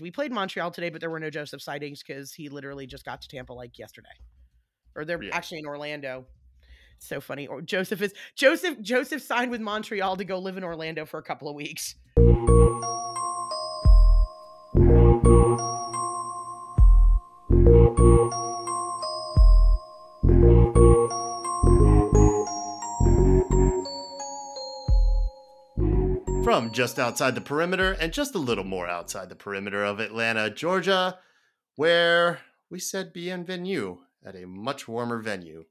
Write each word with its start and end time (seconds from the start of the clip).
We 0.00 0.10
played 0.10 0.32
Montreal 0.32 0.70
today, 0.70 0.90
but 0.90 1.00
there 1.00 1.10
were 1.10 1.20
no 1.20 1.30
Josef 1.30 1.60
sightings 1.62 2.02
because 2.02 2.32
he 2.32 2.48
literally 2.48 2.86
just 2.86 3.04
got 3.04 3.22
to 3.22 3.28
Tampa 3.28 3.52
like 3.52 3.78
yesterday, 3.78 4.08
or 4.94 5.04
they're 5.04 5.22
Yeah. 5.22 5.36
actually 5.36 5.58
in 5.60 5.66
Orlando. 5.66 6.26
So 7.00 7.20
funny. 7.20 7.46
Or 7.46 7.62
Josef 7.62 8.02
is 8.02 8.12
Josef. 8.34 8.80
Josef 8.80 9.22
signed 9.22 9.50
with 9.52 9.60
Montreal 9.60 10.16
to 10.16 10.24
go 10.24 10.38
live 10.38 10.56
in 10.56 10.64
Orlando 10.64 11.06
for 11.06 11.18
a 11.18 11.22
couple 11.22 11.48
of 11.48 11.54
weeks. 11.54 11.94
From 26.68 26.74
just 26.74 26.98
outside 26.98 27.34
the 27.34 27.40
perimeter 27.40 27.96
and 27.98 28.12
just 28.12 28.34
a 28.34 28.38
little 28.38 28.62
more 28.62 28.86
outside 28.86 29.30
the 29.30 29.34
perimeter 29.34 29.82
of 29.82 30.00
Atlanta, 30.00 30.50
Georgia, 30.50 31.18
where 31.76 32.40
we 32.68 32.78
said 32.78 33.14
bienvenue 33.14 33.96
at 34.22 34.36
a 34.36 34.46
much 34.46 34.86
warmer 34.86 35.16
venue. 35.16 35.64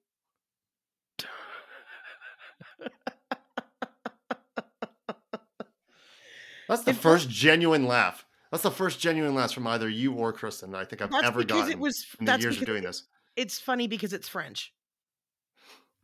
That's 6.67 6.81
the 6.81 6.95
first 6.95 7.29
genuine 7.29 7.85
laugh. 7.85 8.25
That's 8.49 8.63
the 8.63 8.71
first 8.71 8.99
genuine 8.99 9.35
laugh 9.35 9.53
from 9.53 9.67
either 9.67 9.87
you 9.87 10.13
or 10.13 10.33
Kristen 10.33 10.71
that 10.71 10.79
I 10.81 10.85
think 10.85 11.03
I've 11.03 11.11
That's 11.11 11.27
ever 11.27 11.43
gotten 11.43 11.73
it 11.73 11.77
was. 11.77 12.07
in 12.19 12.25
the 12.25 12.39
years 12.39 12.57
of 12.57 12.65
doing 12.65 12.81
this. 12.81 13.03
it's 13.35 13.59
funny 13.59 13.87
because 13.87 14.13
it's 14.13 14.27
French. 14.27 14.73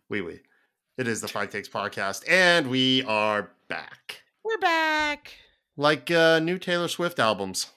Wee 0.07 0.21
wee. 0.21 0.41
It 0.99 1.07
is 1.07 1.19
the 1.19 1.27
Five 1.27 1.49
Takes 1.49 1.67
podcast, 1.67 2.29
and 2.29 2.69
we 2.69 3.01
are 3.05 3.49
back. 3.67 4.22
We're 4.43 4.57
back. 4.57 5.35
Like 5.77 6.11
uh, 6.11 6.39
new 6.39 6.57
Taylor 6.57 6.89
Swift 6.89 7.17
albums. 7.17 7.71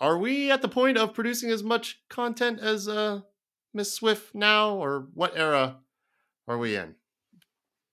Are 0.00 0.18
we 0.18 0.50
at 0.50 0.62
the 0.62 0.68
point 0.68 0.98
of 0.98 1.14
producing 1.14 1.50
as 1.50 1.62
much 1.62 2.00
content 2.08 2.58
as 2.60 2.88
uh, 2.88 3.20
Miss 3.72 3.92
Swift 3.92 4.34
now, 4.34 4.74
or 4.74 5.06
what 5.14 5.36
era 5.36 5.78
are 6.48 6.58
we 6.58 6.74
in? 6.74 6.96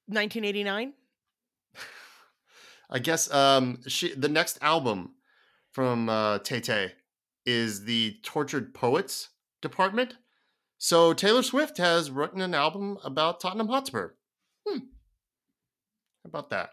1989. 0.08 0.94
I 2.90 3.00
guess 3.00 3.32
um, 3.32 3.80
she 3.88 4.14
the 4.16 4.30
next 4.30 4.58
album 4.62 5.14
from 5.72 6.10
uh, 6.10 6.40
Tay 6.40 6.62
Tay 6.62 6.94
is 7.46 7.86
the 7.86 8.18
Tortured 8.24 8.74
Poets 8.74 9.30
Department. 9.62 10.16
So 10.80 11.14
Taylor 11.14 11.44
Swift 11.44 11.78
has 11.78 12.10
written 12.10 12.42
an 12.42 12.56
album 12.56 12.98
about 13.04 13.40
Tottenham 13.40 13.68
Hotspur. 13.68 14.12
Hmm. 14.68 14.80
How 16.24 16.28
about 16.28 16.50
that? 16.50 16.72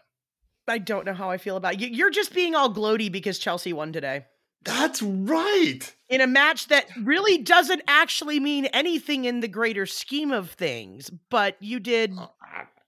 I 0.67 0.77
don't 0.77 1.05
know 1.05 1.13
how 1.13 1.29
I 1.29 1.37
feel 1.37 1.57
about 1.57 1.79
you. 1.79 1.87
You're 1.87 2.09
just 2.09 2.33
being 2.33 2.55
all 2.55 2.73
gloaty 2.73 3.11
because 3.11 3.37
Chelsea 3.39 3.73
won 3.73 3.91
today 3.91 4.25
That's 4.63 5.01
right. 5.01 5.79
in 6.09 6.21
a 6.21 6.27
match 6.27 6.67
that 6.67 6.85
really 7.01 7.37
doesn't 7.39 7.81
actually 7.87 8.39
mean 8.39 8.65
anything 8.67 9.25
in 9.25 9.41
the 9.41 9.47
greater 9.47 9.85
scheme 9.85 10.31
of 10.31 10.51
things. 10.51 11.09
But 11.29 11.57
you 11.59 11.79
did. 11.79 12.13
Uh, 12.17 12.27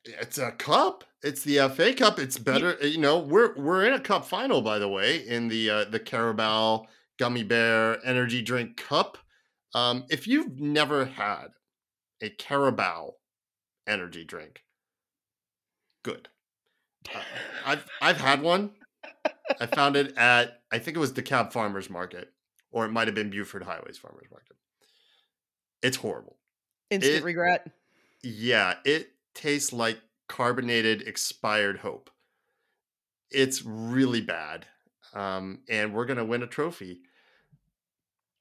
It's 0.06 0.38
a 0.38 0.52
cup. 0.52 1.04
It's 1.24 1.44
the 1.44 1.68
FA 1.70 1.94
Cup. 1.94 2.20
It's 2.20 2.38
better. 2.38 2.78
You 2.86 3.00
know, 3.00 3.18
we're 3.18 3.56
we're 3.56 3.84
in 3.86 3.94
a 3.94 4.00
cup 4.00 4.26
final, 4.26 4.62
by 4.62 4.78
the 4.78 4.88
way, 4.88 5.28
in 5.28 5.48
the 5.48 5.70
uh, 5.70 5.86
the 5.86 6.00
Carabao 6.00 6.86
Gummy 7.18 7.44
Bear 7.44 7.98
Energy 8.06 8.42
Drink 8.44 8.78
Cup. 8.78 9.18
Um, 9.74 10.06
if 10.10 10.28
you've 10.28 10.60
never 10.60 11.06
had 11.06 11.48
a 12.22 12.30
Carabao 12.30 13.16
energy 13.88 14.24
drink, 14.24 14.64
good. 16.04 16.30
Uh, 17.14 17.20
I've 17.66 17.86
I've 18.02 18.18
had 18.18 18.42
one. 18.42 18.72
I 19.60 19.66
found 19.68 19.96
it 19.96 20.16
at 20.18 20.62
I 20.72 20.80
think 20.80 20.98
it 20.98 21.00
was 21.00 21.12
DeKalb 21.14 21.52
Farmers 21.52 21.90
Market, 21.90 22.32
or 22.72 22.86
it 22.86 22.92
might 22.92 23.08
have 23.08 23.16
been 23.16 23.30
Buford 23.30 23.64
Highways 23.64 23.98
Farmers 23.98 24.28
Market. 24.32 24.56
It's 25.82 25.98
horrible. 25.98 26.38
Instant 26.90 27.18
it- 27.18 27.24
regret. 27.24 27.72
Yeah, 28.24 28.76
it 28.86 29.10
tastes 29.36 29.72
like 29.72 30.00
carbonated 30.28 31.04
expired 31.04 31.78
hope. 31.78 32.10
It's 33.30 33.64
really 33.64 34.22
bad. 34.22 34.66
Um, 35.14 35.60
and 35.70 35.94
we're 35.94 36.06
gonna 36.06 36.26
win 36.26 36.42
a 36.44 36.48
trophy 36.48 37.02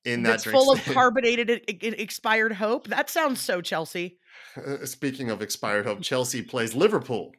in 0.04 0.22
that 0.22 0.30
That's 0.30 0.44
drink. 0.44 0.58
full 0.58 0.72
of 0.72 0.82
carbonated 0.92 1.50
expired 1.68 2.52
hope. 2.52 2.88
That 2.88 3.10
sounds 3.10 3.40
so 3.40 3.60
Chelsea. 3.60 4.18
Uh, 4.56 4.84
Speaking 4.86 5.30
of 5.30 5.42
expired 5.42 5.86
hope, 5.86 6.00
Chelsea 6.02 6.42
plays 6.42 6.74
Liverpool 6.74 7.32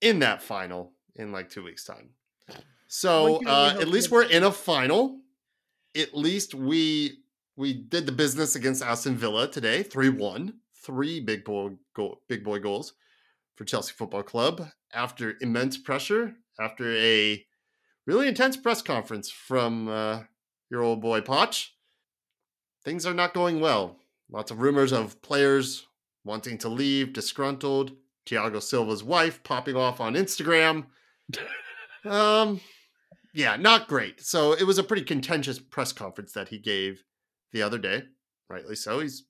in 0.00 0.20
that 0.20 0.42
final 0.42 0.92
in 1.14 1.32
like 1.32 1.50
two 1.50 1.64
weeks' 1.64 1.84
time. 1.84 2.10
So 2.86 3.32
One 3.32 3.44
can 3.44 3.48
only 3.48 3.70
uh, 3.76 3.80
at 3.80 3.88
least 3.88 4.10
we're 4.10 4.24
in 4.24 4.42
a 4.42 4.52
final. 4.52 5.20
At 5.96 6.14
least 6.16 6.54
we 6.54 7.18
we 7.56 7.72
did 7.72 8.06
the 8.06 8.12
business 8.12 8.56
against 8.56 8.82
Aston 8.82 9.16
Villa 9.16 9.50
today, 9.50 9.82
three 9.82 10.08
one, 10.08 10.54
three 10.84 11.20
big 11.20 11.44
boy 11.44 11.70
goal, 11.94 12.22
big 12.28 12.42
boy 12.44 12.58
goals 12.58 12.94
for 13.56 13.64
Chelsea 13.64 13.92
Football 13.92 14.22
Club 14.22 14.68
after 14.92 15.34
immense 15.40 15.76
pressure, 15.76 16.34
after 16.58 16.96
a 16.96 17.44
really 18.06 18.26
intense 18.26 18.56
press 18.56 18.82
conference 18.82 19.30
from 19.30 19.88
uh, 19.88 20.22
your 20.70 20.82
old 20.82 21.00
boy 21.00 21.20
Poch. 21.20 21.68
Things 22.84 23.04
are 23.04 23.14
not 23.14 23.34
going 23.34 23.60
well. 23.60 23.98
Lots 24.32 24.50
of 24.50 24.60
rumors 24.60 24.92
of 24.92 25.20
players 25.22 25.86
wanting 26.24 26.58
to 26.58 26.68
leave, 26.68 27.12
disgruntled. 27.12 27.92
Thiago 28.30 28.62
Silva's 28.62 29.02
wife 29.02 29.42
popping 29.42 29.76
off 29.76 30.00
on 30.00 30.14
Instagram. 30.14 30.86
Um, 32.02 32.62
yeah, 33.34 33.56
not 33.56 33.86
great. 33.86 34.22
So 34.22 34.52
it 34.52 34.64
was 34.64 34.78
a 34.78 34.82
pretty 34.82 35.02
contentious 35.02 35.58
press 35.58 35.92
conference 35.92 36.32
that 36.32 36.48
he 36.48 36.58
gave 36.58 37.04
the 37.52 37.60
other 37.60 37.76
day. 37.76 38.04
Rightly 38.48 38.74
so. 38.74 39.00
He's 39.00 39.24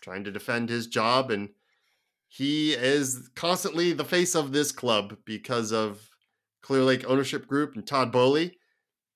trying 0.00 0.22
to 0.22 0.30
defend 0.30 0.68
his 0.68 0.86
job, 0.86 1.32
and 1.32 1.48
he 2.28 2.74
is 2.74 3.28
constantly 3.34 3.92
the 3.92 4.04
face 4.04 4.36
of 4.36 4.52
this 4.52 4.70
club 4.70 5.16
because 5.24 5.72
of 5.72 6.08
Clearlake 6.62 7.04
Ownership 7.06 7.46
Group 7.48 7.74
and 7.74 7.84
Todd 7.84 8.12
Boehly. 8.12 8.56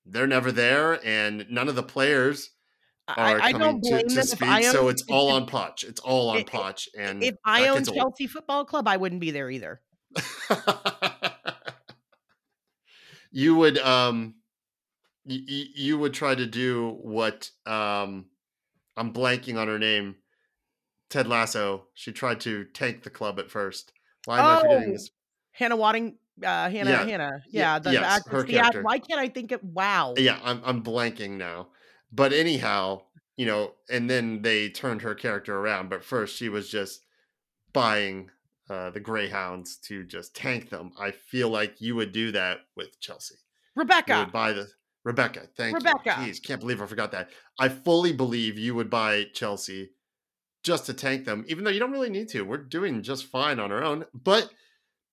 They're 0.05 0.27
never 0.27 0.51
there, 0.51 0.99
and 1.05 1.45
none 1.49 1.69
of 1.69 1.75
the 1.75 1.83
players 1.83 2.51
are 3.07 3.41
I 3.41 3.51
coming 3.51 3.79
don't 3.79 3.83
to, 3.83 3.89
blame 3.89 4.07
to. 4.09 4.19
If 4.19 4.27
speak. 4.29 4.63
So 4.65 4.89
it's 4.89 5.03
all 5.09 5.29
on 5.31 5.47
Poch. 5.47 5.83
It's 5.83 5.99
all 6.01 6.29
on 6.29 6.37
i- 6.37 6.39
i- 6.41 6.43
Poch. 6.43 6.87
And 6.97 7.23
If 7.23 7.35
I 7.45 7.67
owned 7.69 7.85
gets 7.85 7.89
old. 7.89 7.97
Chelsea 7.97 8.27
Football 8.27 8.65
Club, 8.65 8.87
I 8.87 8.97
wouldn't 8.97 9.21
be 9.21 9.31
there 9.31 9.49
either. 9.49 9.81
you 13.31 13.55
would 13.55 13.77
um 13.79 14.35
y- 15.25 15.43
y- 15.47 15.65
you 15.75 15.97
would 15.97 16.13
try 16.13 16.33
to 16.33 16.45
do 16.45 16.97
what 17.01 17.49
um 17.65 18.25
I'm 18.95 19.13
blanking 19.13 19.57
on 19.57 19.67
her 19.67 19.77
name. 19.79 20.15
Ted 21.09 21.27
Lasso. 21.27 21.87
She 21.93 22.11
tried 22.11 22.41
to 22.41 22.65
tank 22.65 23.03
the 23.03 23.09
club 23.09 23.39
at 23.39 23.49
first. 23.51 23.93
Why 24.25 24.39
am 24.39 24.45
I 24.45 24.61
forgetting 24.61 24.89
Oh, 24.89 24.91
this? 24.93 25.09
Hannah 25.51 25.75
Wadding, 25.77 26.17
uh, 26.43 26.69
Hannah, 26.69 26.89
Yeah. 26.89 27.05
Hannah, 27.05 27.31
Ye- 27.47 27.59
yeah, 27.59 27.79
the, 27.79 27.89
the 27.89 27.93
yes, 27.93 28.17
actress, 28.17 28.33
her 28.33 28.43
character. 28.43 28.83
why 28.83 28.99
can't 28.99 29.19
I 29.19 29.29
think 29.29 29.51
of? 29.51 29.63
Wow, 29.63 30.15
Yeah, 30.17 30.39
I'm 30.43 30.61
I'm 30.65 30.83
blanking 30.83 31.31
now. 31.37 31.67
But 32.11 32.33
anyhow, 32.33 33.01
you 33.35 33.45
know, 33.45 33.73
and 33.89 34.09
then 34.09 34.41
they 34.41 34.69
turned 34.69 35.01
her 35.01 35.15
character 35.15 35.57
around. 35.57 35.89
But 35.89 36.03
first, 36.03 36.35
she 36.35 36.49
was 36.49 36.69
just 36.69 37.01
buying 37.73 38.29
uh, 38.69 38.89
the 38.89 38.99
Greyhounds 38.99 39.77
to 39.77 40.03
just 40.03 40.35
tank 40.35 40.69
them. 40.69 40.91
I 40.99 41.11
feel 41.11 41.49
like 41.49 41.79
you 41.79 41.95
would 41.95 42.11
do 42.11 42.31
that 42.31 42.59
with 42.75 42.99
Chelsea. 42.99 43.35
Rebecca. 43.75 44.13
You 44.13 44.19
would 44.19 44.31
buy 44.31 44.53
the 44.53 44.67
Rebecca. 45.03 45.47
Thank 45.55 45.75
Rebecca. 45.75 46.17
you. 46.21 46.31
Jeez, 46.31 46.43
can't 46.43 46.59
believe 46.59 46.81
I 46.81 46.85
forgot 46.85 47.11
that. 47.11 47.29
I 47.59 47.69
fully 47.69 48.11
believe 48.11 48.57
you 48.57 48.75
would 48.75 48.89
buy 48.89 49.25
Chelsea 49.33 49.91
just 50.63 50.85
to 50.87 50.93
tank 50.93 51.23
them, 51.23 51.45
even 51.47 51.63
though 51.63 51.71
you 51.71 51.79
don't 51.79 51.91
really 51.91 52.09
need 52.09 52.27
to. 52.29 52.41
We're 52.41 52.57
doing 52.57 53.01
just 53.03 53.25
fine 53.25 53.59
on 53.59 53.71
our 53.71 53.83
own. 53.83 54.05
But 54.13 54.49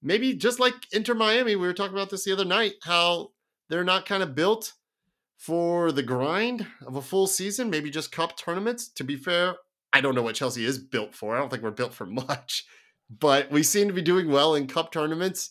maybe 0.02 0.34
just 0.34 0.58
like 0.58 0.74
Inter 0.92 1.14
Miami, 1.14 1.54
we 1.54 1.66
were 1.66 1.74
talking 1.74 1.94
about 1.94 2.10
this 2.10 2.24
the 2.24 2.32
other 2.32 2.44
night, 2.44 2.72
how 2.82 3.28
they're 3.68 3.84
not 3.84 4.06
kind 4.06 4.22
of 4.22 4.34
built 4.34 4.72
for 5.44 5.92
the 5.92 6.02
grind 6.02 6.66
of 6.86 6.96
a 6.96 7.02
full 7.02 7.26
season, 7.26 7.68
maybe 7.68 7.90
just 7.90 8.10
cup 8.10 8.34
tournaments. 8.34 8.88
To 8.88 9.04
be 9.04 9.14
fair, 9.14 9.56
I 9.92 10.00
don't 10.00 10.14
know 10.14 10.22
what 10.22 10.36
Chelsea 10.36 10.64
is 10.64 10.78
built 10.78 11.14
for. 11.14 11.36
I 11.36 11.38
don't 11.38 11.50
think 11.50 11.62
we're 11.62 11.70
built 11.70 11.92
for 11.92 12.06
much, 12.26 12.64
but 13.10 13.50
we 13.50 13.62
seem 13.62 13.88
to 13.88 13.94
be 13.94 14.00
doing 14.00 14.30
well 14.30 14.54
in 14.54 14.66
cup 14.66 14.90
tournaments. 14.90 15.50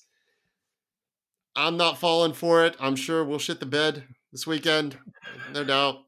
I'm 1.56 1.77
not 1.77 2.00
falling 2.00 2.33
for 2.33 2.65
it. 2.65 2.75
I'm 2.79 2.95
sure 2.95 3.23
we'll 3.23 3.38
shit 3.38 3.59
the 3.59 3.68
bed 3.68 4.03
this 4.31 4.47
weekend, 4.47 4.97
no 5.53 5.63
doubt, 5.63 6.00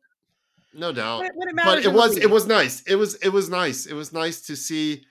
no 0.74 0.92
doubt. 0.92 1.20
When, 1.20 1.30
when 1.36 1.50
it 1.50 1.56
But 1.56 1.86
it 1.86 1.94
was 1.94 2.18
it 2.18 2.32
was 2.32 2.48
nice. 2.48 2.82
It 2.88 2.96
was 2.96 3.14
it 3.16 3.30
was 3.30 3.50
nice. 3.50 3.86
It 3.86 3.94
was 3.94 4.12
nice 4.12 4.42
to 4.48 4.56
see. 4.56 5.06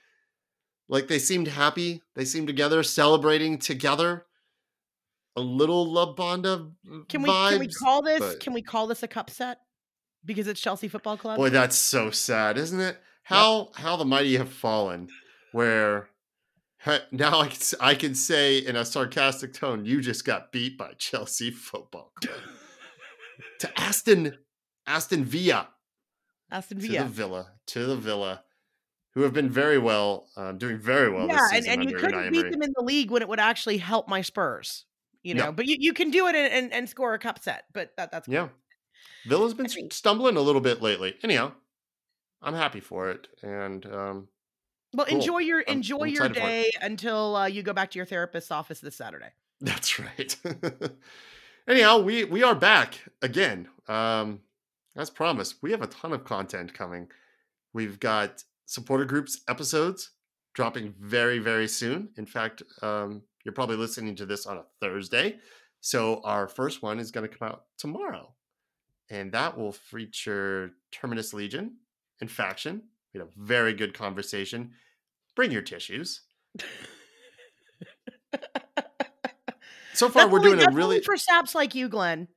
Like 0.89 1.07
they 1.07 1.19
seemed 1.19 1.47
happy. 1.47 2.01
They 2.15 2.25
seemed 2.25 2.47
together, 2.47 2.83
celebrating 2.83 3.57
together. 3.57 4.24
A 5.35 5.41
little 5.41 5.91
La 5.91 6.13
Banda 6.13 6.69
Can 7.09 7.21
we 7.21 7.29
can 7.29 7.59
we 7.59 7.67
call 7.67 8.01
this? 8.01 8.19
but- 8.19 8.39
Can 8.39 8.53
we 8.53 8.61
call 8.61 8.87
this 8.87 9.03
a 9.03 9.07
cup 9.07 9.29
set? 9.29 9.59
Because 10.23 10.47
it's 10.47 10.59
Chelsea 10.59 10.87
Football 10.87 11.17
Club. 11.17 11.37
Boy, 11.37 11.49
that's 11.49 11.75
so 11.77 12.09
sad, 12.09 12.57
isn't 12.57 12.79
it? 12.79 12.97
How 13.23 13.71
how 13.75 13.95
the 13.95 14.05
mighty 14.05 14.37
have 14.37 14.49
fallen. 14.49 15.09
Where 15.51 16.09
now 17.11 17.39
I 17.39 17.47
can, 17.47 17.59
I 17.79 17.95
can 17.95 18.15
say 18.15 18.57
in 18.59 18.75
a 18.75 18.85
sarcastic 18.85 19.53
tone, 19.53 19.85
you 19.85 20.01
just 20.01 20.25
got 20.25 20.51
beat 20.51 20.77
by 20.77 20.93
Chelsea 20.97 21.51
Football 21.51 22.11
Club 22.21 22.39
to 23.59 23.79
Aston 23.79 24.37
Aston 24.87 25.23
Villa 25.25 25.69
Aston 26.51 26.79
Villa. 26.79 26.97
to 26.97 27.03
the 27.03 27.09
Villa 27.09 27.51
to 27.67 27.85
the 27.85 27.95
Villa, 27.95 28.43
who 29.13 29.21
have 29.21 29.33
been 29.33 29.49
very 29.49 29.77
well, 29.77 30.29
uh, 30.37 30.51
doing 30.51 30.77
very 30.77 31.09
well 31.09 31.27
yeah, 31.27 31.47
and, 31.53 31.65
and 31.67 31.89
you 31.89 31.95
couldn't 31.95 32.31
beat 32.31 32.51
them 32.51 32.61
in 32.61 32.71
the 32.75 32.83
league 32.83 33.09
when 33.09 33.21
it 33.21 33.27
would 33.27 33.39
actually 33.39 33.77
help 33.77 34.07
my 34.07 34.21
Spurs. 34.21 34.85
You 35.25 35.33
No. 35.33 35.45
know, 35.45 35.51
but 35.51 35.65
you, 35.65 35.75
you 35.79 35.91
can 35.93 36.11
do 36.11 36.27
it 36.27 36.35
and, 36.35 36.53
and, 36.53 36.71
and 36.73 36.87
score 36.87 37.13
a 37.15 37.19
cup 37.19 37.39
set. 37.39 37.65
But 37.73 37.93
that 37.97 38.11
that's 38.11 38.27
cool. 38.27 38.33
Yeah, 38.35 38.47
Villa's 39.27 39.53
been 39.55 39.67
think- 39.67 39.91
stumbling 39.91 40.37
a 40.37 40.41
little 40.41 40.61
bit 40.61 40.81
lately. 40.81 41.15
Anyhow, 41.23 41.51
I'm 42.43 42.53
happy 42.53 42.79
for 42.79 43.09
it, 43.09 43.27
and 43.41 43.83
um, 43.87 44.27
Well, 44.93 45.07
Cool. 45.07 45.17
enjoy 45.17 45.39
your 45.39 45.57
I'm- 45.67 45.77
enjoy 45.77 46.03
I'm 46.03 46.07
your 46.13 46.25
excited 46.25 46.35
for 46.37 46.47
it. 46.47 46.63
day 46.63 46.71
until 46.81 47.35
uh, 47.35 47.45
you 47.47 47.63
go 47.63 47.73
back 47.73 47.89
to 47.91 47.99
your 47.99 48.05
therapist's 48.05 48.51
office 48.51 48.79
this 48.81 48.95
Saturday. 48.95 49.29
That's 49.61 49.99
right. 49.99 50.35
Anyhow, 51.67 51.99
we 51.99 52.23
we 52.25 52.43
are 52.43 52.53
back 52.55 52.99
again. 53.21 53.67
Um, 53.87 54.41
as 54.95 55.09
promised, 55.09 55.55
we 55.61 55.71
have 55.71 55.81
a 55.81 55.87
ton 55.87 56.13
of 56.13 56.23
content 56.23 56.73
coming. 56.73 57.07
We've 57.73 57.99
got 57.99 58.43
supporter 58.67 59.05
groups 59.05 59.41
episodes 59.47 60.11
dropping 60.53 60.93
very 60.99 61.39
very 61.39 61.67
soon. 61.67 62.09
In 62.17 62.25
fact, 62.27 62.61
um, 62.83 63.23
you're 63.45 63.53
probably 63.53 63.77
listening 63.77 64.15
to 64.17 64.25
this 64.25 64.45
on 64.45 64.57
a 64.57 64.65
Thursday, 64.81 65.37
so 65.79 66.19
our 66.23 66.47
first 66.47 66.81
one 66.81 66.99
is 66.99 67.11
going 67.11 67.29
to 67.29 67.33
come 67.37 67.47
out 67.47 67.65
tomorrow, 67.77 68.33
and 69.09 69.31
that 69.31 69.57
will 69.57 69.71
feature 69.71 70.71
Terminus 70.91 71.33
Legion 71.33 71.77
and 72.19 72.29
Faction. 72.29 72.81
We 73.13 73.19
had 73.19 73.27
a 73.27 73.31
very 73.37 73.73
good 73.73 73.93
conversation. 73.93 74.71
Bring 75.35 75.51
your 75.51 75.61
tissues. 75.61 76.21
So 79.93 80.09
far, 80.09 80.23
That's 80.23 80.33
we're 80.33 80.39
doing 80.39 80.61
a 80.61 80.71
really 80.71 80.99
for 80.99 81.15
saps 81.15 81.55
like 81.55 81.73
you, 81.73 81.87
Glenn. 81.87 82.27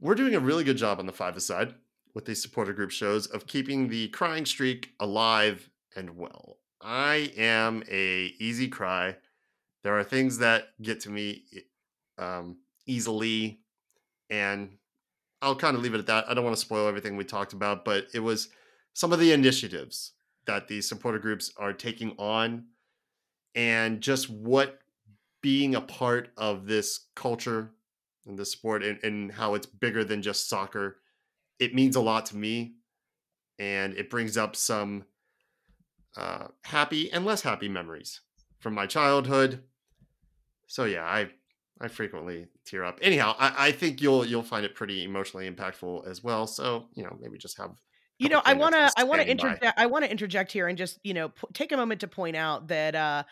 we're 0.00 0.14
doing 0.14 0.34
a 0.34 0.40
really 0.40 0.64
good 0.64 0.78
job 0.78 0.98
on 0.98 1.04
the 1.06 1.12
five 1.12 1.36
aside 1.36 1.74
with 2.14 2.24
these 2.24 2.40
supporter 2.40 2.72
group 2.72 2.90
shows 2.90 3.26
of 3.26 3.46
keeping 3.46 3.88
the 3.88 4.08
crying 4.08 4.46
streak 4.46 4.92
alive 4.98 5.68
and 5.96 6.16
well. 6.16 6.56
I 6.80 7.30
am 7.36 7.82
a 7.90 8.32
easy 8.40 8.68
cry. 8.68 9.16
There 9.88 9.98
are 9.98 10.04
things 10.04 10.36
that 10.36 10.64
get 10.82 11.00
to 11.00 11.10
me 11.10 11.44
um, 12.18 12.58
easily, 12.84 13.60
and 14.28 14.76
I'll 15.40 15.56
kind 15.56 15.74
of 15.74 15.82
leave 15.82 15.94
it 15.94 15.98
at 15.98 16.06
that. 16.08 16.28
I 16.28 16.34
don't 16.34 16.44
want 16.44 16.54
to 16.54 16.60
spoil 16.60 16.86
everything 16.86 17.16
we 17.16 17.24
talked 17.24 17.54
about, 17.54 17.86
but 17.86 18.04
it 18.12 18.18
was 18.18 18.50
some 18.92 19.14
of 19.14 19.18
the 19.18 19.32
initiatives 19.32 20.12
that 20.44 20.68
these 20.68 20.86
supporter 20.86 21.18
groups 21.18 21.54
are 21.56 21.72
taking 21.72 22.10
on, 22.18 22.66
and 23.54 24.02
just 24.02 24.28
what 24.28 24.80
being 25.40 25.74
a 25.74 25.80
part 25.80 26.32
of 26.36 26.66
this 26.66 27.06
culture 27.16 27.70
and 28.26 28.38
this 28.38 28.52
sport 28.52 28.82
and, 28.82 29.02
and 29.02 29.32
how 29.32 29.54
it's 29.54 29.64
bigger 29.64 30.04
than 30.04 30.20
just 30.20 30.50
soccer. 30.50 30.98
It 31.58 31.74
means 31.74 31.96
a 31.96 32.02
lot 32.02 32.26
to 32.26 32.36
me, 32.36 32.74
and 33.58 33.94
it 33.94 34.10
brings 34.10 34.36
up 34.36 34.54
some 34.54 35.06
uh, 36.14 36.48
happy 36.64 37.10
and 37.10 37.24
less 37.24 37.40
happy 37.40 37.70
memories 37.70 38.20
from 38.58 38.74
my 38.74 38.86
childhood. 38.86 39.62
So 40.68 40.84
yeah, 40.84 41.04
I 41.04 41.30
I 41.80 41.88
frequently 41.88 42.46
tear 42.64 42.84
up. 42.84 42.98
Anyhow, 43.02 43.34
I, 43.38 43.68
I 43.68 43.72
think 43.72 44.00
you'll 44.00 44.24
you'll 44.24 44.44
find 44.44 44.64
it 44.64 44.74
pretty 44.76 45.04
emotionally 45.04 45.50
impactful 45.50 46.06
as 46.06 46.22
well. 46.22 46.46
So 46.46 46.88
you 46.94 47.02
know, 47.02 47.16
maybe 47.20 47.38
just 47.38 47.58
have 47.58 47.72
You 48.18 48.28
know, 48.28 48.42
I 48.44 48.54
want 48.54 48.74
to 48.74 48.92
I 48.96 49.04
want 49.04 49.20
to 49.22 49.28
interject 49.30 49.78
I 49.78 49.86
want 49.86 50.04
to 50.04 50.10
interject 50.10 50.52
here 50.52 50.68
and 50.68 50.78
just, 50.78 50.98
you 51.04 51.14
know, 51.14 51.30
p- 51.30 51.48
take 51.52 51.72
a 51.72 51.76
moment 51.76 52.00
to 52.02 52.08
point 52.08 52.36
out 52.36 52.68
that 52.68 52.94
uh 52.94 53.24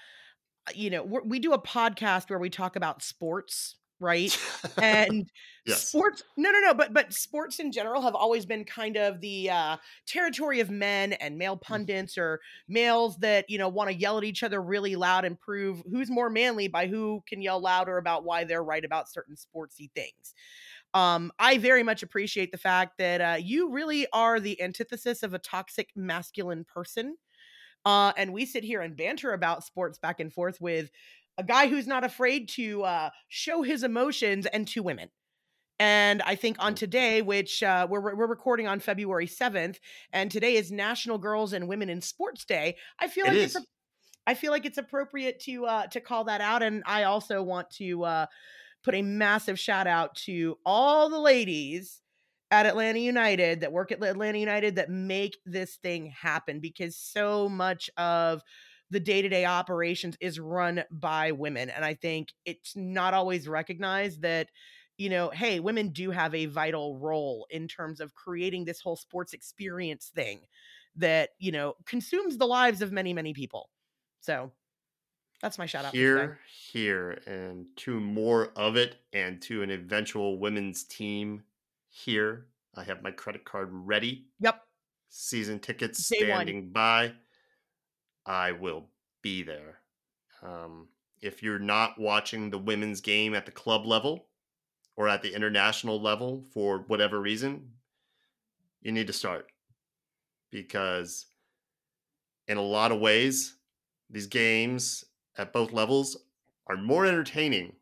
you 0.75 0.91
know, 0.91 1.03
we're, 1.05 1.23
we 1.23 1.39
do 1.39 1.53
a 1.53 1.61
podcast 1.61 2.31
where 2.31 2.39
we 2.41 2.51
talk 2.51 2.77
about 2.77 3.03
sports, 3.03 3.77
right? 4.01 4.37
And 4.81 5.31
yes, 5.65 5.97
sports 5.97 6.23
no 6.37 6.51
no 6.53 6.61
no 6.61 6.75
but 6.75 6.93
but 6.95 7.13
sports 7.13 7.59
in 7.59 7.73
general 7.73 8.01
have 8.03 8.15
always 8.15 8.47
been 8.47 8.65
kind 8.65 8.97
of 8.97 9.21
the 9.21 9.51
uh 9.51 9.77
territory 10.07 10.61
of 10.61 10.71
men 10.71 11.15
and 11.15 11.37
male 11.39 11.57
pundits 11.57 12.17
or 12.17 12.41
males 12.69 13.17
that 13.19 13.51
you 13.51 13.59
know 13.59 13.69
want 13.69 13.91
to 13.91 13.97
yell 13.97 14.17
at 14.19 14.23
each 14.25 14.45
other 14.45 14.63
really 14.63 14.95
loud 14.95 15.25
and 15.25 15.41
prove 15.41 15.83
who's 15.91 16.09
more 16.09 16.31
manly 16.31 16.69
by 16.69 16.87
who 16.87 17.21
can 17.27 17.43
yell 17.43 17.61
louder 17.61 17.99
about 17.99 18.23
why 18.25 18.45
they're 18.45 18.63
right 18.63 18.85
about 18.85 19.09
certain 19.11 19.35
sportsy 19.35 19.91
things. 19.93 20.35
Um 20.95 21.33
i 21.39 21.59
very 21.59 21.83
much 21.83 22.03
appreciate 22.03 22.53
the 22.53 22.59
fact 22.59 22.99
that 22.99 23.21
uh 23.21 23.39
you 23.41 23.71
really 23.71 24.07
are 24.13 24.41
the 24.41 24.61
antithesis 24.63 25.23
of 25.23 25.35
a 25.35 25.39
toxic 25.39 25.91
masculine 25.97 26.65
person 26.65 27.17
uh 27.85 28.13
and 28.17 28.33
we 28.33 28.45
sit 28.47 28.65
here 28.65 28.81
and 28.81 28.97
banter 28.97 29.33
about 29.33 29.65
sports 29.65 29.99
back 29.99 30.21
and 30.21 30.33
forth 30.33 30.61
with 30.61 30.91
a 31.39 31.45
guy 31.45 31.69
who's 31.69 31.87
not 31.87 32.05
afraid 32.05 32.49
to 32.51 32.83
uh 32.83 33.11
show 33.29 33.63
his 33.63 33.83
emotions 33.83 34.47
and 34.47 34.67
two 34.69 34.83
women 34.83 35.11
and 35.79 36.23
I 36.23 36.37
think 36.37 36.57
on 36.59 36.75
today, 36.75 37.21
which 37.23 37.63
uh, 37.63 37.87
we're 37.91 38.15
we're 38.17 38.27
recording 38.27 38.67
on 38.67 38.81
February 38.81 39.27
seventh, 39.27 39.79
and 40.13 40.31
today 40.31 40.55
is 40.55 40.73
National 40.73 41.19
Girls 41.19 41.53
and 41.53 41.69
Women 41.69 41.91
in 41.91 42.01
Sports 42.01 42.45
Day. 42.47 42.77
I 42.99 43.09
feel 43.09 43.27
It 43.27 43.29
like 43.29 43.37
is. 43.37 43.57
it's 43.57 43.57
a, 43.57 43.67
I 44.27 44.35
feel 44.35 44.53
like 44.53 44.67
it's 44.67 44.79
appropriate 44.79 45.41
to 45.41 45.67
uh, 45.67 45.87
to 45.89 46.01
call 46.01 46.25
that 46.25 46.41
out, 46.41 46.63
and 46.63 46.83
I 46.87 47.05
also 47.05 47.43
want 47.43 47.71
to 47.73 48.05
uh, 48.05 48.27
put 48.83 48.95
a 48.95 49.03
massive 49.03 49.59
shout 49.59 49.87
out 49.87 50.15
to 50.27 50.59
all 50.65 51.11
the 51.11 51.21
ladies 51.21 52.03
at 52.51 52.67
Atlanta 52.67 53.01
United 53.01 53.61
that 53.61 53.73
work 53.73 53.93
at 53.93 54.03
Atlanta 54.03 54.39
United 54.39 54.77
that 54.77 54.89
make 54.91 55.37
this 55.45 55.77
thing 55.77 56.07
happen 56.07 56.61
because 56.61 56.97
so 56.97 57.49
much 57.49 57.91
of 57.97 58.43
the 58.91 59.01
day-to-day 59.01 59.45
operations 59.45 60.17
is 60.21 60.39
run 60.39 60.85
by 60.91 61.33
women 61.33 61.71
and 61.71 61.85
I 61.85 61.95
think 61.95 62.29
it's 62.45 62.77
not 62.77 63.15
always 63.15 63.49
recognized 63.49 64.23
that 64.23 64.49
you 64.99 65.11
know, 65.11 65.31
hey, 65.31 65.61
women 65.61 65.91
do 65.91 66.11
have 66.11 66.35
a 66.35 66.47
vital 66.47 66.99
role 66.99 67.47
in 67.51 67.69
terms 67.69 68.01
of 68.01 68.15
creating 68.15 68.65
this 68.65 68.81
whole 68.81 68.97
sports 68.97 69.33
experience 69.33 70.11
thing 70.15 70.41
that, 70.97 71.31
you 71.39 71.53
know, 71.53 71.75
consumes 71.85 72.39
the 72.39 72.47
lives 72.47 72.81
of 72.81 72.93
many, 72.93 73.13
many 73.13 73.35
people. 73.35 73.69
So 74.21 74.53
that's 75.43 75.59
my 75.59 75.67
shout 75.67 75.85
out. 75.85 75.95
here, 75.95 76.39
here, 76.73 77.21
and 77.27 77.67
to 77.77 78.01
more 78.01 78.53
of 78.57 78.77
it, 78.77 78.97
and 79.13 79.41
to 79.43 79.63
an 79.63 79.71
eventual 79.71 80.39
women's 80.39 80.85
team 80.85 81.43
here. 81.89 82.47
I 82.75 82.85
have 82.85 83.03
my 83.03 83.11
credit 83.11 83.45
card 83.45 83.69
ready. 83.71 84.27
Yep. 84.41 84.61
Season 85.11 85.59
tickets 85.59 86.09
Day 86.09 86.31
one. 86.31 86.47
standing 86.47 86.71
by. 86.71 87.13
I 88.27 88.53
will 88.53 88.87
be 89.23 89.43
there. 89.43 89.79
Um, 90.43 90.89
if 91.21 91.43
you're 91.43 91.59
not 91.59 91.99
watching 91.99 92.51
the 92.51 92.59
women's 92.59 93.01
game 93.01 93.35
at 93.35 93.47
the 93.47 93.53
club 93.53 93.87
level 93.87 94.27
or 94.97 95.09
at 95.09 95.23
the 95.23 95.35
international 95.35 96.01
level 96.01 96.45
for 96.53 96.81
whatever 96.89 97.21
reason, 97.21 97.71
you 98.83 98.93
need 98.93 99.07
to 99.07 99.13
start 99.13 99.47
because, 100.51 101.27
in 102.49 102.57
a 102.57 102.63
lot 102.63 102.93
of 102.93 103.01
ways, 103.01 103.57
these 104.11 104.27
games 104.27 105.05
at 105.37 105.53
both 105.53 105.73
levels 105.73 106.17
are 106.67 106.77
more 106.77 107.07
entertaining 107.07 107.73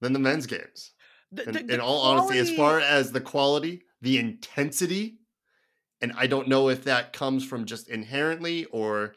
than 0.00 0.12
the 0.12 0.18
men's 0.18 0.46
games. 0.46 0.92
The- 1.32 1.44
In, 1.48 1.52
the- 1.52 1.62
the 1.62 1.74
in 1.74 1.80
all 1.80 2.00
honesty, 2.00 2.38
as 2.38 2.50
far 2.56 2.80
as 2.80 3.12
the 3.12 3.20
quality, 3.20 3.82
the 4.00 4.18
intensity, 4.18 5.18
and 6.00 6.12
I 6.16 6.26
don't 6.26 6.48
know 6.48 6.68
if 6.70 6.84
that 6.84 7.12
comes 7.12 7.44
from 7.44 7.66
just 7.66 7.88
inherently 7.88 8.64
or 8.66 9.14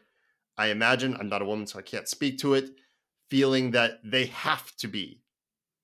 I 0.56 0.68
imagine 0.68 1.16
I'm 1.18 1.28
not 1.28 1.42
a 1.42 1.46
woman, 1.46 1.66
so 1.66 1.78
I 1.78 1.82
can't 1.82 2.08
speak 2.08 2.38
to 2.38 2.54
it, 2.54 2.70
feeling 3.30 3.72
that 3.72 4.00
they 4.04 4.26
have 4.26 4.74
to 4.76 4.88
be 4.88 5.22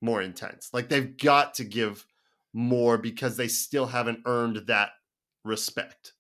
more 0.01 0.23
intense. 0.23 0.71
Like 0.73 0.89
they've 0.89 1.17
got 1.17 1.55
to 1.55 1.65
give 1.65 2.07
more 2.53 2.99
because 2.99 3.37
they 3.37 3.49
still 3.49 3.87
haven't 3.87 4.21
earned 4.27 4.67
that 4.67 4.91
respect. 5.45 6.13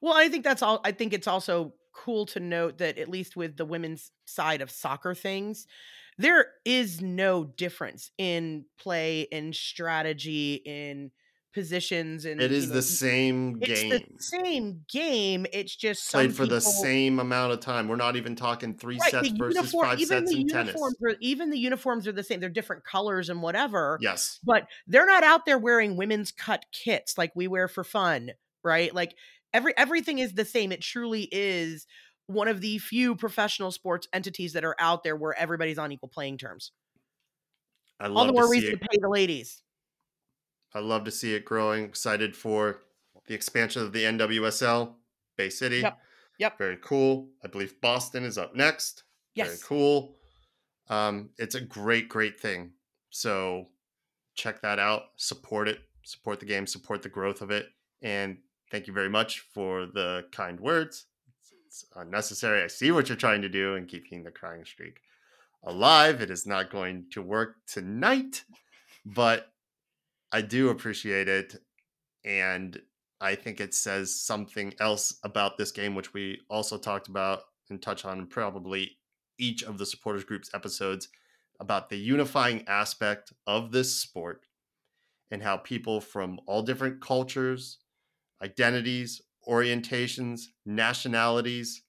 Well, 0.00 0.14
I 0.14 0.28
think 0.28 0.44
that's 0.44 0.62
all. 0.62 0.80
I 0.84 0.92
think 0.92 1.12
it's 1.12 1.28
also 1.28 1.74
cool 1.94 2.26
to 2.26 2.40
note 2.40 2.78
that 2.78 2.98
at 2.98 3.08
least 3.08 3.36
with 3.36 3.56
the 3.56 3.64
women's 3.64 4.10
side 4.26 4.60
of 4.60 4.70
soccer 4.70 5.14
things, 5.14 5.66
there 6.18 6.46
is 6.64 7.00
no 7.00 7.44
difference 7.44 8.10
in 8.18 8.64
play, 8.78 9.22
in 9.22 9.52
strategy, 9.52 10.54
in 10.64 11.10
positions, 11.54 12.24
and 12.24 12.40
It 12.40 12.52
is 12.52 12.64
you 12.64 12.68
know, 12.70 12.74
the 12.76 12.82
same 12.82 13.58
It's 13.62 13.80
game. 13.82 13.90
the 13.90 14.22
same 14.22 14.84
game. 14.90 15.46
It's 15.52 15.74
just 15.74 16.10
Played 16.12 16.36
for 16.36 16.44
the 16.46 16.60
same 16.60 17.18
amount 17.20 17.52
of 17.52 17.60
time. 17.60 17.88
We're 17.88 17.96
not 17.96 18.16
even 18.16 18.36
talking 18.36 18.74
three 18.76 18.98
Right, 18.98 19.10
sets 19.10 19.28
versus 19.30 19.56
uniform, 19.56 19.86
five 19.86 20.00
even 20.00 20.18
sets 20.26 20.32
the 20.34 20.40
in 20.42 20.48
tennis. 20.48 20.66
uniforms 20.74 20.96
are 21.02 21.16
even 21.20 21.50
the 21.50 21.58
uniforms 21.58 22.06
are 22.06 22.12
the 22.12 22.22
same. 22.24 22.40
They're 22.40 22.50
different 22.50 22.84
colors 22.84 23.30
and 23.30 23.40
whatever. 23.40 23.98
Yes. 24.02 24.40
But 24.44 24.66
they're 24.86 25.06
not 25.06 25.24
out 25.24 25.46
there 25.46 25.58
wearing 25.58 25.96
women's 25.96 26.32
cut 26.32 26.66
kits 26.72 27.16
like 27.16 27.32
we 27.34 27.48
wear 27.48 27.68
for 27.68 27.84
fun, 27.84 28.32
right? 28.62 28.94
Like 28.94 29.14
every 29.54 29.74
everything 29.78 30.18
is 30.18 30.34
the 30.34 30.44
same. 30.44 30.72
It 30.72 30.82
truly 30.82 31.28
is 31.32 31.86
one 32.26 32.48
of 32.48 32.60
the 32.60 32.78
few 32.78 33.14
professional 33.16 33.70
sports 33.70 34.08
entities 34.12 34.54
that 34.54 34.64
are 34.64 34.76
out 34.78 35.04
there 35.04 35.16
where 35.16 35.38
everybody's 35.38 35.78
on 35.78 35.92
equal 35.92 36.08
playing 36.08 36.38
terms. 36.38 36.72
I 38.00 38.08
love 38.08 38.16
All 38.16 38.26
the 38.26 38.32
more 38.32 38.50
reason 38.50 38.72
to 38.72 38.78
pay 38.78 38.98
the 39.00 39.08
ladies. 39.08 39.62
I 40.74 40.80
love 40.80 41.04
to 41.04 41.10
see 41.10 41.34
it 41.34 41.44
growing. 41.44 41.84
Excited 41.84 42.34
for 42.36 42.80
the 43.26 43.34
expansion 43.34 43.82
of 43.82 43.92
the 43.92 44.04
NWSL 44.04 44.94
Bay 45.36 45.48
City. 45.50 45.78
Yep. 45.78 45.98
Yep. 46.38 46.58
Very 46.58 46.78
cool. 46.82 47.28
I 47.44 47.48
believe 47.48 47.80
Boston 47.80 48.24
is 48.24 48.36
up 48.38 48.54
next. 48.56 49.04
Yes. 49.34 49.46
Very 49.46 49.58
cool. 49.64 50.16
Um, 50.88 51.30
it's 51.38 51.54
a 51.54 51.60
great, 51.60 52.08
great 52.08 52.38
thing. 52.38 52.72
So 53.10 53.68
check 54.34 54.60
that 54.62 54.78
out. 54.78 55.02
Support 55.16 55.68
it. 55.68 55.80
support 56.02 56.40
the 56.40 56.46
game, 56.46 56.66
support 56.66 57.02
the 57.02 57.08
growth 57.08 57.40
of 57.40 57.50
it. 57.50 57.68
And 58.02 58.38
thank 58.70 58.86
you 58.86 58.92
very 58.92 59.08
much 59.08 59.40
for 59.40 59.86
the 59.86 60.26
kind 60.32 60.60
words. 60.60 61.06
It's 61.66 61.84
unnecessary. 61.96 62.62
I 62.62 62.66
see 62.66 62.92
what 62.92 63.08
you're 63.08 63.16
trying 63.16 63.42
to 63.42 63.48
do 63.48 63.74
and 63.76 63.88
keeping 63.88 64.22
the 64.22 64.30
crying 64.30 64.64
streak 64.64 65.00
alive. 65.62 66.20
It 66.20 66.30
is 66.30 66.46
not 66.46 66.70
going 66.70 67.06
to 67.12 67.22
work 67.22 67.56
tonight, 67.66 68.44
but 69.06 69.53
I 70.34 70.40
do 70.40 70.70
appreciate 70.70 71.28
it. 71.28 71.62
And 72.24 72.82
I 73.20 73.36
think 73.36 73.60
it 73.60 73.72
says 73.72 74.20
something 74.20 74.74
else 74.80 75.16
about 75.22 75.56
this 75.56 75.70
game, 75.70 75.94
which 75.94 76.12
we 76.12 76.40
also 76.50 76.76
talked 76.76 77.06
about 77.06 77.42
and 77.70 77.80
touch 77.80 78.04
on 78.04 78.26
probably 78.26 78.98
each 79.38 79.62
of 79.62 79.78
the 79.78 79.86
supporters 79.86 80.24
groups 80.24 80.50
episodes 80.52 81.06
about 81.60 81.88
the 81.88 81.96
unifying 81.96 82.66
aspect 82.66 83.32
of 83.46 83.70
this 83.70 83.94
sport 83.94 84.46
and 85.30 85.40
how 85.40 85.56
people 85.56 86.00
from 86.00 86.40
all 86.46 86.62
different 86.62 87.00
cultures, 87.00 87.78
identities, 88.42 89.22
orientations, 89.48 90.46
nationalities, 90.66 91.82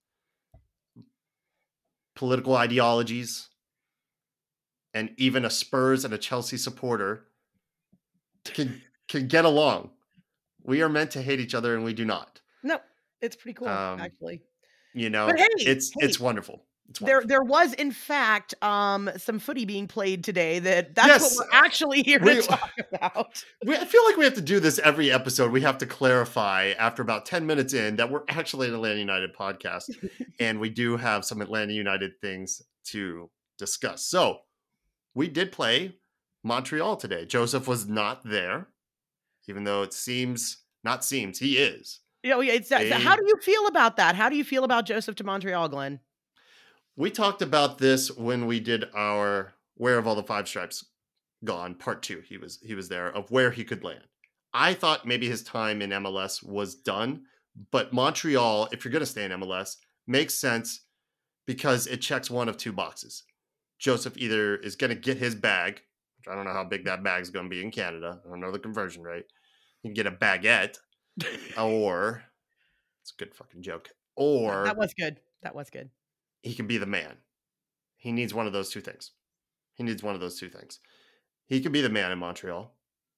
political 2.16 2.56
ideologies, 2.56 3.50
and 4.94 5.10
even 5.18 5.44
a 5.46 5.50
Spurs 5.50 6.06
and 6.06 6.14
a 6.14 6.20
Chelsea 6.20 6.58
supporter 6.58 7.26
can 8.54 8.82
can 9.08 9.28
get 9.28 9.46
along. 9.46 9.92
We 10.64 10.82
are 10.82 10.90
meant 10.90 11.12
to 11.12 11.22
hate 11.22 11.40
each 11.40 11.54
other 11.54 11.76
and 11.76 11.84
we 11.84 11.94
do 11.94 12.06
not. 12.06 12.42
No, 12.64 12.80
it's 13.22 13.36
pretty 13.36 13.54
cool 13.54 13.68
um, 13.68 14.00
actually. 14.00 14.42
You 14.94 15.10
know, 15.10 15.28
hey, 15.28 15.48
it's 15.58 15.90
hey, 15.90 16.06
it's 16.06 16.20
wonderful. 16.20 16.64
There, 17.02 17.24
there 17.26 17.42
was 17.42 17.74
in 17.74 17.92
fact 17.92 18.54
um, 18.64 19.10
some 19.18 19.40
footy 19.40 19.66
being 19.66 19.88
played 19.88 20.24
today. 20.24 20.60
That 20.60 20.94
that's 20.94 21.08
yes. 21.08 21.36
what 21.36 21.48
we're 21.48 21.58
actually 21.58 22.04
here 22.04 22.20
we, 22.20 22.36
to 22.36 22.42
talk 22.48 22.72
about. 22.94 23.44
We, 23.66 23.76
I 23.76 23.86
feel 23.86 24.06
like 24.06 24.18
we 24.18 24.24
have 24.24 24.36
to 24.36 24.42
do 24.42 24.60
this 24.60 24.80
every 24.80 25.12
episode. 25.12 25.52
We 25.52 25.62
have 25.62 25.80
to 25.80 25.86
clarify 25.86 26.74
after 26.78 27.02
about 27.02 27.26
ten 27.26 27.46
minutes 27.46 27.74
in 27.74 27.96
that 27.96 28.12
we're 28.12 28.24
actually 28.30 28.68
an 28.68 28.76
Atlanta 28.76 29.00
United 29.00 29.36
podcast, 29.36 29.90
and 30.40 30.60
we 30.60 30.70
do 30.70 30.96
have 30.96 31.26
some 31.26 31.42
Atlanta 31.42 31.74
United 31.74 32.22
things 32.22 32.62
to 32.86 33.30
discuss. 33.58 34.06
So 34.06 34.40
we 35.16 35.28
did 35.28 35.52
play 35.52 35.96
Montreal 36.46 36.96
today. 36.96 37.26
Josef 37.26 37.68
was 37.68 37.88
not 37.88 38.24
there, 38.24 38.68
even 39.50 39.64
though 39.64 39.82
it 39.82 39.94
seems 39.94 40.58
not 40.84 41.04
seems 41.04 41.40
he 41.40 41.58
is. 41.58 42.02
You 42.22 42.30
know, 42.30 42.42
it's, 42.42 42.72
a, 42.72 42.94
how 42.94 43.16
do 43.16 43.24
you 43.26 43.36
feel 43.42 43.68
about 43.68 43.98
that? 43.98 44.16
How 44.16 44.30
do 44.30 44.36
you 44.36 44.44
feel 44.44 44.64
about 44.64 44.86
Josef 44.86 45.16
to 45.16 45.24
Montreal, 45.24 45.70
Glenn? 45.70 46.00
We 46.96 47.12
talked 47.12 47.42
about 47.42 47.78
this 47.78 48.12
when 48.12 48.46
we 48.46 48.60
did 48.60 48.86
our 48.96 49.54
Where 49.76 49.96
Have 49.96 50.08
All 50.08 50.16
the 50.16 50.24
Five 50.24 50.48
Stripes 50.48 50.86
Gone 51.44 51.76
part 51.76 52.02
two. 52.02 52.22
He 52.28 52.38
was 52.38 52.60
he 52.64 52.76
was 52.76 52.90
there 52.90 53.10
of 53.10 53.30
where 53.30 53.52
he 53.52 53.64
could 53.64 53.84
land. 53.84 54.06
I 54.54 54.74
thought 54.74 55.06
maybe 55.06 55.28
his 55.28 55.44
time 55.44 55.82
in 55.82 55.90
MLS 55.90 56.42
was 56.42 56.76
done, 56.76 57.24
but 57.72 57.92
Montreal, 57.92 58.70
if 58.72 58.86
you're 58.86 58.92
going 58.92 59.02
to 59.02 59.06
stay 59.06 59.26
in 59.26 59.32
MLS, 59.32 59.78
makes 60.08 60.34
sense 60.34 60.82
because 61.46 61.88
it 61.88 62.02
checks 62.02 62.30
one 62.30 62.50
of 62.50 62.58
two 62.58 62.72
boxes. 62.72 63.24
Josef 63.80 64.14
either 64.18 64.56
is 64.56 64.76
going 64.76 64.90
to 64.90 64.96
get 64.96 65.18
his 65.18 65.36
bag, 65.36 65.82
which 66.26 66.32
I 66.32 66.36
don't 66.36 66.46
know 66.46 66.54
how 66.54 66.64
big 66.64 66.86
that 66.86 67.04
bag 67.04 67.22
is 67.22 67.30
going 67.30 67.46
to 67.46 67.50
be 67.50 67.62
in 67.62 67.72
Canada. 67.72 68.20
I 68.26 68.30
don't 68.30 68.40
know 68.40 68.52
the 68.52 68.60
conversion 68.60 69.04
rate. 69.04 69.26
You 69.84 69.90
can 69.90 69.94
get 69.94 70.08
a 70.08 70.12
baguette, 70.12 70.78
or 71.58 72.24
it's 73.02 73.14
a 73.14 73.24
good 73.24 73.36
fucking 73.36 73.62
joke. 73.62 73.90
Or 74.16 74.64
that 74.66 74.78
was 74.78 74.94
good. 74.94 75.18
That 75.44 75.56
was 75.56 75.70
good 75.70 75.90
he 76.46 76.54
can 76.54 76.68
be 76.68 76.78
the 76.78 76.86
man. 76.86 77.18
He 77.98 78.12
needs 78.12 78.34
one 78.34 78.46
of 78.46 78.54
those 78.54 78.70
two 78.70 78.80
things. 78.80 79.12
He 79.74 79.84
needs 79.84 80.04
one 80.04 80.14
of 80.14 80.22
those 80.22 80.40
two 80.40 80.48
things. 80.48 80.80
He 81.48 81.60
can 81.60 81.72
be 81.72 81.82
the 81.82 81.90
man 81.90 82.12
in 82.12 82.20
Montreal. 82.20 82.72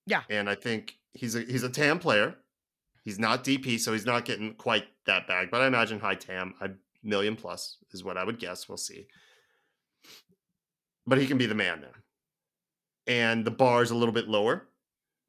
Yeah. 0.06 0.24
And 0.30 0.50
I 0.50 0.56
think 0.56 0.98
he's 1.14 1.36
a 1.36 1.42
he's 1.42 1.64
a 1.64 1.70
TAM 1.70 2.00
player. 2.00 2.36
He's 3.04 3.20
not 3.20 3.44
DP, 3.44 3.80
so 3.80 3.92
he's 3.92 4.06
not 4.06 4.26
getting 4.26 4.54
quite 4.54 4.86
that 5.06 5.28
bag. 5.28 5.50
But 5.52 5.62
I 5.62 5.68
imagine 5.68 6.00
high 6.00 6.16
TAM, 6.16 6.56
a 6.62 6.70
million 7.04 7.36
plus 7.36 7.78
is 7.92 8.04
what 8.04 8.18
I 8.18 8.24
would 8.24 8.40
guess. 8.40 8.68
We'll 8.68 8.78
see. 8.78 9.08
But 11.06 11.18
he 11.18 11.28
can 11.28 11.38
be 11.38 11.46
the 11.46 11.56
man 11.56 11.82
there. 11.82 12.04
And 13.08 13.46
the 13.46 13.52
bar 13.52 13.82
is 13.82 13.92
a 13.92 13.96
little 13.96 14.14
bit 14.14 14.28
lower. 14.28 14.68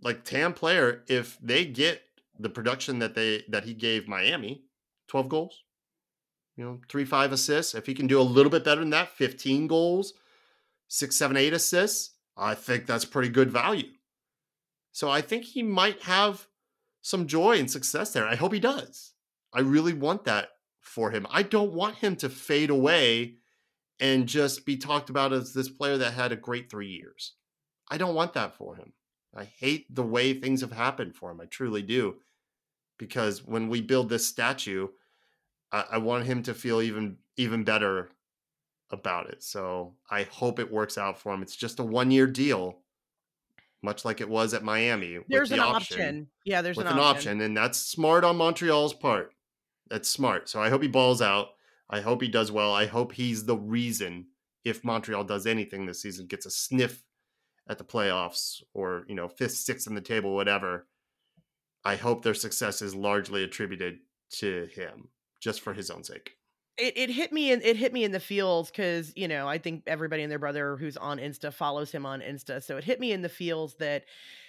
Like 0.00 0.24
TAM 0.24 0.54
player, 0.54 1.04
if 1.08 1.38
they 1.40 1.64
get 1.64 2.02
the 2.38 2.48
production 2.48 2.98
that 3.00 3.14
they 3.14 3.44
that 3.48 3.64
he 3.64 3.74
gave 3.74 4.08
Miami, 4.08 4.64
12 5.08 5.28
goals, 5.28 5.62
you 6.56 6.64
know, 6.64 6.80
three, 6.88 7.04
five 7.04 7.32
assists. 7.32 7.74
If 7.74 7.86
he 7.86 7.94
can 7.94 8.06
do 8.06 8.20
a 8.20 8.22
little 8.22 8.50
bit 8.50 8.64
better 8.64 8.80
than 8.80 8.90
that, 8.90 9.10
15 9.10 9.66
goals, 9.66 10.14
six, 10.88 11.16
seven, 11.16 11.36
eight 11.36 11.52
assists, 11.52 12.14
I 12.36 12.54
think 12.54 12.86
that's 12.86 13.04
pretty 13.04 13.28
good 13.28 13.50
value. 13.50 13.90
So 14.92 15.08
I 15.08 15.20
think 15.20 15.44
he 15.44 15.62
might 15.62 16.02
have 16.02 16.46
some 17.00 17.26
joy 17.26 17.58
and 17.58 17.70
success 17.70 18.12
there. 18.12 18.26
I 18.26 18.34
hope 18.34 18.52
he 18.52 18.60
does. 18.60 19.12
I 19.52 19.60
really 19.60 19.92
want 19.92 20.24
that 20.24 20.48
for 20.80 21.10
him. 21.10 21.26
I 21.30 21.42
don't 21.42 21.72
want 21.72 21.96
him 21.96 22.16
to 22.16 22.28
fade 22.28 22.70
away 22.70 23.36
and 24.00 24.26
just 24.26 24.66
be 24.66 24.76
talked 24.76 25.10
about 25.10 25.32
as 25.32 25.52
this 25.52 25.68
player 25.68 25.96
that 25.98 26.14
had 26.14 26.32
a 26.32 26.36
great 26.36 26.70
three 26.70 26.88
years. 26.88 27.34
I 27.90 27.98
don't 27.98 28.14
want 28.14 28.34
that 28.34 28.54
for 28.54 28.76
him. 28.76 28.92
I 29.34 29.44
hate 29.44 29.94
the 29.94 30.02
way 30.02 30.34
things 30.34 30.60
have 30.62 30.72
happened 30.72 31.14
for 31.14 31.30
him. 31.30 31.40
I 31.40 31.46
truly 31.46 31.82
do. 31.82 32.16
Because 32.98 33.44
when 33.44 33.68
we 33.68 33.80
build 33.80 34.08
this 34.08 34.26
statue, 34.26 34.88
I, 35.70 35.84
I 35.92 35.98
want 35.98 36.24
him 36.24 36.42
to 36.44 36.54
feel 36.54 36.82
even 36.82 37.16
even 37.36 37.62
better 37.62 38.10
about 38.90 39.28
it. 39.28 39.42
So 39.42 39.94
I 40.10 40.24
hope 40.24 40.58
it 40.58 40.72
works 40.72 40.98
out 40.98 41.18
for 41.18 41.32
him. 41.32 41.42
It's 41.42 41.56
just 41.56 41.78
a 41.78 41.84
one 41.84 42.10
year 42.10 42.26
deal, 42.26 42.78
much 43.82 44.04
like 44.04 44.20
it 44.20 44.28
was 44.28 44.54
at 44.54 44.64
Miami. 44.64 45.18
There's 45.28 45.50
the 45.50 45.56
an 45.56 45.60
option. 45.60 46.00
option. 46.00 46.26
Yeah, 46.44 46.62
there's 46.62 46.78
an, 46.78 46.86
an 46.86 46.98
option. 46.98 47.02
option, 47.02 47.40
and 47.42 47.56
that's 47.56 47.78
smart 47.78 48.24
on 48.24 48.36
Montreal's 48.36 48.94
part. 48.94 49.32
That's 49.88 50.08
smart. 50.08 50.48
So 50.48 50.60
I 50.60 50.68
hope 50.68 50.82
he 50.82 50.88
balls 50.88 51.22
out. 51.22 51.50
I 51.90 52.00
hope 52.00 52.20
he 52.20 52.28
does 52.28 52.52
well. 52.52 52.74
I 52.74 52.86
hope 52.86 53.12
he's 53.12 53.44
the 53.44 53.56
reason 53.56 54.26
if 54.64 54.84
Montreal 54.84 55.24
does 55.24 55.46
anything 55.46 55.86
this 55.86 56.02
season, 56.02 56.26
gets 56.26 56.44
a 56.44 56.50
sniff 56.50 57.02
at 57.68 57.78
the 57.78 57.84
playoffs 57.84 58.62
or 58.74 59.04
you 59.08 59.14
know 59.14 59.28
fifth, 59.28 59.56
sixth 59.56 59.86
in 59.86 59.94
the 59.94 60.00
table, 60.00 60.34
whatever. 60.34 60.86
I 61.84 61.96
hope 61.96 62.22
their 62.22 62.34
success 62.34 62.82
is 62.82 62.94
largely 62.94 63.44
attributed 63.44 63.98
to 64.30 64.66
him 64.72 65.08
just 65.40 65.60
for 65.60 65.72
his 65.72 65.90
own 65.90 66.04
sake. 66.04 66.32
It, 66.76 66.96
it 66.96 67.10
hit 67.10 67.32
me 67.32 67.52
in 67.52 67.60
it 67.62 67.76
hit 67.76 67.92
me 67.92 68.04
in 68.04 68.12
the 68.12 68.20
feels 68.20 68.70
because 68.70 69.12
you 69.16 69.28
know 69.28 69.48
I 69.48 69.58
think 69.58 69.84
everybody 69.86 70.22
and 70.22 70.30
their 70.30 70.38
brother 70.38 70.76
who's 70.76 70.96
on 70.96 71.18
Insta 71.18 71.52
follows 71.52 71.90
him 71.90 72.06
on 72.06 72.20
Insta, 72.20 72.62
so 72.62 72.76
it 72.76 72.84
hit 72.84 73.00
me 73.00 73.12
in 73.12 73.22
the 73.22 73.28
feels 73.28 73.74
that 73.76 74.04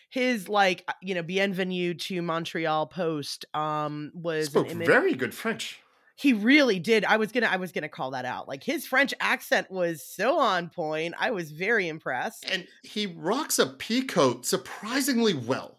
his 0.09 0.47
like 0.47 0.83
uh, 0.87 0.93
you 1.01 1.15
know 1.15 1.23
bienvenue 1.23 1.93
to 1.93 2.21
Montreal 2.21 2.87
post 2.87 3.45
um 3.53 4.11
was 4.13 4.47
spoke 4.47 4.69
very 4.71 5.13
good 5.13 5.33
French. 5.33 5.81
He 6.19 6.33
really 6.33 6.79
did. 6.79 7.05
I 7.05 7.15
was 7.15 7.31
gonna 7.31 7.47
I 7.47 7.55
was 7.55 7.71
gonna 7.71 7.87
call 7.87 8.11
that 8.11 8.25
out. 8.25 8.45
Like 8.45 8.61
his 8.61 8.85
French 8.85 9.13
accent 9.21 9.71
was 9.71 10.03
so 10.03 10.37
on 10.37 10.69
point. 10.69 11.15
I 11.17 11.31
was 11.31 11.51
very 11.51 11.87
impressed. 11.87 12.45
And 12.51 12.67
he 12.83 13.05
rocks 13.05 13.57
a 13.57 13.67
pea 13.67 14.01
coat 14.01 14.45
surprisingly 14.45 15.33
well. 15.33 15.77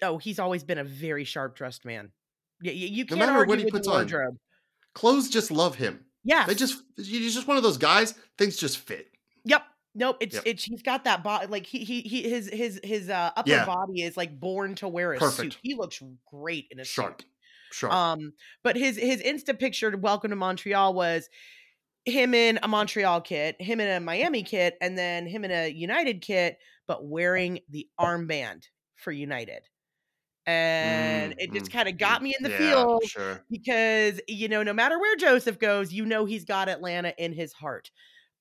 Oh, 0.00 0.18
he's 0.18 0.38
always 0.38 0.62
been 0.62 0.78
a 0.78 0.84
very 0.84 1.24
sharp 1.24 1.56
dressed 1.56 1.84
man. 1.84 2.12
Yeah, 2.62 2.70
you, 2.70 2.86
you, 2.86 3.04
can't 3.04 3.18
no 3.18 3.26
matter 3.26 3.44
what 3.44 3.58
he 3.58 3.68
puts 3.68 3.88
on 3.88 4.08
clothes 4.94 5.28
just 5.28 5.50
love 5.50 5.74
him. 5.74 6.04
Yeah, 6.22 6.46
they 6.46 6.54
just 6.54 6.80
he's 6.96 7.34
just 7.34 7.48
one 7.48 7.56
of 7.56 7.64
those 7.64 7.78
guys. 7.78 8.14
Things 8.38 8.56
just 8.56 8.78
fit. 8.78 9.08
Yep. 9.44 9.64
Nope. 9.96 10.18
It's 10.20 10.34
yep. 10.36 10.44
it's 10.46 10.62
he's 10.62 10.82
got 10.82 11.02
that 11.02 11.24
body. 11.24 11.48
Like 11.48 11.66
he 11.66 11.82
he 11.82 12.02
he 12.02 12.30
his 12.30 12.48
his 12.48 12.80
his 12.84 13.10
uh, 13.10 13.32
upper 13.36 13.50
yeah. 13.50 13.66
body 13.66 14.02
is 14.02 14.16
like 14.16 14.38
born 14.38 14.76
to 14.76 14.86
wear 14.86 15.14
a 15.14 15.18
Perfect. 15.18 15.54
suit. 15.54 15.58
He 15.64 15.74
looks 15.74 16.00
great 16.30 16.68
in 16.70 16.78
a 16.78 16.84
sharp. 16.84 17.22
Suit. 17.22 17.30
Sharp. 17.70 17.92
Um, 17.92 18.32
but 18.62 18.76
his 18.76 18.96
his 18.96 19.22
Insta 19.22 19.58
picture 19.58 19.90
to 19.90 19.96
Welcome 19.96 20.30
to 20.30 20.36
Montreal 20.36 20.94
was 20.94 21.28
him 22.04 22.34
in 22.34 22.58
a 22.62 22.68
Montreal 22.68 23.20
kit, 23.20 23.60
him 23.60 23.80
in 23.80 23.88
a 23.88 24.00
Miami 24.00 24.42
kit, 24.42 24.76
and 24.80 24.96
then 24.96 25.26
him 25.26 25.44
in 25.44 25.50
a 25.50 25.68
United 25.68 26.22
kit, 26.22 26.58
but 26.86 27.06
wearing 27.06 27.60
the 27.68 27.86
armband 27.98 28.64
for 28.96 29.12
United. 29.12 29.62
And 30.46 31.32
mm, 31.32 31.36
it 31.38 31.52
just 31.52 31.66
mm, 31.66 31.72
kind 31.72 31.88
of 31.88 31.98
got 31.98 32.22
me 32.22 32.34
in 32.36 32.42
the 32.42 32.50
yeah, 32.50 32.58
field 32.58 33.04
sure. 33.04 33.44
because 33.50 34.20
you 34.26 34.48
know 34.48 34.62
no 34.62 34.72
matter 34.72 34.98
where 34.98 35.14
josef 35.14 35.58
goes 35.58 35.92
you 35.92 36.06
know 36.06 36.24
he's 36.24 36.46
got 36.46 36.70
atlanta 36.70 37.12
in 37.18 37.34
his 37.34 37.52
heart 37.52 37.90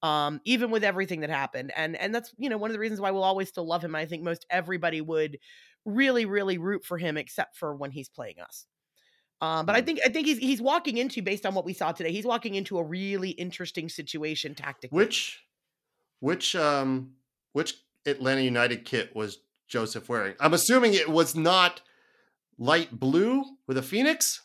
um 0.01 0.39
even 0.45 0.71
with 0.71 0.85
everything 0.85 1.19
that 1.19 1.29
happened. 1.29 1.73
And 1.75 1.97
and 1.97 2.15
that's 2.15 2.33
you 2.37 2.49
know 2.49 2.57
one 2.57 2.71
of 2.71 2.73
the 2.73 2.79
reasons 2.79 3.01
why 3.01 3.11
we'll 3.11 3.23
always 3.23 3.49
still 3.49 3.67
love 3.67 3.83
him 3.83 3.95
i 3.95 4.05
think 4.05 4.23
most 4.23 4.45
everybody 4.49 5.01
would 5.01 5.39
really 5.85 6.25
really 6.25 6.57
root 6.57 6.85
for 6.85 6.97
him 6.97 7.17
except 7.17 7.57
for 7.57 7.75
when 7.75 7.91
he's 7.91 8.09
playing 8.09 8.39
us 8.39 8.65
um, 9.41 9.65
but 9.65 9.75
I 9.75 9.81
mm. 9.81 9.85
think 9.85 9.99
I 10.05 10.09
think 10.09 10.27
he's 10.27 10.37
he's 10.37 10.61
walking 10.61 10.97
into 10.97 11.21
based 11.21 11.45
on 11.45 11.53
what 11.53 11.65
we 11.65 11.73
saw 11.73 11.91
today. 11.91 12.11
He's 12.11 12.25
walking 12.25 12.55
into 12.55 12.77
a 12.77 12.83
really 12.83 13.31
interesting 13.31 13.89
situation 13.89 14.55
tactically. 14.55 14.95
Which, 14.95 15.43
which 16.19 16.55
um, 16.55 17.13
which 17.53 17.75
Atlanta 18.05 18.41
United 18.41 18.85
kit 18.85 19.15
was 19.15 19.39
Josef 19.67 20.09
wearing? 20.09 20.35
I'm 20.39 20.53
assuming 20.53 20.93
it 20.93 21.09
was 21.09 21.35
not 21.35 21.81
light 22.59 22.91
blue 22.91 23.43
with 23.65 23.77
a 23.77 23.81
phoenix? 23.81 24.41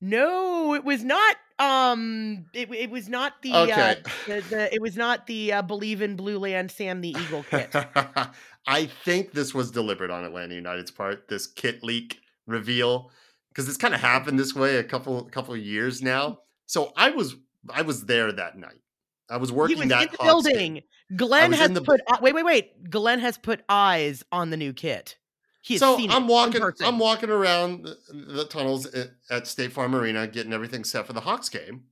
No, 0.00 0.74
it 0.74 0.84
was 0.84 1.02
not. 1.02 1.36
Um, 1.58 2.46
it, 2.54 2.72
it 2.72 2.88
was 2.88 3.08
not 3.08 3.42
the, 3.42 3.52
Okay. 3.52 3.72
uh, 3.72 3.94
the, 4.28 4.40
the 4.48 4.74
it 4.74 4.80
was 4.80 4.96
not 4.96 5.26
the 5.26 5.54
uh, 5.54 5.62
believe 5.62 6.00
in 6.00 6.14
Blue 6.14 6.38
Land 6.38 6.70
Sam 6.70 7.00
the 7.00 7.08
Eagle 7.08 7.44
kit. 7.50 7.74
I 8.66 8.86
think 9.04 9.32
this 9.32 9.52
was 9.52 9.72
deliberate 9.72 10.12
on 10.12 10.24
Atlanta 10.24 10.54
United's 10.54 10.92
part. 10.92 11.26
This 11.26 11.48
kit 11.48 11.82
leak 11.82 12.20
reveal, 12.46 13.10
because 13.58 13.68
it's 13.68 13.76
kind 13.76 13.92
of 13.92 14.00
happened 14.00 14.38
this 14.38 14.54
way 14.54 14.76
a 14.76 14.84
couple 14.84 15.24
couple 15.24 15.52
of 15.52 15.58
years 15.58 16.00
now. 16.00 16.38
So 16.66 16.92
I 16.96 17.10
was 17.10 17.34
I 17.68 17.82
was 17.82 18.06
there 18.06 18.30
that 18.30 18.56
night. 18.56 18.80
I 19.28 19.36
was 19.36 19.50
working 19.50 19.80
was 19.80 19.88
that 19.88 20.02
in 20.02 20.08
the 20.12 20.22
Hawks 20.22 20.46
game. 20.46 20.54
building. 20.54 20.82
Glenn 21.16 21.52
has 21.52 21.72
the- 21.72 21.82
put 21.82 22.00
wait 22.22 22.36
wait 22.36 22.44
wait. 22.44 22.88
Glenn 22.88 23.18
has 23.18 23.36
put 23.36 23.64
eyes 23.68 24.22
on 24.30 24.50
the 24.50 24.56
new 24.56 24.72
kit. 24.72 25.16
He 25.60 25.74
has 25.74 25.80
So 25.80 25.96
seen 25.96 26.08
I'm 26.12 26.22
in 26.22 26.28
walking. 26.28 26.62
I'm 26.84 27.00
walking 27.00 27.30
around 27.30 27.82
the, 27.84 27.96
the 28.14 28.44
tunnels 28.44 28.86
at, 28.86 29.10
at 29.28 29.48
State 29.48 29.72
Farm 29.72 29.92
Arena, 29.92 30.28
getting 30.28 30.52
everything 30.52 30.84
set 30.84 31.08
for 31.08 31.12
the 31.12 31.20
Hawks 31.22 31.48
game, 31.48 31.82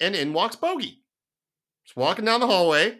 and 0.00 0.16
in 0.16 0.32
walks 0.32 0.56
Bogey. 0.56 1.04
Just 1.84 1.96
walking 1.96 2.24
down 2.24 2.40
the 2.40 2.48
hallway, 2.48 2.98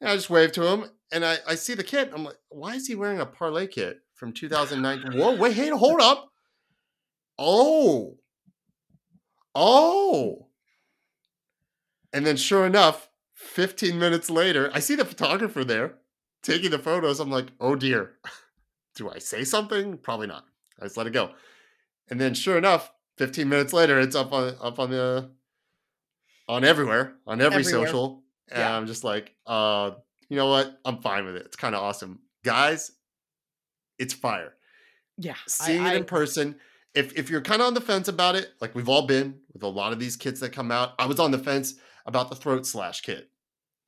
and 0.00 0.10
I 0.10 0.16
just 0.16 0.30
wave 0.30 0.50
to 0.52 0.66
him, 0.66 0.86
and 1.12 1.24
I, 1.24 1.36
I 1.46 1.54
see 1.54 1.74
the 1.74 1.84
kit. 1.84 2.10
I'm 2.12 2.24
like, 2.24 2.38
why 2.48 2.74
is 2.74 2.88
he 2.88 2.96
wearing 2.96 3.20
a 3.20 3.26
parlay 3.26 3.68
kit 3.68 4.00
from 4.14 4.32
2009? 4.32 5.16
Whoa, 5.16 5.36
wait, 5.36 5.52
hey, 5.54 5.68
hold 5.68 6.00
up. 6.00 6.32
Oh, 7.38 8.18
oh, 9.54 10.46
and 12.12 12.24
then 12.26 12.36
sure 12.36 12.64
enough, 12.66 13.08
15 13.34 13.98
minutes 13.98 14.30
later, 14.30 14.70
I 14.72 14.78
see 14.80 14.94
the 14.94 15.04
photographer 15.04 15.64
there 15.64 15.96
taking 16.42 16.70
the 16.70 16.78
photos. 16.78 17.20
I'm 17.20 17.30
like, 17.30 17.46
oh 17.60 17.74
dear 17.74 18.12
do 18.94 19.10
I 19.10 19.18
say 19.18 19.44
something? 19.44 19.98
Probably 19.98 20.26
not. 20.28 20.44
I 20.80 20.84
just 20.84 20.96
let 20.96 21.06
it 21.06 21.12
go. 21.12 21.30
And 22.08 22.20
then 22.20 22.34
sure 22.34 22.56
enough, 22.58 22.92
15 23.18 23.48
minutes 23.48 23.72
later, 23.72 23.98
it's 23.98 24.14
up 24.16 24.32
on 24.32 24.54
up 24.60 24.78
on 24.78 24.90
the 24.90 25.30
on 26.48 26.62
everywhere, 26.64 27.14
on 27.26 27.40
every 27.40 27.60
Everywhere. 27.62 27.86
social. 27.86 28.22
And 28.50 28.58
Yeah. 28.58 28.76
I'm 28.76 28.86
just 28.86 29.02
like, 29.04 29.34
uh, 29.46 29.92
you 30.28 30.36
know 30.36 30.48
what? 30.48 30.78
I'm 30.84 31.00
fine 31.00 31.24
with 31.24 31.36
it. 31.36 31.46
It's 31.46 31.56
kind 31.56 31.74
of 31.74 31.82
awesome. 31.82 32.20
Guys, 32.44 32.92
it's 33.98 34.12
fire. 34.14 34.54
yeah, 35.16 35.32
I- 35.32 35.36
Seeing 35.48 35.82
I- 35.82 35.94
it 35.94 35.96
in 35.98 36.04
person. 36.04 36.60
If 36.94 37.12
if 37.18 37.28
you're 37.30 37.40
kind 37.40 37.60
of 37.60 37.66
on 37.68 37.74
the 37.74 37.80
fence 37.80 38.08
about 38.08 38.36
it, 38.36 38.52
like 38.60 38.74
we've 38.74 38.88
all 38.88 39.06
been 39.06 39.38
with 39.52 39.62
a 39.62 39.68
lot 39.68 39.92
of 39.92 39.98
these 39.98 40.16
kits 40.16 40.40
that 40.40 40.50
come 40.52 40.70
out, 40.70 40.92
I 40.98 41.06
was 41.06 41.18
on 41.18 41.30
the 41.30 41.38
fence 41.38 41.74
about 42.06 42.28
the 42.30 42.36
throat 42.36 42.66
slash 42.66 43.00
kit. 43.00 43.30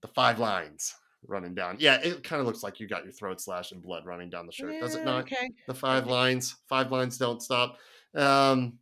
The 0.02 0.08
five 0.08 0.38
lines 0.38 0.94
running 1.26 1.54
down. 1.54 1.76
Yeah, 1.78 1.96
it 2.02 2.22
kind 2.24 2.40
of 2.40 2.46
looks 2.46 2.62
like 2.62 2.78
you 2.80 2.86
got 2.86 3.04
your 3.04 3.12
throat 3.12 3.40
slash 3.40 3.72
and 3.72 3.82
blood 3.82 4.06
running 4.06 4.30
down 4.30 4.46
the 4.46 4.52
shirt, 4.52 4.80
does 4.80 4.94
it 4.94 5.04
not? 5.04 5.22
Okay. 5.24 5.50
the 5.66 5.74
five 5.74 6.06
lines 6.06 6.56
five 6.68 6.90
lines 6.92 7.18
don't 7.18 7.42
stop 7.42 7.78
um 8.14 8.74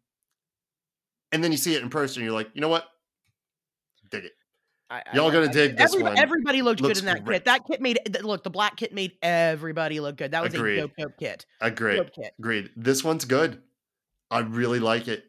and 1.33 1.43
then 1.43 1.51
you 1.51 1.57
see 1.59 1.75
it 1.75 1.83
in 1.83 1.89
person 1.91 2.23
you're 2.23 2.33
like 2.33 2.49
you 2.55 2.61
know 2.61 2.69
what 2.69 2.85
dig 4.11 4.25
it 4.25 4.33
I, 4.91 4.99
I- 4.99 5.17
Y'all 5.17 5.31
gonna 5.31 5.47
I- 5.49 5.53
dig 5.53 5.77
this 5.79 5.93
everybody, 5.93 6.15
one. 6.15 6.23
Everybody 6.23 6.63
looked 6.63 6.83
good 6.83 6.99
in 6.99 7.07
that 7.07 7.25
great. 7.25 7.37
kit. 7.37 7.45
That 7.47 7.67
kit 7.67 7.81
made 7.81 7.99
look. 8.23 8.45
The 8.45 8.51
black 8.51 8.77
kit 8.77 8.93
made 8.93 9.13
everybody 9.23 9.99
look 9.99 10.17
good. 10.17 10.31
That 10.33 10.43
was 10.43 10.53
Agreed. 10.55 10.79
a 10.79 10.83
dope, 10.83 10.93
dope 10.99 11.13
kit. 11.19 11.47
agreed 11.63 11.97
Dope 11.97 12.13
kit. 12.15 12.35
agreed 12.39 12.71
this 12.77 13.03
one's 13.03 13.25
good 13.25 13.63
i 14.31 14.41
really 14.41 14.81
like 14.81 15.09
it 15.09 15.25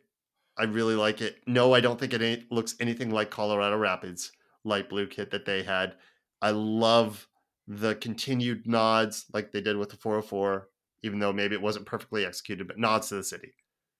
i 0.57 0.63
really 0.63 0.95
like 0.95 1.21
it 1.21 1.37
no 1.47 1.73
i 1.73 1.79
don't 1.79 1.99
think 1.99 2.13
it 2.13 2.21
ain't, 2.21 2.51
looks 2.51 2.75
anything 2.79 3.11
like 3.11 3.29
colorado 3.29 3.77
rapids 3.77 4.31
light 4.63 4.89
blue 4.89 5.07
kit 5.07 5.31
that 5.31 5.45
they 5.45 5.63
had 5.63 5.95
i 6.41 6.49
love 6.51 7.27
the 7.67 7.95
continued 7.95 8.67
nods 8.67 9.25
like 9.33 9.51
they 9.51 9.61
did 9.61 9.77
with 9.77 9.89
the 9.89 9.97
404 9.97 10.69
even 11.03 11.19
though 11.19 11.33
maybe 11.33 11.55
it 11.55 11.61
wasn't 11.61 11.85
perfectly 11.85 12.25
executed 12.25 12.67
but 12.67 12.77
nods 12.77 13.09
to 13.09 13.15
the 13.15 13.23
city 13.23 13.53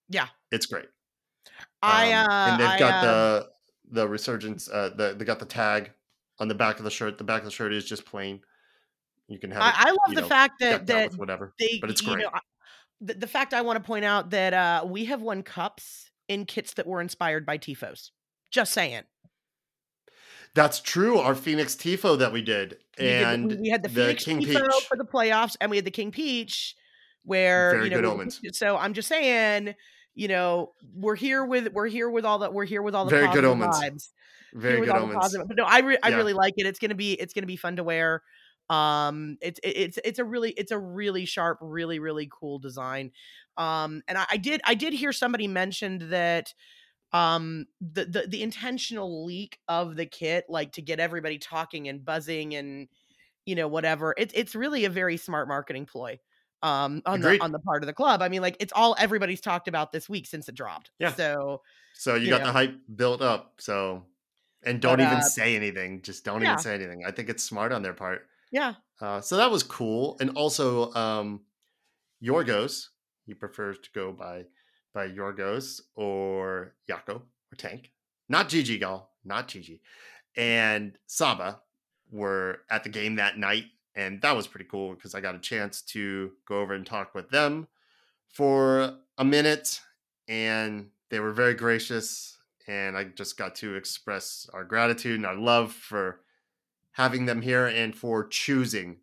Yeah. 0.09 0.27
it's 0.51 0.65
great 0.65 0.85
I 1.81 2.11
Um, 2.13 2.29
uh, 2.29 2.47
and 2.51 2.59
they've 2.61 2.67
I, 2.67 2.79
got 2.79 3.03
uh, 3.03 3.03
the 3.05 3.49
the 3.91 4.07
resurgence. 4.07 4.67
Uh, 4.67 4.89
the 4.95 5.13
they 5.17 5.25
got 5.25 5.37
the 5.39 5.45
tag 5.45 5.91
on 6.39 6.47
the 6.47 6.55
back 6.55 6.79
of 6.79 6.85
the 6.85 6.89
shirt. 6.89 7.17
The 7.19 7.23
back 7.23 7.41
of 7.41 7.45
the 7.45 7.51
shirt 7.51 7.71
is 7.73 7.85
just 7.85 8.03
plain. 8.05 8.41
You 9.27 9.37
can 9.37 9.51
have. 9.51 9.61
it, 9.61 9.79
I, 9.79 9.83
I 9.83 9.89
love 9.91 10.15
the 10.15 10.21
know, 10.21 10.27
fact 10.27 10.59
that 10.61 10.87
that 10.87 11.13
whatever. 11.15 11.53
they, 11.59 11.77
but 11.79 11.91
it's 11.91 12.01
you 12.01 12.13
great. 12.13 12.23
know, 12.23 12.31
I- 12.33 12.39
the, 13.01 13.13
the 13.13 13.27
fact 13.27 13.53
I 13.53 13.61
want 13.61 13.77
to 13.77 13.83
point 13.85 14.05
out 14.05 14.29
that 14.31 14.53
uh, 14.53 14.85
we 14.87 15.05
have 15.05 15.21
won 15.21 15.43
cups 15.43 16.09
in 16.27 16.45
kits 16.45 16.73
that 16.75 16.87
were 16.87 17.01
inspired 17.01 17.45
by 17.45 17.57
tifos. 17.57 18.11
Just 18.51 18.73
saying. 18.73 19.03
That's 20.53 20.79
true. 20.79 21.17
Our 21.19 21.36
Phoenix 21.36 21.75
Tifo 21.75 22.17
that 22.19 22.31
we 22.31 22.41
did, 22.41 22.77
We, 22.97 23.05
did 23.05 23.23
and 23.27 23.47
we, 23.47 23.55
we 23.58 23.69
had 23.69 23.84
the 23.84 23.89
Phoenix 23.89 24.23
King 24.23 24.39
tifo 24.41 24.62
Peach. 24.63 24.86
for 24.88 24.95
the 24.97 25.03
playoffs, 25.03 25.58
and 25.60 25.69
we 25.69 25.75
had 25.77 25.86
the 25.86 25.91
King 25.91 26.12
Peach, 26.12 26.75
where 27.23 27.71
Very 27.71 27.84
you 27.86 27.89
know. 27.89 27.97
good 27.97 28.05
we- 28.05 28.12
omens. 28.12 28.39
So 28.53 28.77
I'm 28.77 28.93
just 28.93 29.10
saying, 29.10 29.75
you 30.13 30.27
know, 30.29 30.71
we're 30.95 31.15
here 31.15 31.43
with 31.43 31.73
we're 31.73 31.88
here 31.88 32.10
with 32.10 32.23
all 32.23 32.39
that 32.39 32.53
we're 32.53 32.63
here 32.65 32.81
with 32.81 32.95
all 32.95 33.03
the 33.05 33.12
Very 33.12 33.27
good 33.34 33.43
omens. 33.43 33.75
vibes. 33.77 34.10
Very 34.53 34.79
good 34.86 34.89
omens. 34.95 35.19
positive- 35.19 35.47
But 35.49 35.58
no, 35.58 35.65
I 35.65 35.79
re- 35.79 35.97
I 36.01 36.10
Yeah. 36.10 36.15
really 36.15 36.34
like 36.34 36.53
it. 36.55 36.65
It's 36.65 36.79
gonna 36.79 36.95
be 36.95 37.12
it's 37.13 37.34
gonna 37.34 37.47
be 37.47 37.58
fun 37.58 37.75
to 37.75 37.84
wear. 37.84 38.23
Um, 38.69 39.38
it's 39.41 39.60
it's 39.63 39.99
it's 40.04 40.19
a 40.19 40.25
really 40.25 40.51
it's 40.51 40.71
a 40.71 40.80
really 40.80 41.25
sharp, 41.25 41.60
really 41.62 41.99
really 41.99 42.30
cool 42.32 42.60
design. 42.60 43.12
Um, 43.58 44.01
and 44.08 44.17
I, 44.17 44.25
I 44.32 44.38
did 44.38 44.62
I 44.65 44.75
did 44.75 44.93
hear 44.93 45.13
somebody 45.13 45.47
mentioned 45.47 46.01
that 46.12 46.54
um 47.13 47.65
the, 47.80 48.06
the 48.06 48.28
the 48.28 48.41
intentional 48.43 49.25
leak 49.25 49.60
of 49.67 49.95
the 49.95 50.06
kit 50.06 50.45
like 50.49 50.71
to 50.73 50.82
get 50.82 50.99
everybody 50.99 51.38
talking 51.38 51.88
and 51.88 52.04
buzzing 52.04 52.56
and 52.56 52.88
you 53.45 53.56
know 53.56 53.67
whatever 53.67 54.13
it's 54.17 54.34
it's 54.36 54.56
really 54.56 54.86
a 54.86 54.89
very 54.89 55.15
smart 55.17 55.47
marketing 55.47 55.86
ploy 55.86 56.19
um 56.63 57.01
on 57.06 57.19
Agreed. 57.19 57.39
the 57.39 57.43
on 57.43 57.51
the 57.51 57.60
part 57.60 57.84
of 57.84 57.88
the 57.88 57.93
club 57.93 58.21
i 58.21 58.28
mean 58.30 58.41
like 58.41 58.58
it's 58.60 58.73
all 58.73 58.95
everybody's 58.97 59.39
talked 59.39 59.67
about 59.67 59.91
this 59.91 60.10
week 60.10 60.25
since 60.25 60.49
it 60.49 60.56
dropped 60.56 60.91
Yeah. 60.99 61.13
so 61.13 61.62
So 61.93 62.15
you, 62.15 62.23
you 62.23 62.30
got 62.30 62.39
know. 62.39 62.47
the 62.47 62.51
hype 62.54 62.75
built 62.95 63.21
up. 63.21 63.56
So 63.60 64.06
and 64.63 64.82
don't 64.82 64.97
But, 64.97 65.01
even 65.01 65.17
uh, 65.19 65.21
say 65.21 65.56
anything. 65.56 66.01
Just 66.01 66.25
don't 66.25 66.41
yeah. 66.41 66.49
even 66.54 66.60
say 66.60 66.73
anything. 66.75 67.04
I 67.06 67.12
think 67.12 67.30
it's 67.30 67.43
smart 67.43 67.71
on 67.71 67.84
their 67.84 67.93
part. 67.93 68.28
Yeah 68.56 68.74
Uh, 69.02 69.20
so 69.20 69.36
that 69.36 69.52
was 69.52 69.63
cool. 69.63 70.15
And 70.22 70.30
also, 70.38 70.94
um, 70.94 71.41
Yorgos, 72.24 72.88
he 73.26 73.34
prefers 73.34 73.78
to 73.80 73.89
go 73.94 74.13
by 74.13 74.46
by 74.94 75.10
Yorgos 75.10 75.82
or 75.96 76.74
Yako 76.89 77.15
or 77.52 77.56
Tank. 77.58 77.91
Not 78.30 78.48
Gigi, 78.48 78.78
y'all. 78.78 79.10
Not 79.26 79.50
Gigi. 79.50 79.82
And 80.38 80.98
Saba 81.08 81.60
were 82.10 82.60
at 82.70 82.84
the 82.84 82.89
game 82.89 83.15
that 83.18 83.38
night. 83.38 83.65
And 83.96 84.22
that 84.22 84.36
was 84.36 84.48
pretty 84.48 84.70
cool 84.72 84.96
because 84.96 85.13
I 85.15 85.20
got 85.22 85.36
a 85.36 85.39
chance 85.52 85.82
to 85.94 86.32
go 86.48 86.62
over 86.62 86.74
and 86.74 86.86
talk 86.86 87.13
with 87.13 87.30
them 87.30 87.68
for 88.30 88.96
a 89.18 89.26
minute. 89.26 89.82
And 90.30 90.91
they 91.10 91.20
were 91.20 91.34
very 91.34 91.54
gracious. 91.54 92.38
And 92.68 92.96
I 92.98 93.04
just 93.04 93.38
got 93.38 93.56
to 93.56 93.76
express 93.76 94.50
our 94.54 94.63
gratitude 94.63 95.18
and 95.18 95.26
our 95.26 95.36
love 95.36 95.74
for 95.74 96.22
having 96.95 97.25
them 97.25 97.41
here 97.41 97.65
and 97.67 97.95
for 97.95 98.25
choosing 98.25 98.97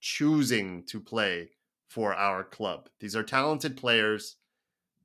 choosing 0.00 0.82
to 0.84 0.98
play 1.00 1.50
for 1.86 2.14
our 2.14 2.42
club. 2.42 2.88
These 3.00 3.14
are 3.14 3.22
talented 3.22 3.76
players. 3.76 4.36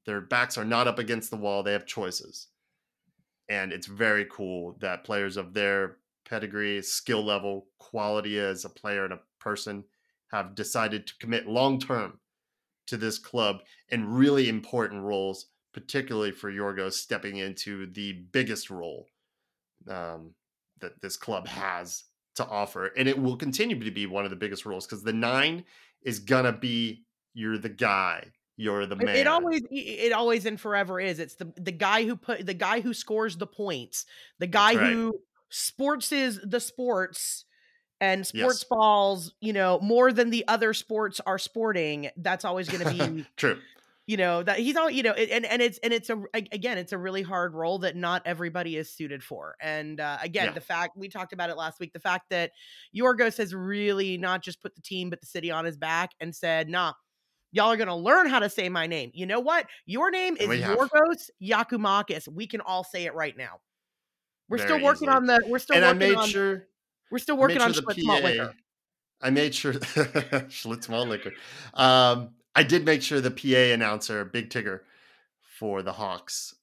Their 0.06 0.22
backs 0.22 0.58
are 0.58 0.66
not 0.66 0.88
up 0.88 1.00
against 1.00 1.32
the 1.32 1.38
wall. 1.38 1.64
They 1.64 1.74
have 1.74 1.86
choices. 1.86 2.48
And 3.50 3.72
it's 3.72 3.88
very 3.88 4.26
cool 4.32 4.78
that 4.80 5.04
players 5.04 5.38
of 5.38 5.54
their 5.54 5.98
pedigree, 6.28 6.82
skill 6.82 7.24
level, 7.24 7.68
quality 7.78 8.40
as 8.40 8.66
a 8.66 8.70
player 8.70 9.04
and 9.04 9.14
a 9.14 9.20
person 9.40 9.84
have 10.32 10.56
decided 10.56 11.06
to 11.08 11.18
commit 11.20 11.48
long 11.48 11.80
term 11.80 12.20
to 12.88 12.98
this 12.98 13.18
club 13.20 13.62
in 13.90 14.14
really 14.14 14.50
important 14.50 15.04
roles, 15.04 15.48
particularly 15.74 16.32
for 16.32 16.52
Yorgos 16.52 16.94
stepping 16.94 17.38
into 17.38 17.88
the 17.88 18.14
biggest 18.32 18.70
role 18.70 19.08
um, 19.90 20.34
that 20.80 21.02
this 21.02 21.18
club 21.18 21.48
has 21.48 22.04
to 22.36 22.48
offer. 22.48 22.88
And 22.98 23.08
it 23.08 23.20
will 23.20 23.38
continue 23.38 23.80
to 23.84 23.92
be 23.92 24.06
one 24.06 24.24
of 24.24 24.30
the 24.30 24.36
biggest 24.36 24.66
roles 24.66 24.86
because 24.86 25.04
the 25.04 25.14
nine 25.14 25.66
is 26.04 26.20
to 26.46 26.54
be 26.54 27.06
you're 27.34 27.58
the 27.58 27.70
guy, 27.70 28.26
you're 28.58 28.86
the 28.86 28.96
man. 28.96 29.16
It 29.16 29.28
always, 29.28 29.62
it 29.70 30.14
always 30.14 30.46
and 30.46 30.60
forever 30.60 31.00
is. 31.00 31.20
It's 31.20 31.36
the 31.36 31.52
the 31.58 31.72
guy 31.72 32.06
who 32.06 32.16
put 32.16 32.46
the 32.46 32.54
guy 32.54 32.80
who 32.80 32.94
scores 32.94 33.38
the 33.38 33.48
points, 33.48 34.06
the 34.40 34.48
guy 34.48 34.76
right. 34.76 34.94
who 34.94 35.20
sports 35.50 36.12
is 36.12 36.40
the 36.42 36.60
sports 36.60 37.46
and 38.00 38.26
sports 38.26 38.62
Yes. 38.62 38.70
balls. 38.70 39.34
You 39.42 39.54
know 39.54 39.80
more 39.82 40.14
than 40.14 40.30
the 40.30 40.48
other 40.48 40.74
sports 40.74 41.20
are 41.26 41.38
sporting. 41.38 42.10
That's 42.18 42.46
always 42.46 42.70
going 42.70 42.98
to 42.98 43.06
be. 43.06 43.26
True. 43.38 43.60
You 44.08 44.18
know 44.18 44.44
that 44.44 44.60
he's 44.60 44.76
all 44.76 44.88
you 44.88 45.02
know 45.02 45.14
and 45.14 45.46
and 45.46 45.64
it's 45.64 45.80
and 45.80 45.92
it's 45.92 46.12
a 46.12 46.22
again 46.34 46.78
it's 46.78 46.92
a 46.92 46.98
really 46.98 47.24
hard 47.24 47.56
role 47.56 47.80
that 47.80 47.96
not 47.96 48.22
everybody 48.26 48.78
is 48.78 48.92
suited 48.92 49.24
for 49.24 49.56
and 49.60 50.00
uh, 50.00 50.20
again 50.22 50.46
Yeah. 50.46 50.52
the 50.52 50.62
fact 50.62 50.96
we 50.96 51.10
talked 51.10 51.34
about 51.34 51.50
it 51.50 51.58
last 51.58 51.80
week 51.80 51.92
the 51.92 52.00
fact 52.00 52.30
that 52.30 52.52
yorgos 52.96 53.36
has 53.40 53.56
really 53.56 54.16
not 54.20 54.44
just 54.44 54.62
put 54.62 54.76
the 54.76 54.82
team 54.84 55.10
but 55.10 55.22
the 55.22 55.26
city 55.26 55.50
on 55.50 55.66
his 55.66 55.76
back 55.76 56.12
and 56.20 56.36
said 56.36 56.70
nah 56.70 56.94
y'all 57.52 57.72
are 57.72 57.78
gonna 57.78 57.98
learn 57.98 58.28
how 58.28 58.38
to 58.38 58.48
say 58.48 58.70
my 58.70 58.86
name 58.86 59.10
you 59.16 59.26
know 59.26 59.40
what 59.40 59.66
your 59.88 60.12
name 60.12 60.36
is 60.36 60.42
And 60.42 60.50
we 60.50 60.62
have. 60.62 60.78
yorgos 60.78 61.32
giakoumakis 61.42 62.28
we 62.28 62.46
can 62.46 62.62
all 62.62 62.84
say 62.84 63.06
it 63.06 63.16
right 63.16 63.36
now 63.36 63.58
we're 64.50 64.60
still 64.60 64.80
working 64.84 65.08
easily. 65.10 65.16
on 65.18 65.26
the 65.26 65.44
we're 65.48 65.58
still 65.58 65.78
and 65.78 65.84
I 65.86 65.94
working 65.94 66.10
made 66.10 66.16
on 66.16 66.28
sure 66.30 66.68
we're 67.10 67.18
still 67.18 67.38
working 67.38 67.60
on 67.60 67.74
sure 67.74 67.82
the 67.82 68.20
liquor. 68.24 68.54
I 69.22 69.30
made 69.32 69.56
sure 69.56 69.74
Schlitz 70.54 70.90
malt 70.90 71.08
liquor. 71.08 71.32
Um, 71.74 72.36
I 72.56 72.64
did 72.64 72.86
make 72.86 73.02
sure 73.02 73.20
the 73.22 73.32
PA 73.32 73.74
announcer, 73.74 74.24
Big 74.26 74.50
Tigger, 74.50 74.82
for 75.42 75.82
the 75.82 75.92
Hawks, 75.94 76.56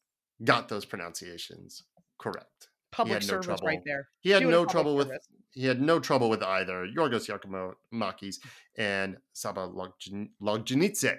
got 0.44 0.68
those 0.68 0.84
pronunciations 0.84 1.84
correct. 2.18 2.68
Public 2.90 3.22
no 3.22 3.26
service 3.26 3.46
trouble. 3.46 3.66
right 3.66 3.82
there. 3.84 4.08
He 4.20 4.30
had 4.30 4.40
Doing 4.40 4.50
no 4.52 4.64
trouble 4.64 4.96
with 4.96 5.10
he 5.54 5.66
had 5.66 5.80
no 5.82 6.00
trouble 6.00 6.30
with 6.30 6.42
either 6.42 6.86
Yorgos 6.86 7.28
Giakoumakis 7.28 8.36
and 8.76 9.18
Saba 9.34 9.68
Login- 9.68 10.30
Loginice. 10.40 11.18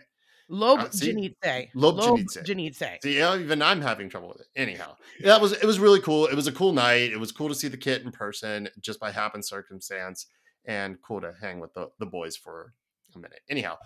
Lob 0.50 0.80
Uh, 0.80 0.90
see? 0.90 1.14
Janitze. 1.14 1.70
Lob 1.74 1.98
Lob 1.98 2.20
Janitze. 2.20 2.44
Janitze. 2.44 2.98
See, 3.04 3.18
yeah, 3.18 3.38
even 3.38 3.62
I'm 3.62 3.82
having 3.82 4.10
trouble 4.10 4.28
with 4.30 4.42
it. 4.42 4.48
Anyhow, 4.56 4.96
that 5.24 5.40
was 5.40 5.54
it 5.54 5.64
was 5.66 5.80
really 5.80 6.02
cool. 6.02 6.28
It 6.28 6.36
was 6.36 6.48
a 6.48 6.52
cool 6.52 6.74
night. 6.74 7.12
It 7.12 7.20
was 7.20 7.32
cool 7.32 7.48
to 7.50 7.56
see 7.56 7.68
the 7.68 7.78
kit 7.78 8.02
in 8.04 8.12
person 8.12 8.70
just 8.82 9.00
by 9.00 9.12
happen 9.12 9.42
circumstance, 9.42 10.28
and 10.66 11.02
cool 11.02 11.22
to 11.22 11.34
hang 11.42 11.60
with 11.60 11.74
the, 11.74 11.90
the 12.00 12.06
boys 12.06 12.36
for 12.36 12.74
a 13.16 13.20
minute. 13.20 13.42
Anyhow, 13.50 13.78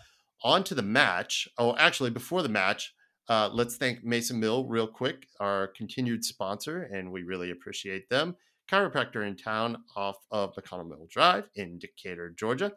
on 0.44 0.64
to 0.66 0.76
the 0.76 0.82
match. 0.82 1.48
Oh, 1.58 1.76
actually, 1.78 2.10
before 2.10 2.44
the 2.44 2.50
match, 2.50 2.94
uh, 3.30 3.50
let's 3.52 3.76
thank 3.76 4.04
Mason 4.04 4.40
Mill 4.40 4.66
real 4.66 4.88
quick, 4.88 5.28
our 5.40 5.68
continued 5.68 6.24
sponsor, 6.24 6.84
and 6.84 7.12
we 7.12 7.24
really 7.24 7.52
appreciate 7.52 8.10
them. 8.10 8.36
Chiropractor 8.72 9.28
in 9.28 9.36
town 9.36 9.78
off 9.96 10.18
of 10.32 10.56
McConnell 10.56 10.88
Mill 10.88 11.08
Drive 11.10 11.50
in 11.56 11.80
Decatur, 11.80 12.34
Georgia. 12.38 12.72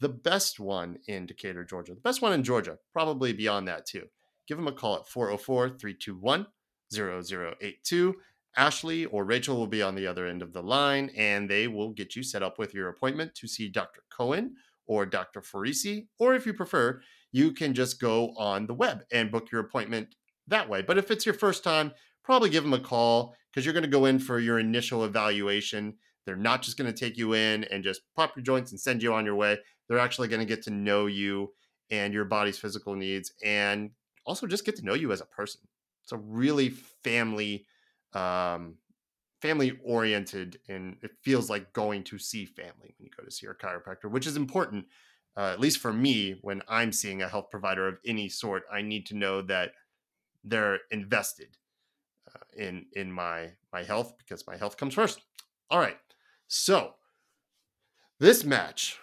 The 0.00 0.08
best 0.08 0.58
one 0.58 0.98
in 1.06 1.26
Decatur, 1.26 1.64
Georgia. 1.64 1.94
The 1.94 2.00
best 2.00 2.22
one 2.22 2.32
in 2.32 2.42
Georgia, 2.42 2.78
probably 2.92 3.32
beyond 3.32 3.68
that 3.68 3.86
too. 3.86 4.06
Give 4.46 4.58
them 4.58 4.68
a 4.68 4.72
call 4.72 4.96
at 4.96 5.08
404 5.08 5.70
321 5.78 6.46
0082. 6.92 8.14
Ashley 8.56 9.06
or 9.06 9.24
Rachel 9.24 9.56
will 9.56 9.66
be 9.66 9.82
on 9.82 9.94
the 9.94 10.06
other 10.06 10.26
end 10.26 10.42
of 10.42 10.52
the 10.52 10.62
line 10.62 11.10
and 11.16 11.48
they 11.48 11.66
will 11.66 11.90
get 11.90 12.14
you 12.14 12.22
set 12.22 12.42
up 12.42 12.58
with 12.58 12.72
your 12.72 12.88
appointment 12.88 13.34
to 13.36 13.48
see 13.48 13.68
Dr. 13.68 14.02
Cohen 14.16 14.54
or 14.86 15.06
Dr. 15.06 15.40
Farisi. 15.40 16.06
Or 16.18 16.34
if 16.34 16.46
you 16.46 16.54
prefer, 16.54 17.00
you 17.32 17.52
can 17.52 17.74
just 17.74 18.00
go 18.00 18.34
on 18.36 18.66
the 18.66 18.74
web 18.74 19.02
and 19.12 19.30
book 19.30 19.50
your 19.50 19.60
appointment 19.60 20.14
that 20.48 20.68
way. 20.68 20.82
But 20.82 20.98
if 20.98 21.10
it's 21.10 21.26
your 21.26 21.34
first 21.34 21.64
time, 21.64 21.92
probably 22.22 22.50
give 22.50 22.64
them 22.64 22.72
a 22.72 22.80
call 22.80 23.34
because 23.50 23.64
you're 23.64 23.72
going 23.72 23.84
to 23.84 23.90
go 23.90 24.06
in 24.06 24.18
for 24.18 24.38
your 24.38 24.58
initial 24.58 25.04
evaluation. 25.04 25.94
They're 26.26 26.36
not 26.36 26.62
just 26.62 26.78
going 26.78 26.92
to 26.92 26.98
take 26.98 27.16
you 27.16 27.34
in 27.34 27.64
and 27.64 27.84
just 27.84 28.02
pop 28.16 28.36
your 28.36 28.42
joints 28.42 28.70
and 28.70 28.80
send 28.80 29.02
you 29.02 29.12
on 29.12 29.24
your 29.24 29.34
way. 29.34 29.58
They're 29.88 29.98
actually 29.98 30.28
going 30.28 30.40
to 30.40 30.46
get 30.46 30.62
to 30.64 30.70
know 30.70 31.06
you 31.06 31.52
and 31.90 32.14
your 32.14 32.24
body's 32.24 32.58
physical 32.58 32.94
needs 32.94 33.32
and 33.44 33.90
also 34.24 34.46
just 34.46 34.64
get 34.64 34.76
to 34.76 34.84
know 34.84 34.94
you 34.94 35.12
as 35.12 35.20
a 35.20 35.26
person. 35.26 35.60
It's 36.02 36.12
a 36.12 36.18
really 36.18 36.70
family 37.02 37.66
um 38.14 38.76
family 39.44 39.78
oriented 39.84 40.58
and 40.70 40.96
it 41.02 41.10
feels 41.22 41.50
like 41.50 41.70
going 41.74 42.02
to 42.02 42.18
see 42.18 42.46
family 42.46 42.94
when 42.96 43.04
you 43.04 43.10
go 43.14 43.22
to 43.22 43.30
see 43.30 43.44
your 43.44 43.54
chiropractor, 43.54 44.10
which 44.10 44.26
is 44.26 44.38
important 44.38 44.86
uh, 45.36 45.50
at 45.52 45.60
least 45.60 45.78
for 45.78 45.92
me 45.92 46.38
when 46.40 46.62
I'm 46.66 46.92
seeing 46.92 47.20
a 47.20 47.28
health 47.28 47.50
provider 47.50 47.86
of 47.86 47.98
any 48.06 48.28
sort. 48.28 48.62
I 48.72 48.80
need 48.80 49.04
to 49.06 49.16
know 49.16 49.42
that 49.42 49.72
they're 50.44 50.80
invested 50.90 51.56
uh, 52.34 52.38
in 52.56 52.86
in 52.92 53.12
my 53.12 53.50
my 53.72 53.82
health 53.82 54.14
because 54.16 54.46
my 54.46 54.56
health 54.56 54.76
comes 54.76 54.94
first. 54.94 55.20
All 55.70 55.78
right. 55.78 55.98
So, 56.46 56.94
this 58.20 58.44
match, 58.44 58.98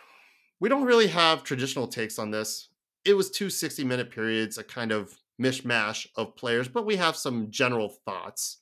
we 0.60 0.70
don't 0.70 0.86
really 0.86 1.08
have 1.08 1.44
traditional 1.44 1.88
takes 1.88 2.18
on 2.18 2.32
this. 2.32 2.70
It 3.04 3.16
was 3.16 3.30
two 3.30 3.50
60 3.50 3.84
minute 3.84 4.10
periods, 4.10 4.58
a 4.58 4.64
kind 4.64 4.92
of 4.92 5.18
mishmash 5.42 6.08
of 6.16 6.36
players, 6.36 6.68
but 6.68 6.86
we 6.86 6.96
have 6.96 7.16
some 7.16 7.52
general 7.52 7.90
thoughts. 7.90 8.60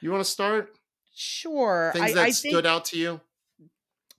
You 0.00 0.12
want 0.12 0.24
to 0.24 0.30
start? 0.30 0.75
Sure. 1.18 1.92
Things 1.94 2.10
I, 2.10 2.12
that 2.12 2.24
I 2.24 2.30
stood 2.30 2.52
think 2.52 2.66
out 2.66 2.84
to 2.86 2.98
you? 2.98 3.20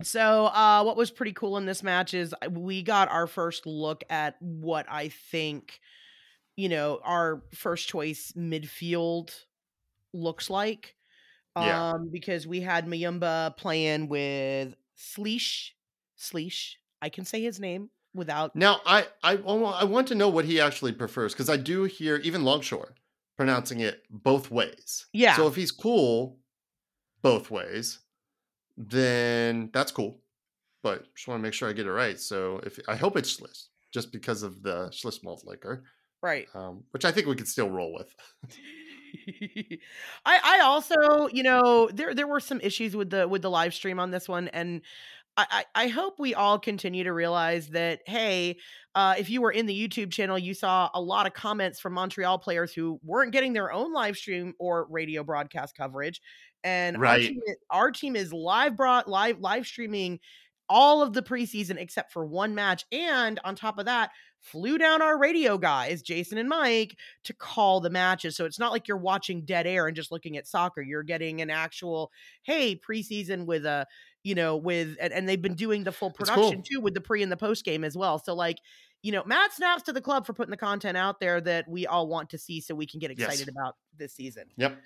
so. 0.02 0.48
Uh, 0.48 0.84
what 0.84 0.98
was 0.98 1.12
pretty 1.12 1.32
cool 1.32 1.58
in 1.58 1.68
this 1.68 1.84
match 1.84 2.16
is 2.16 2.34
we 2.50 2.82
got 2.82 3.10
our 3.12 3.28
first 3.28 3.68
look 3.68 4.04
at 4.10 4.36
what 4.40 4.88
I 4.90 5.10
think, 5.10 5.80
you 6.56 6.70
know, 6.70 7.00
our 7.04 7.44
first 7.54 7.88
choice 7.88 8.34
midfield 8.36 9.32
looks 10.12 10.50
like. 10.50 10.96
Yeah. 11.56 11.92
Um, 11.92 12.10
because 12.12 12.48
we 12.48 12.62
had 12.62 12.88
Muyumba 12.88 13.58
playing 13.58 14.10
with 14.10 14.76
Sleesh. 14.98 15.72
Sleesh. 16.18 16.74
I 17.00 17.10
can 17.10 17.26
say 17.26 17.44
his 17.44 17.60
name 17.60 17.92
without 18.16 18.56
Now, 18.56 18.82
I 18.88 19.06
I, 19.22 19.34
I 19.36 19.84
want 19.84 20.08
to 20.08 20.16
know 20.16 20.30
what 20.30 20.46
he 20.46 20.60
actually 20.60 20.94
prefers 20.94 21.34
because 21.34 21.50
I 21.50 21.58
do 21.58 21.84
hear 21.84 22.18
even 22.18 22.44
Longshore 22.44 22.96
pronouncing 23.38 23.82
it 23.82 24.02
both 24.10 24.50
ways. 24.50 25.06
Yeah. 25.14 25.36
So 25.36 25.46
if 25.48 25.56
he's 25.56 25.72
cool 25.72 26.40
both 27.22 27.52
ways, 27.52 28.00
then 28.78 29.70
that's 29.74 29.92
cool. 29.92 30.20
But 30.84 31.14
just 31.16 31.28
want 31.28 31.40
to 31.40 31.44
make 31.44 31.54
sure 31.54 31.70
I 31.70 31.74
get 31.74 31.88
it 31.88 31.92
right. 31.92 32.20
So 32.20 32.62
if 32.64 32.80
I 32.88 32.96
hope 32.96 33.18
it's 33.18 33.38
Schliss, 33.38 33.68
just 33.92 34.12
because 34.12 34.44
of 34.44 34.62
the 34.64 34.90
Schliss 34.92 35.24
malt 35.24 35.44
liquor, 35.46 35.84
right. 36.22 36.48
um, 36.54 36.84
which 36.92 37.06
I 37.06 37.12
think 37.12 37.28
we 37.28 37.36
could 37.36 37.48
still 37.48 37.70
roll 37.70 37.94
with. 37.94 38.14
I 40.26 40.40
I 40.44 40.60
also, 40.64 41.28
you 41.32 41.44
know, 41.44 41.90
there 41.94 42.14
there 42.14 42.28
were 42.28 42.40
some 42.40 42.62
issues 42.62 42.96
with 42.96 43.10
the 43.10 43.28
with 43.28 43.42
the 43.42 43.50
live 43.50 43.74
stream 43.74 44.00
on 44.00 44.12
this 44.12 44.30
one 44.30 44.48
and 44.50 44.82
I, 45.38 45.46
I 45.50 45.84
I 45.84 45.88
hope 45.88 46.20
we 46.20 46.34
all 46.34 46.60
continue 46.60 47.04
to 47.04 47.14
realize 47.14 47.70
that 47.70 48.02
hey, 48.06 48.58
uh, 48.96 49.16
if 49.18 49.30
you 49.30 49.42
were 49.42 49.52
in 49.52 49.68
the 49.68 49.88
YouTube 49.88 50.12
channel, 50.12 50.38
you 50.38 50.54
saw 50.54 50.90
a 50.94 51.02
lot 51.02 51.28
of 51.28 51.34
comments 51.34 51.80
from 51.80 51.94
Montreal 51.94 52.40
players 52.40 52.74
who 52.74 53.00
weren't 53.04 53.32
getting 53.32 53.54
their 53.54 53.72
own 53.72 53.94
live 53.94 54.18
stream 54.18 54.54
or 54.60 54.88
radio 54.90 55.24
broadcast 55.24 55.78
coverage, 55.78 56.22
and 56.64 56.98
our 56.98 57.18
team, 57.18 57.42
our 57.70 57.92
team 57.92 58.16
is 58.16 58.34
live 58.34 58.76
brought 58.76 59.08
live 59.08 59.40
live 59.40 59.66
streaming 59.66 60.20
all 60.70 61.02
of 61.02 61.14
the 61.14 61.22
preseason 61.22 61.78
except 61.78 62.12
for 62.12 62.26
one 62.26 62.54
match, 62.54 62.86
and 62.92 63.40
on 63.46 63.56
top 63.56 63.80
of 63.80 63.86
that, 63.86 64.12
flew 64.40 64.78
down 64.78 65.02
our 65.02 65.18
radio 65.18 65.58
guys, 65.58 66.02
Jason 66.02 66.38
and 66.38 66.50
Mike, 66.50 66.98
to 67.24 67.34
call 67.34 67.80
the 67.80 67.90
matches. 67.90 68.36
So 68.36 68.46
it's 68.46 68.60
not 68.60 68.72
like 68.72 68.88
you're 68.88 68.98
watching 68.98 69.46
dead 69.46 69.66
air 69.66 69.88
and 69.88 69.96
just 69.96 70.12
looking 70.12 70.38
at 70.38 70.48
soccer. 70.48 70.82
You're 70.82 71.04
getting 71.04 71.42
an 71.42 71.50
actual, 71.50 72.12
hey, 72.44 72.78
preseason 72.78 73.46
with 73.46 73.66
a, 73.66 73.88
you 74.24 74.36
know, 74.36 74.58
with, 74.58 74.98
and, 75.02 75.14
and 75.14 75.28
they've 75.28 75.42
been 75.42 75.56
doing 75.56 75.84
the 75.84 75.92
full 75.92 76.12
production 76.12 76.56
cool. 76.56 76.64
too 76.64 76.82
with 76.82 76.94
the 76.94 77.02
pre 77.02 77.24
and 77.24 77.32
the 77.32 77.38
post 77.38 77.66
game 77.66 77.84
as 77.84 77.98
well. 77.98 78.20
So, 78.20 78.36
like, 78.36 78.58
you 79.04 79.12
know, 79.12 79.24
Matt 79.26 79.54
snaps 79.54 79.84
to 79.84 79.94
the 79.94 80.02
club 80.02 80.26
for 80.26 80.34
putting 80.34 80.52
the 80.52 80.58
content 80.58 80.98
out 80.98 81.20
there 81.20 81.40
that 81.42 81.68
we 81.68 81.88
all 81.88 82.08
want 82.08 82.30
to 82.32 82.38
see 82.38 82.60
so 82.62 82.76
we 82.76 82.88
can 82.88 83.00
get 83.00 83.12
Yes. 83.18 83.30
excited 83.30 83.50
about 83.50 83.76
this 83.98 84.14
season. 84.14 84.46
Yep. 84.58 84.78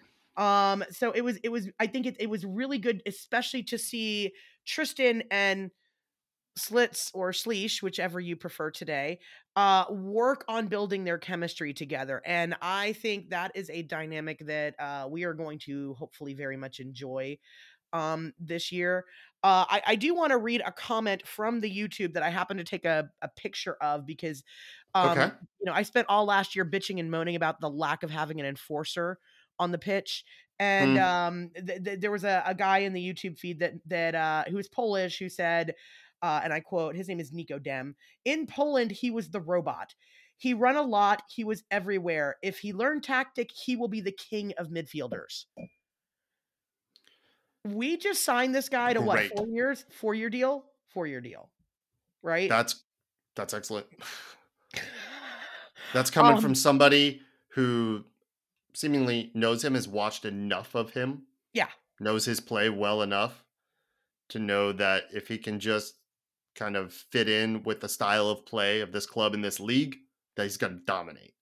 Um, 0.42 0.84
so 0.90 1.12
it 1.12 1.22
was, 1.22 1.38
it 1.44 1.50
was, 1.50 1.70
I 1.80 1.88
think 1.88 2.06
it, 2.08 2.16
it 2.20 2.30
was 2.30 2.46
really 2.46 2.80
good, 2.80 3.04
especially 3.06 3.64
to 3.64 3.78
see 3.78 4.34
Tristan 4.66 5.24
and 5.30 5.70
Slits 6.58 7.12
or 7.14 7.32
Sleesh, 7.32 7.82
whichever 7.82 8.20
you 8.20 8.36
prefer 8.36 8.72
today, 8.72 9.20
uh, 9.56 9.86
work 9.90 10.44
on 10.48 10.68
building 10.68 11.04
their 11.04 11.18
chemistry 11.18 11.74
together. 11.74 12.22
And 12.26 12.56
I 12.62 12.94
think 12.94 13.30
that 13.30 13.52
is 13.56 13.70
a 13.70 13.84
dynamic 13.84 14.40
that 14.48 14.76
uh, 14.80 15.08
we 15.10 15.24
are 15.24 15.34
going 15.34 15.60
to 15.60 15.94
hopefully 15.94 16.34
very 16.34 16.58
much 16.58 16.80
enjoy 16.80 17.38
um, 17.94 18.34
this 18.40 18.72
year. 18.72 19.06
Uh, 19.44 19.66
I, 19.70 19.82
I 19.88 19.96
do 19.96 20.14
want 20.16 20.32
to 20.32 20.38
read 20.38 20.62
a 20.66 20.72
comment 20.72 21.28
from 21.28 21.62
the 21.62 21.72
YouTube 21.72 22.14
that 22.14 22.24
I 22.24 22.30
happen 22.30 22.58
to 22.58 22.64
take 22.64 22.86
a, 22.86 23.10
a 23.22 23.30
picture 23.30 23.78
of 23.82 24.06
because, 24.06 24.44
um, 24.94 25.18
Okay. 25.18 25.32
you 25.60 25.66
know, 25.66 25.74
I 25.74 25.84
spent 25.84 26.08
all 26.10 26.26
last 26.26 26.56
year 26.56 26.66
bitching 26.66 27.00
and 27.00 27.12
moaning 27.12 27.36
about 27.36 27.62
the 27.62 27.70
lack 27.70 28.04
of 28.04 28.10
having 28.10 28.40
an 28.40 28.46
enforcer 28.46 29.20
on 29.62 29.72
the 29.72 29.78
pitch. 29.78 30.26
And 30.60 30.98
Mm. 30.98 31.02
um, 31.02 31.52
th- 31.56 31.84
th- 31.84 32.00
there 32.02 32.12
was 32.12 32.24
a, 32.24 32.44
a 32.46 32.54
guy 32.54 32.80
in 32.80 32.94
the 32.94 33.02
YouTube 33.14 33.38
feed 33.40 33.60
that 33.60 33.74
that 33.88 34.14
uh, 34.16 34.44
who 34.50 34.58
was 34.58 34.68
Polish 34.68 35.18
who 35.20 35.30
said, 35.30 35.74
uh, 36.22 36.42
and 36.44 36.52
I 36.54 36.60
quote, 36.60 36.96
his 36.96 37.08
name 37.08 37.20
is 37.20 37.32
Nico 37.32 37.58
Dem. 37.58 37.96
In 38.26 38.46
Poland, 38.46 38.92
he 38.92 39.10
was 39.12 39.30
the 39.30 39.40
robot. 39.42 39.96
He 40.38 40.54
run 40.54 40.76
a 40.76 40.82
lot. 40.82 41.24
He 41.30 41.44
was 41.44 41.64
everywhere. 41.72 42.38
If 42.44 42.60
he 42.60 42.74
learned 42.74 43.04
tactic, 43.04 43.50
he 43.52 43.76
will 43.76 43.88
be 43.88 44.02
the 44.02 44.12
king 44.12 44.54
of 44.58 44.68
midfielders. 44.70 45.46
We 47.64 47.98
just 47.98 48.24
signed 48.24 48.56
this 48.56 48.70
guy 48.70 48.94
to 48.94 49.02
what? 49.02 49.32
Four 49.38 49.48
years? 49.48 49.86
Four 49.92 50.16
year 50.16 50.30
deal? 50.30 50.66
Four 50.94 51.06
year 51.08 51.22
deal. 51.22 51.50
Right? 52.24 52.50
That's 52.50 52.84
that's 53.36 53.54
excellent. 53.54 53.88
That's 55.94 56.10
coming 56.10 56.36
Um, 56.38 56.42
from 56.42 56.56
somebody 56.56 57.22
who 57.50 58.06
seemingly 58.74 59.32
knows 59.34 59.64
him, 59.64 59.76
has 59.76 59.88
watched 59.88 60.26
enough 60.26 60.76
of 60.76 60.94
him, 60.94 61.24
Yeah. 61.54 61.70
knows 62.00 62.26
his 62.26 62.40
play 62.40 62.70
well 62.70 63.02
enough 63.02 63.44
to 64.30 64.40
know 64.40 64.72
that 64.72 65.06
if 65.14 65.28
he 65.28 65.38
can 65.38 65.60
just 65.60 65.96
kind 66.56 66.76
of 66.76 66.94
fit 66.94 67.30
in 67.30 67.64
with 67.64 67.82
the 67.82 67.90
style 67.90 68.30
of 68.30 68.46
play 68.46 68.82
of 68.82 68.92
this 68.92 69.06
club 69.06 69.34
in 69.34 69.42
this 69.42 69.60
league, 69.60 69.98
that 70.36 70.44
he's 70.44 70.58
going 70.58 70.74
to 70.80 70.84
dominate. 70.86 71.34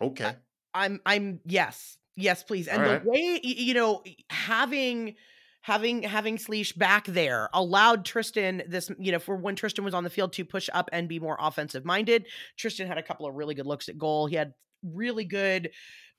Okay. 0.00 0.34
I'm 0.74 1.00
I'm 1.04 1.40
yes. 1.44 1.96
Yes, 2.16 2.42
please. 2.42 2.68
And 2.68 2.82
All 2.82 2.88
the 2.88 2.94
right. 2.94 3.04
way 3.04 3.40
you 3.42 3.74
know 3.74 4.02
having 4.28 5.16
having 5.62 6.02
having 6.02 6.36
Sleesh 6.38 6.76
back 6.76 7.06
there 7.06 7.48
allowed 7.52 8.04
Tristan 8.04 8.62
this 8.66 8.90
you 8.98 9.12
know 9.12 9.18
for 9.18 9.36
when 9.36 9.56
Tristan 9.56 9.84
was 9.84 9.94
on 9.94 10.04
the 10.04 10.10
field 10.10 10.32
to 10.34 10.44
push 10.44 10.68
up 10.72 10.88
and 10.92 11.08
be 11.08 11.18
more 11.18 11.36
offensive 11.40 11.84
minded. 11.84 12.26
Tristan 12.56 12.86
had 12.86 12.98
a 12.98 13.02
couple 13.02 13.26
of 13.26 13.34
really 13.34 13.54
good 13.54 13.66
looks 13.66 13.88
at 13.88 13.98
goal. 13.98 14.26
He 14.26 14.36
had 14.36 14.54
really 14.82 15.24
good 15.24 15.70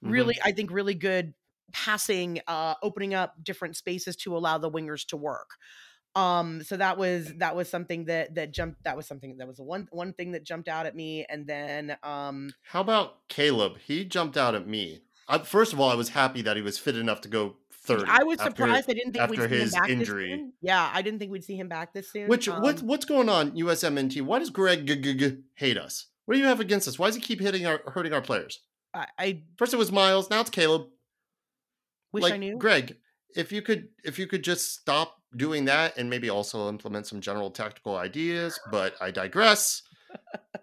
really 0.01 0.37
I 0.43 0.51
think 0.51 0.71
really 0.71 0.95
good 0.95 1.33
passing 1.73 2.41
uh 2.47 2.75
opening 2.83 3.13
up 3.13 3.35
different 3.43 3.75
spaces 3.77 4.15
to 4.17 4.35
allow 4.35 4.57
the 4.57 4.69
wingers 4.69 5.05
to 5.07 5.17
work. 5.17 5.51
Um 6.15 6.63
so 6.63 6.75
that 6.77 6.97
was 6.97 7.31
that 7.37 7.55
was 7.55 7.69
something 7.69 8.05
that 8.05 8.35
that 8.35 8.51
jumped 8.51 8.83
that 8.83 8.97
was 8.97 9.07
something 9.07 9.37
that 9.37 9.47
was 9.47 9.59
one 9.59 9.87
one 9.91 10.11
thing 10.13 10.31
that 10.33 10.43
jumped 10.43 10.67
out 10.67 10.85
at 10.85 10.95
me 10.95 11.25
and 11.29 11.47
then 11.47 11.95
um 12.03 12.49
How 12.63 12.81
about 12.81 13.27
Caleb? 13.29 13.77
He 13.85 14.03
jumped 14.03 14.35
out 14.37 14.55
at 14.55 14.67
me. 14.67 15.03
I, 15.27 15.37
first 15.37 15.71
of 15.71 15.79
all, 15.79 15.89
I 15.89 15.95
was 15.95 16.09
happy 16.09 16.41
that 16.41 16.57
he 16.57 16.61
was 16.61 16.77
fit 16.77 16.97
enough 16.97 17.21
to 17.21 17.29
go 17.29 17.55
third. 17.71 18.03
I 18.09 18.23
was 18.23 18.39
after- 18.39 18.49
surprised. 18.51 18.89
I 18.89 18.93
didn't 18.93 19.13
think 19.13 19.29
we'd 19.29 19.39
after 19.39 19.49
see 19.55 19.61
his 19.61 19.73
him 19.73 19.81
back 19.81 19.89
injury. 19.89 20.29
This 20.31 20.37
soon. 20.39 20.53
Yeah, 20.61 20.91
I 20.93 21.01
didn't 21.01 21.19
think 21.19 21.31
we'd 21.31 21.43
see 21.45 21.55
him 21.55 21.69
back 21.69 21.93
this 21.93 22.11
soon. 22.11 22.27
Which 22.27 22.49
Um, 22.49 22.61
what's 22.61 22.81
what's 22.81 23.05
going 23.05 23.29
on 23.29 23.51
USMNT? 23.51 24.21
Why 24.23 24.39
does 24.39 24.49
Greg 24.49 24.85
g- 24.85 24.97
g- 24.99 25.13
g- 25.13 25.37
hate 25.53 25.77
us? 25.77 26.07
What 26.31 26.35
do 26.35 26.43
you 26.43 26.47
have 26.47 26.61
against 26.61 26.87
us? 26.87 26.97
Why 26.97 27.07
does 27.07 27.17
he 27.17 27.21
keep 27.21 27.41
hitting 27.41 27.65
our 27.65 27.81
hurting 27.87 28.13
our 28.13 28.21
players? 28.21 28.61
I, 28.93 29.05
I 29.19 29.41
First 29.57 29.73
it 29.73 29.77
was 29.77 29.91
Miles, 29.91 30.29
now 30.29 30.39
it's 30.39 30.49
Caleb. 30.49 30.87
wish 32.13 32.23
like 32.23 32.35
I 32.35 32.37
knew. 32.37 32.57
Greg, 32.57 32.95
if 33.35 33.51
you 33.51 33.61
could 33.61 33.89
if 34.05 34.17
you 34.17 34.27
could 34.27 34.41
just 34.41 34.71
stop 34.71 35.17
doing 35.35 35.65
that 35.65 35.97
and 35.97 36.09
maybe 36.09 36.29
also 36.29 36.69
implement 36.69 37.05
some 37.05 37.19
general 37.19 37.51
tactical 37.51 37.97
ideas, 37.97 38.57
but 38.71 38.95
I 39.01 39.11
digress. 39.11 39.83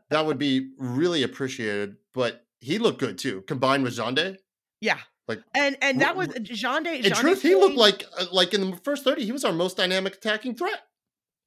that 0.09 0.25
would 0.25 0.39
be 0.39 0.71
really 0.79 1.23
appreciated. 1.23 1.97
But 2.15 2.47
he 2.61 2.79
looked 2.79 2.99
good 2.99 3.19
too, 3.19 3.43
combined 3.43 3.83
with 3.83 3.93
Xande. 3.93 4.39
Yeah, 4.81 5.01
Like, 5.27 5.43
and 5.55 5.77
and 5.83 6.01
that 6.01 6.17
was 6.17 6.29
Jean 6.45 6.83
Day. 6.83 7.01
In 7.01 7.13
truth, 7.13 7.43
he 7.43 7.55
looked 7.55 7.77
like 7.77 8.05
uh, 8.19 8.25
like 8.33 8.55
in 8.55 8.71
the 8.71 8.77
first 8.79 9.05
30, 9.05 9.23
he 9.23 9.33
was 9.33 9.45
our 9.45 9.53
most 9.53 9.77
dynamic 9.77 10.15
attacking 10.15 10.55
threat. 10.55 10.81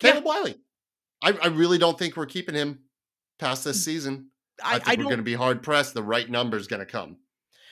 Yeah. 0.03 0.11
Caleb 0.11 0.25
Wiley. 0.25 0.55
I, 1.23 1.31
I 1.41 1.47
really 1.47 1.79
don't 1.79 1.97
think 1.97 2.15
we're 2.15 2.27
keeping 2.27 2.53
him 2.53 2.81
past 3.41 3.65
this 3.65 3.83
season. 3.83 4.29
I, 4.63 4.75
I, 4.75 4.79
think 4.79 4.87
I 4.87 4.95
we're 4.95 5.09
going 5.09 5.17
to 5.17 5.23
be 5.23 5.33
hard 5.33 5.61
pressed. 5.63 5.93
The 5.93 6.03
right 6.03 6.29
number 6.29 6.55
is 6.55 6.67
going 6.67 6.79
to 6.79 6.85
come. 6.85 7.17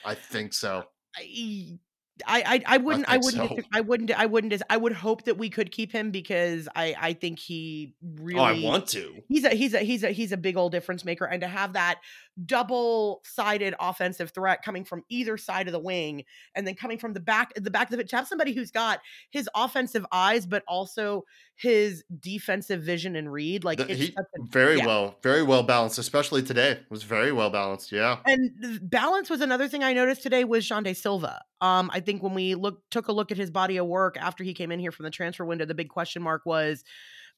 I 0.04 0.14
think 0.14 0.52
so. 0.52 0.84
I, 1.16 1.78
I, 2.26 2.42
I- 2.66 2.74
I 2.74 2.76
wouldn't, 2.78 3.08
I, 3.08 3.12
think 3.18 3.24
wouldn't, 3.24 3.50
so. 3.50 3.62
I 3.72 3.80
wouldn't, 3.80 4.10
I 4.18 4.26
wouldn't, 4.26 4.62
I 4.70 4.76
would 4.76 4.92
hope 4.92 5.24
that 5.24 5.36
we 5.38 5.50
could 5.50 5.70
keep 5.72 5.92
him 5.92 6.10
because 6.10 6.68
I, 6.74 6.94
I 7.00 7.12
think 7.14 7.38
he 7.38 7.94
really, 8.16 8.38
Oh, 8.40 8.42
I 8.44 8.60
want 8.62 8.86
to. 8.88 9.22
he's 9.28 9.44
a, 9.44 9.50
he's 9.50 9.74
a, 9.74 9.78
he's 9.80 10.02
a, 10.04 10.10
he's 10.10 10.32
a 10.32 10.36
big 10.36 10.56
old 10.56 10.72
difference 10.72 11.04
maker, 11.04 11.24
and 11.24 11.40
to 11.42 11.48
have 11.48 11.72
that 11.74 12.00
double-sided 12.46 13.74
offensive 13.80 14.30
threat 14.30 14.62
coming 14.64 14.84
from 14.84 15.04
either 15.08 15.36
side 15.36 15.66
of 15.66 15.72
the 15.72 15.78
wing, 15.78 16.24
and 16.54 16.66
then 16.66 16.74
coming 16.74 16.98
from 16.98 17.12
the 17.12 17.20
back, 17.20 17.52
the 17.54 17.70
back 17.70 17.92
of 17.92 17.98
it, 18.00 18.08
to 18.08 18.16
have 18.16 18.26
somebody 18.26 18.52
who's 18.52 18.70
got 18.70 19.00
his 19.30 19.48
offensive 19.54 20.04
eyes, 20.12 20.46
but 20.46 20.62
also 20.66 21.24
his 21.56 22.02
defensive 22.20 22.80
vision 22.82 23.16
and 23.16 23.30
read, 23.30 23.64
like 23.64 23.76
The- 23.78 23.90
it's 23.90 24.00
he 24.00 24.14
a 24.18 24.22
very 24.48 24.78
yeah. 24.78 24.86
well, 24.86 25.16
very 25.22 25.42
well 25.42 25.62
balanced, 25.62 25.98
especially 25.98 26.42
today. 26.42 26.70
It 26.70 26.86
was 26.88 27.02
very 27.02 27.32
well 27.32 27.50
balanced. 27.50 27.92
Yeah. 27.92 28.16
And 28.24 28.80
balance 28.82 29.28
was 29.28 29.42
another 29.42 29.68
thing 29.68 29.84
I 29.84 29.92
noticed 29.92 30.22
today 30.22 30.44
was 30.44 30.66
Xande 30.66 30.96
Silva. 30.96 31.42
Um, 31.60 31.90
I 31.92 32.00
think 32.00 32.09
when 32.18 32.34
we 32.34 32.54
look 32.54 32.82
took 32.90 33.08
a 33.08 33.12
look 33.12 33.30
at 33.30 33.38
his 33.38 33.50
body 33.50 33.76
of 33.76 33.86
work 33.86 34.16
after 34.18 34.44
he 34.44 34.54
came 34.54 34.72
in 34.72 34.80
here 34.80 34.92
from 34.92 35.04
the 35.04 35.10
transfer 35.10 35.44
window, 35.44 35.64
the 35.64 35.74
big 35.74 35.88
question 35.88 36.22
mark 36.22 36.42
was, 36.44 36.84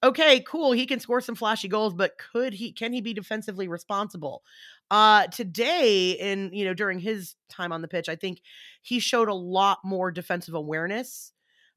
okay, 0.02 0.40
cool, 0.40 0.72
he 0.72 0.86
can 0.86 1.00
score 1.00 1.20
some 1.20 1.34
flashy 1.34 1.68
goals, 1.68 1.94
but 1.94 2.12
could 2.18 2.54
he 2.54 2.72
can 2.72 2.92
he 2.92 3.00
be 3.00 3.14
defensively 3.14 3.68
responsible? 3.68 4.42
Uh 4.90 5.26
today 5.28 6.12
in 6.12 6.50
you 6.52 6.64
know 6.64 6.74
during 6.74 6.98
his 6.98 7.34
time 7.48 7.72
on 7.72 7.82
the 7.82 7.88
pitch, 7.88 8.08
I 8.08 8.16
think 8.16 8.40
he 8.82 8.98
showed 9.00 9.28
a 9.28 9.34
lot 9.34 9.78
more 9.84 10.10
defensive 10.10 10.54
awareness. 10.54 11.32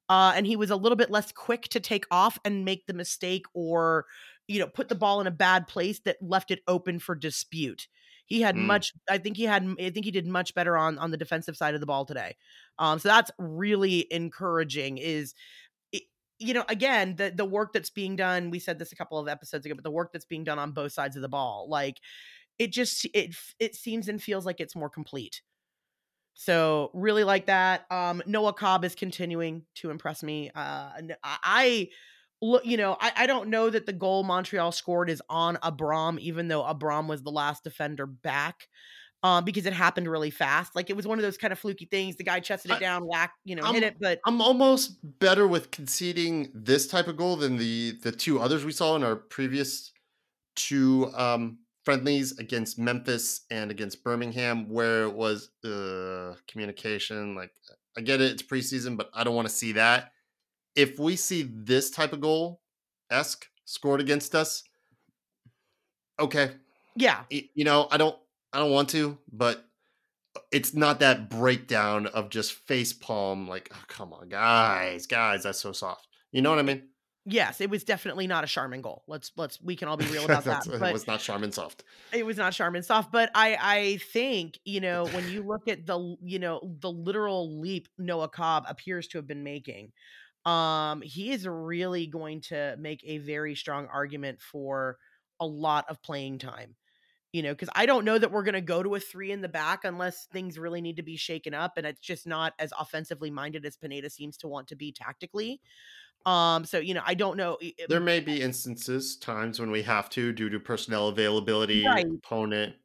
Uh, 0.07 0.33
and 0.35 0.45
he 0.45 0.55
was 0.55 0.69
a 0.69 0.75
little 0.75 0.95
bit 0.95 1.09
less 1.09 1.31
quick 1.31 1.63
to 1.63 1.79
take 1.79 2.05
off 2.11 2.37
and 2.45 2.63
make 2.63 2.85
the 2.85 2.93
mistake 2.93 3.45
or 3.53 4.05
you 4.47 4.59
know 4.59 4.67
put 4.67 4.87
the 4.89 4.95
ball 4.95 5.19
in 5.21 5.27
a 5.27 5.31
bad 5.31 5.67
place 5.67 5.99
that 6.01 6.17
left 6.21 6.51
it 6.51 6.61
open 6.67 6.99
for 6.99 7.15
dispute 7.15 7.87
he 8.25 8.41
had 8.41 8.55
Mm. 8.55 8.57
much 8.57 8.91
i 9.09 9.17
think 9.17 9.37
he 9.37 9.43
had 9.43 9.63
i 9.79 9.89
think 9.89 10.05
he 10.05 10.11
did 10.11 10.27
much 10.27 10.53
better 10.55 10.77
on 10.77 10.97
on 10.97 11.11
the 11.11 11.17
defensive 11.17 11.57
side 11.57 11.73
of 11.75 11.81
the 11.81 11.87
ball 11.87 12.05
today. 12.05 12.35
Um 12.79 12.99
so 12.99 13.09
that's 13.09 13.31
really 13.39 14.07
encouraging 14.11 14.97
is 14.97 15.33
you 16.39 16.53
know 16.53 16.65
again 16.67 17.15
the 17.15 17.31
the 17.31 17.45
work 17.45 17.71
that's 17.73 17.89
being 17.89 18.15
done 18.15 18.49
we 18.49 18.59
said 18.59 18.77
this 18.77 18.91
a 18.91 18.95
couple 18.95 19.17
of 19.17 19.27
episodes 19.27 19.65
ago 19.65 19.75
but 19.75 19.83
the 19.83 19.91
work 19.91 20.11
that's 20.11 20.25
being 20.25 20.43
done 20.43 20.59
on 20.59 20.71
both 20.71 20.91
sides 20.91 21.15
of 21.15 21.21
the 21.21 21.29
ball 21.29 21.67
like 21.69 22.01
it 22.59 22.71
just 22.71 23.05
it 23.13 23.35
it 23.59 23.75
seems 23.75 24.09
and 24.09 24.23
feels 24.23 24.45
like 24.45 24.59
it's 24.61 24.75
more 24.75 24.89
complete. 24.89 25.41
So 26.33 26.91
really 26.93 27.23
like 27.23 27.47
that. 27.47 27.91
Um 27.91 28.23
noah 28.25 28.53
cobb 28.53 28.85
is 28.85 28.95
continuing 28.95 29.65
to 29.75 29.89
impress 29.91 30.23
me 30.23 30.51
uh 30.55 30.91
I 31.23 31.89
look 32.41 32.65
you 32.65 32.77
know 32.77 32.97
I, 32.99 33.11
I 33.15 33.27
don't 33.27 33.49
know 33.49 33.69
that 33.69 33.85
the 33.85 33.93
goal 33.93 34.23
montreal 34.23 34.71
scored 34.71 35.09
is 35.09 35.21
on 35.29 35.57
abram 35.63 36.17
even 36.19 36.47
though 36.47 36.63
abram 36.63 37.07
was 37.07 37.23
the 37.23 37.31
last 37.31 37.63
defender 37.63 38.05
back 38.05 38.67
um 39.23 39.45
because 39.45 39.65
it 39.65 39.73
happened 39.73 40.09
really 40.09 40.31
fast 40.31 40.75
like 40.75 40.89
it 40.89 40.95
was 40.95 41.07
one 41.07 41.17
of 41.17 41.23
those 41.23 41.37
kind 41.37 41.53
of 41.53 41.59
fluky 41.59 41.85
things 41.85 42.17
the 42.17 42.23
guy 42.23 42.39
chested 42.39 42.71
it 42.71 42.79
down 42.79 43.07
whack 43.07 43.31
you 43.45 43.55
know 43.55 43.63
I'm- 43.63 43.73
hit 43.73 43.83
it 43.83 43.95
but 43.99 44.19
I'm 44.25 44.41
almost 44.41 44.97
better 45.19 45.47
with 45.47 45.71
conceding 45.71 46.51
this 46.53 46.87
type 46.87 47.07
of 47.07 47.17
goal 47.17 47.37
than 47.37 47.57
the 47.57 47.93
the 48.03 48.11
two 48.11 48.39
others 48.39 48.65
we 48.65 48.71
saw 48.71 48.95
in 48.95 49.03
our 49.03 49.15
previous 49.15 49.91
two 50.55 51.11
um, 51.15 51.59
friendlies 51.83 52.37
against 52.39 52.79
Memphis 52.79 53.41
and 53.51 53.69
against 53.71 54.03
Birmingham, 54.03 54.69
where 54.69 55.03
it 55.03 55.13
was 55.13 55.49
uh, 55.63 56.33
communication. 56.47 57.35
Like, 57.35 57.51
I 57.97 58.01
get 58.01 58.21
it, 58.21 58.31
it's 58.31 58.41
preseason, 58.43 58.97
but 58.97 59.09
I 59.13 59.23
don't 59.23 59.35
want 59.35 59.47
to 59.47 59.53
see 59.53 59.73
that. 59.73 60.11
If 60.75 60.99
we 60.99 61.15
see 61.15 61.43
this 61.43 61.89
type 61.89 62.13
of 62.13 62.21
goal 62.21 62.61
esque 63.09 63.47
scored 63.65 64.01
against 64.01 64.35
us, 64.35 64.63
okay, 66.19 66.51
yeah 66.95 67.23
you 67.29 67.63
know, 67.63 67.87
I 67.91 67.97
don't, 67.97 68.17
I 68.53 68.59
don't 68.59 68.71
want 68.71 68.89
to, 68.89 69.17
but 69.31 69.65
uh, 70.35 70.39
it's 70.51 70.73
not 70.73 70.99
that 70.99 71.29
breakdown 71.29 72.07
of 72.07 72.29
just 72.29 72.53
face 72.53 72.93
palm. 72.93 73.47
Like, 73.47 73.69
oh, 73.73 73.83
come 73.87 74.13
on, 74.13 74.29
guys, 74.29 75.07
guys, 75.07 75.43
that's 75.43 75.59
so 75.59 75.71
soft. 75.71 76.07
You 76.31 76.41
know 76.41 76.49
what 76.49 76.59
I 76.59 76.63
mean? 76.63 76.83
yes 77.25 77.59
it 77.59 77.69
was 77.69 77.83
definitely 77.83 78.27
not 78.27 78.43
a 78.43 78.47
charmin 78.47 78.81
goal 78.81 79.03
let's 79.07 79.31
let's 79.35 79.59
we 79.61 79.75
can 79.75 79.87
all 79.87 79.97
be 79.97 80.05
real 80.05 80.25
about 80.25 80.43
that 80.43 80.63
but 80.67 80.89
it 80.89 80.93
was 80.93 81.07
not 81.07 81.19
Charmin 81.19 81.51
soft. 81.51 81.83
it 82.13 82.25
was 82.25 82.37
not 82.37 82.53
Charmin 82.53 82.83
soft, 82.83 83.11
but 83.11 83.31
I 83.33 83.57
I 83.59 83.97
think 84.11 84.59
you 84.63 84.79
know 84.79 85.07
when 85.07 85.27
you 85.29 85.43
look 85.43 85.67
at 85.67 85.85
the 85.85 86.15
you 86.21 86.39
know 86.39 86.61
the 86.79 86.91
literal 86.91 87.59
leap 87.59 87.87
Noah 87.97 88.29
Cobb 88.29 88.65
appears 88.67 89.07
to 89.09 89.17
have 89.17 89.27
been 89.27 89.43
making, 89.43 89.91
um, 90.45 91.01
he 91.01 91.31
is 91.31 91.47
really 91.47 92.07
going 92.07 92.41
to 92.41 92.75
make 92.79 93.01
a 93.05 93.17
very 93.19 93.55
strong 93.55 93.87
argument 93.87 94.41
for 94.41 94.97
a 95.39 95.45
lot 95.47 95.85
of 95.89 96.01
playing 96.01 96.39
time. 96.39 96.75
You 97.33 97.43
know, 97.43 97.53
because 97.53 97.69
I 97.75 97.85
don't 97.85 98.05
know 98.05 98.17
that 98.17 98.31
we're 98.31 98.43
going 98.43 98.55
to 98.55 98.61
go 98.61 98.83
to 98.83 98.95
a 98.95 98.99
three 98.99 99.31
in 99.31 99.41
the 99.41 99.49
back 99.49 99.85
unless 99.85 100.25
things 100.27 100.57
really 100.57 100.81
need 100.81 100.97
to 100.97 101.03
be 101.03 101.17
shaken 101.17 101.53
up, 101.53 101.73
and 101.77 101.85
it's 101.85 102.01
just 102.01 102.27
not 102.27 102.53
as 102.59 102.73
offensively 102.79 103.31
minded 103.31 103.65
as 103.65 103.77
Pineda 103.77 104.09
seems 104.09 104.37
to 104.37 104.47
want 104.47 104.69
to 104.69 104.75
be 104.77 104.91
tactically. 104.93 105.61
Um, 106.25 106.65
so 106.65 106.79
you 106.79 106.93
know, 106.93 107.03
I 107.05 107.15
don't 107.15 107.37
know. 107.37 107.57
There 107.87 107.99
may 107.99 108.19
be 108.19 108.41
instances, 108.41 109.15
times 109.17 109.59
when 109.59 109.71
we 109.71 109.83
have 109.83 110.09
to 110.11 110.33
due 110.33 110.49
to 110.49 110.59
personnel 110.59 111.07
availability, 111.07 111.85
Right. 111.85 112.05
opponent. 112.23 112.77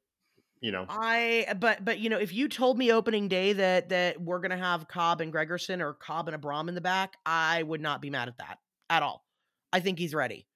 You 0.60 0.72
know, 0.72 0.84
I 0.88 1.54
but 1.58 1.84
but 1.84 2.00
you 2.00 2.10
know 2.10 2.18
if 2.18 2.34
you 2.34 2.46
told 2.46 2.76
me 2.76 2.92
opening 2.92 3.28
day 3.28 3.54
that 3.54 3.88
that 3.88 4.20
we're 4.20 4.40
gonna 4.40 4.58
have 4.58 4.88
Cobb 4.88 5.22
and 5.22 5.32
Gregersen 5.32 5.80
or 5.80 5.94
Cobb 5.94 6.28
and 6.28 6.34
Abram 6.34 6.68
in 6.68 6.74
the 6.74 6.82
back, 6.82 7.16
I 7.24 7.62
would 7.62 7.80
not 7.80 8.02
be 8.02 8.10
mad 8.10 8.28
at 8.28 8.36
that 8.38 8.58
at 8.90 9.02
all. 9.02 9.24
I 9.72 9.80
think 9.80 9.98
he's 9.98 10.14
ready. 10.14 10.46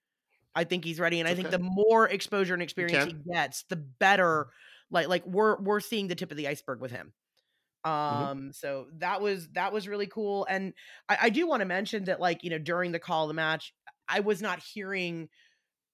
I 0.54 0.64
think 0.64 0.84
he's 0.84 1.00
ready, 1.00 1.20
and 1.20 1.28
I 1.28 1.34
think 1.34 1.50
the 1.50 1.58
more 1.58 2.06
exposure 2.06 2.52
and 2.52 2.62
experience 2.62 3.06
he 3.06 3.16
gets, 3.32 3.64
the 3.70 3.76
better. 3.76 4.48
Like 4.90 5.08
like 5.08 5.26
we're 5.26 5.58
we're 5.60 5.80
seeing 5.80 6.08
the 6.08 6.14
tip 6.14 6.30
of 6.30 6.36
the 6.36 6.48
iceberg 6.48 6.80
with 6.80 6.90
him. 6.90 7.14
Mm-hmm. 7.84 8.24
Um, 8.24 8.52
so 8.52 8.86
that 8.98 9.22
was 9.22 9.48
that 9.52 9.72
was 9.72 9.88
really 9.88 10.06
cool, 10.06 10.46
and 10.48 10.74
I, 11.08 11.18
I 11.22 11.30
do 11.30 11.46
want 11.46 11.60
to 11.60 11.66
mention 11.66 12.04
that 12.04 12.20
like 12.20 12.44
you 12.44 12.50
know 12.50 12.58
during 12.58 12.92
the 12.92 12.98
call 12.98 13.24
of 13.24 13.28
the 13.28 13.34
match, 13.34 13.72
I 14.06 14.20
was 14.20 14.42
not 14.42 14.60
hearing 14.60 15.28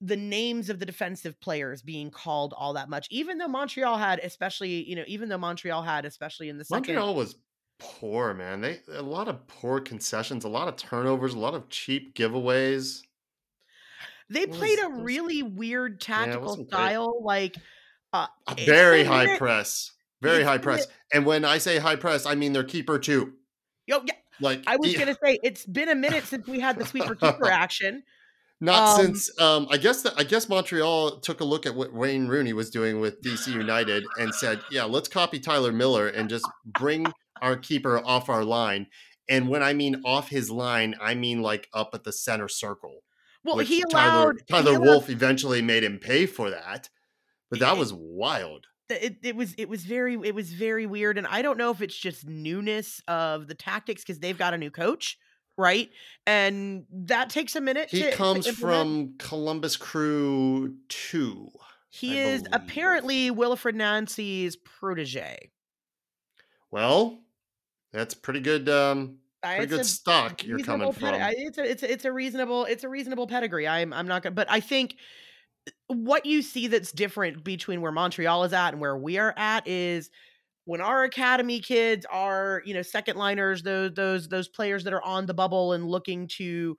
the 0.01 0.17
names 0.17 0.71
of 0.71 0.79
the 0.79 0.87
defensive 0.87 1.39
players 1.41 1.83
being 1.83 2.11
called 2.11 2.55
all 2.57 2.73
that 2.75 2.89
much, 2.89 3.07
even 3.11 3.37
though 3.39 3.49
Montreal 3.49 3.99
had, 3.99 4.19
especially, 4.21 4.89
you 4.89 4.97
know, 4.97 5.05
even 5.07 5.29
though 5.29 5.37
Montreal 5.39 5.83
had, 5.83 6.05
especially 6.07 6.49
in 6.49 6.57
the 6.59 6.65
second. 6.65 6.95
Montreal 6.95 7.15
was 7.15 7.37
poor, 7.79 8.33
man. 8.35 8.61
They 8.63 8.79
a 8.93 9.03
lot 9.03 9.29
of 9.29 9.47
poor 9.47 9.81
concessions, 9.81 10.45
a 10.45 10.49
lot 10.49 10.69
of 10.69 10.77
turnovers, 10.77 11.35
a 11.35 11.39
lot 11.39 11.55
of 11.55 11.69
cheap 11.69 12.15
giveaways. 12.15 13.03
They 14.29 14.43
It 14.43 14.53
played 14.53 14.79
was- 14.79 14.87
a 14.87 14.87
it 14.87 14.93
was- 14.93 15.03
really 15.03 15.43
weird 15.43 16.01
tactical 16.01 16.57
great. 16.57 16.69
style, 16.69 17.23
like 17.23 17.57
uh, 18.13 18.27
A 18.49 18.55
very 18.65 19.05
high 19.05 19.25
minute- 19.25 19.39
press, 19.39 19.93
very 20.23 20.43
high 20.43 20.59
press. 20.59 20.87
And 21.13 21.25
when 21.27 21.45
I 21.45 21.59
say 21.59 21.79
high 21.79 21.97
press, 21.97 22.27
I 22.27 22.35
mean 22.35 22.53
their 22.53 22.65
keeper 22.65 22.99
too. 22.99 23.35
Yo, 23.87 24.03
yeah, 24.07 24.15
Like 24.41 24.63
I 24.67 24.77
was 24.77 24.91
he- 24.93 24.97
gonna 24.99 25.17
say 25.23 25.39
it's 25.43 25.65
been 25.67 25.89
a 25.89 25.95
minute 25.95 26.25
since 26.25 26.47
we 26.47 26.59
had 26.61 26.79
the 26.79 26.87
sweeper 26.87 27.15
keeper 27.15 27.49
action. 27.51 28.03
Not 28.61 28.99
Um, 29.01 29.07
since 29.07 29.41
um, 29.41 29.67
I 29.71 29.77
guess 29.79 30.03
the, 30.03 30.13
I 30.19 30.25
guess 30.25 30.49
Montreal 30.49 31.21
took 31.21 31.41
a 31.41 31.45
look 31.45 31.65
at 31.67 31.75
what 31.75 31.95
Wayne 31.95 32.29
Rooney 32.29 32.53
was 32.53 32.69
doing 32.71 33.01
with 33.01 33.23
DC 33.23 33.49
United 33.53 34.05
and 34.19 34.35
said, 34.35 34.61
"Yeah, 34.71 34.85
let's 34.85 35.09
copy 35.09 35.41
Tyler 35.41 35.73
Miller 35.73 36.09
and 36.09 36.29
just 36.29 36.47
bring 36.67 37.07
our 37.41 37.57
keeper 37.57 37.99
off 38.05 38.29
our 38.29 38.45
line." 38.45 38.87
And 39.29 39.49
when 39.49 39.63
I 39.63 39.73
mean 39.73 40.03
off 40.05 40.29
his 40.29 40.51
line, 40.51 40.95
I 41.01 41.15
mean 41.15 41.41
like 41.41 41.69
up 41.73 41.91
at 41.95 42.05
the 42.05 42.13
center 42.13 42.49
circle. 42.49 43.03
Well, 43.45 43.59
he 43.59 43.81
allowed 43.83 44.41
Tyler 44.49 44.71
he 44.73 44.77
allowed- 44.77 44.83
Wolf 44.83 45.09
eventually 45.09 45.63
made 45.63 45.83
him 45.83 45.99
pay 45.99 46.27
for 46.27 46.51
that, 46.51 46.91
but 47.49 47.61
that 47.61 47.77
It- 47.77 47.79
was 47.79 47.93
wild. 47.95 48.67
It, 48.91 49.19
it 49.23 49.37
was 49.37 49.55
it 49.57 49.69
was 49.69 49.85
very 49.85 50.15
it 50.25 50.35
was 50.35 50.53
very 50.53 50.85
weird, 50.85 51.17
and 51.17 51.27
I 51.27 51.43
don't 51.43 51.57
know 51.57 51.71
if 51.71 51.81
it's 51.81 51.97
just 51.97 52.27
newness 52.27 53.01
of 53.07 53.47
the 53.47 53.55
tactics 53.55 54.03
because 54.03 54.19
they've 54.19 54.37
got 54.37 54.53
a 54.53 54.59
new 54.59 54.71
coach, 54.73 55.17
right? 55.61 55.91
And 56.27 56.85
that 56.93 57.31
takes 57.31 57.55
a 57.55 57.61
minute. 57.61 57.91
He 57.91 58.03
to, 58.03 58.11
to 58.11 58.17
comes 58.17 58.47
implement. 58.47 58.59
from 58.59 59.15
Columbus 59.19 59.77
Crew 59.77 60.75
Two. 60.89 61.51
He 61.91 62.19
I 62.21 62.25
is 62.25 62.43
believe. 62.43 62.55
apparently 62.55 63.31
Wilfried 63.31 63.75
Nancy's 63.75 64.57
protege. 64.57 65.51
Well, 66.71 67.19
that's 67.93 68.15
pretty 68.15 68.41
good. 68.41 68.69
Um, 68.69 69.19
pretty 69.43 69.65
it's 69.65 69.73
good 69.73 69.87
stock 69.87 70.45
you're 70.45 70.61
coming 70.61 70.93
from. 70.93 71.15
pedi- 71.15 71.35
it's 71.37 71.59
a 71.59 71.71
it's 71.71 71.83
a, 71.83 71.93
it's 71.93 72.05
a 72.05 72.13
reasonable 72.13 72.65
it's 72.65 72.85
a 72.85 72.89
reasonable 72.89 73.27
pedigree. 73.27 73.67
I'm 73.67 73.93
I'm 73.93 74.07
not 74.07 74.23
gonna, 74.23 74.35
but 74.35 74.51
I 74.51 74.61
think 74.61 74.97
what 75.89 76.27
you 76.27 76.43
see 76.43 76.69
that's 76.69 76.93
different 76.93 77.45
between 77.45 77.81
where 77.81 77.93
Montreal 77.93 78.45
is 78.45 78.53
at 78.53 78.73
and 78.73 78.81
where 78.81 78.97
we 78.97 79.19
are 79.19 79.35
at 79.37 79.67
is 79.67 80.11
when 80.65 80.81
our 80.81 81.05
academy 81.05 81.61
kids 81.61 82.07
are 82.11 82.63
you 82.65 82.75
know 82.75 82.83
second 82.83 83.17
liners 83.17 83.63
those 83.63 83.93
those 83.95 84.29
those 84.29 84.49
players 84.49 84.85
that 84.85 84.93
are 84.93 85.03
on 85.03 85.27
the 85.27 85.35
bubble 85.35 85.73
and 85.73 85.87
looking 85.89 86.29
to 86.29 86.77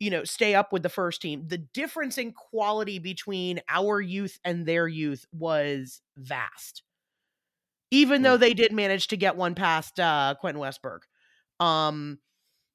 you 0.00 0.10
know 0.10 0.24
stay 0.24 0.54
up 0.54 0.72
with 0.72 0.82
the 0.82 0.90
first 0.90 1.22
team 1.22 1.46
the 1.48 1.58
difference 1.58 2.18
in 2.18 2.32
quality 2.32 2.98
between 2.98 3.60
our 3.68 4.00
youth 4.00 4.38
and 4.44 4.66
their 4.66 4.88
youth 4.88 5.26
was 5.32 6.02
vast 6.16 6.82
even 7.90 8.22
Hmm. 8.22 8.22
though 8.22 8.36
they 8.36 8.54
did 8.54 8.72
manage 8.72 9.08
to 9.08 9.16
get 9.16 9.36
one 9.36 9.54
past 9.54 9.98
uh 10.00 10.34
quentin 10.40 10.60
westberg 10.60 11.00
um 11.60 12.18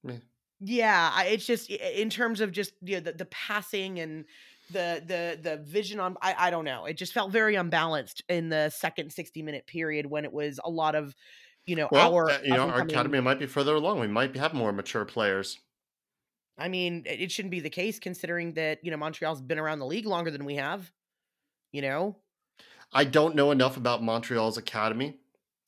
Yeah. 0.04 0.20
yeah 0.60 1.12
I, 1.14 1.26
it's 1.28 1.46
just 1.46 1.70
in 1.70 2.10
terms 2.10 2.42
of 2.42 2.52
just 2.52 2.74
you 2.82 2.96
know, 2.96 3.02
the, 3.02 3.14
the 3.14 3.26
passing 3.26 4.00
and 4.00 4.26
the 4.72 5.04
the 5.06 5.40
the 5.42 5.58
vision 5.58 6.00
on 6.00 6.18
I, 6.22 6.36
I 6.38 6.50
don't 6.50 6.66
know 6.66 6.86
it 6.86 6.98
just 6.98 7.14
felt 7.14 7.32
very 7.32 7.56
unbalanced 7.56 8.24
in 8.30 8.50
the 8.50 8.70
second 8.70 9.12
60 9.12 9.42
minute 9.42 9.68
period 9.68 10.06
when 10.06 10.26
it 10.26 10.34
was 10.34 10.60
a 10.64 10.70
lot 10.70 10.96
of 10.96 11.16
you 11.66 11.76
know 11.76 11.88
Well, 11.92 12.14
our 12.14 12.30
uh, 12.30 12.40
you 12.44 12.54
know, 12.54 12.70
our 12.70 12.82
academy 12.82 13.20
might 13.20 13.40
be 13.40 13.46
further 13.46 13.76
along. 13.76 14.00
We 14.00 14.08
might 14.08 14.36
have 14.36 14.54
more 14.54 14.72
mature 14.72 15.06
players. 15.06 15.60
I 16.58 16.68
mean, 16.68 17.04
it 17.06 17.22
it 17.22 17.32
shouldn't 17.32 17.52
be 17.52 17.60
the 17.60 17.70
case 17.70 18.00
considering 18.00 18.54
that, 18.54 18.80
you 18.84 18.92
know, 18.92 18.98
Montreal's 18.98 19.42
been 19.42 19.60
around 19.60 19.80
the 19.80 19.86
league 19.86 20.06
longer 20.06 20.32
than 20.32 20.46
we 20.46 20.56
have. 20.56 20.92
You 21.72 21.82
know? 21.82 22.18
I 22.94 23.06
don't 23.06 23.36
know 23.36 23.52
enough 23.52 23.78
about 23.78 24.04
Montreal's 24.04 24.58
academy 24.58 25.20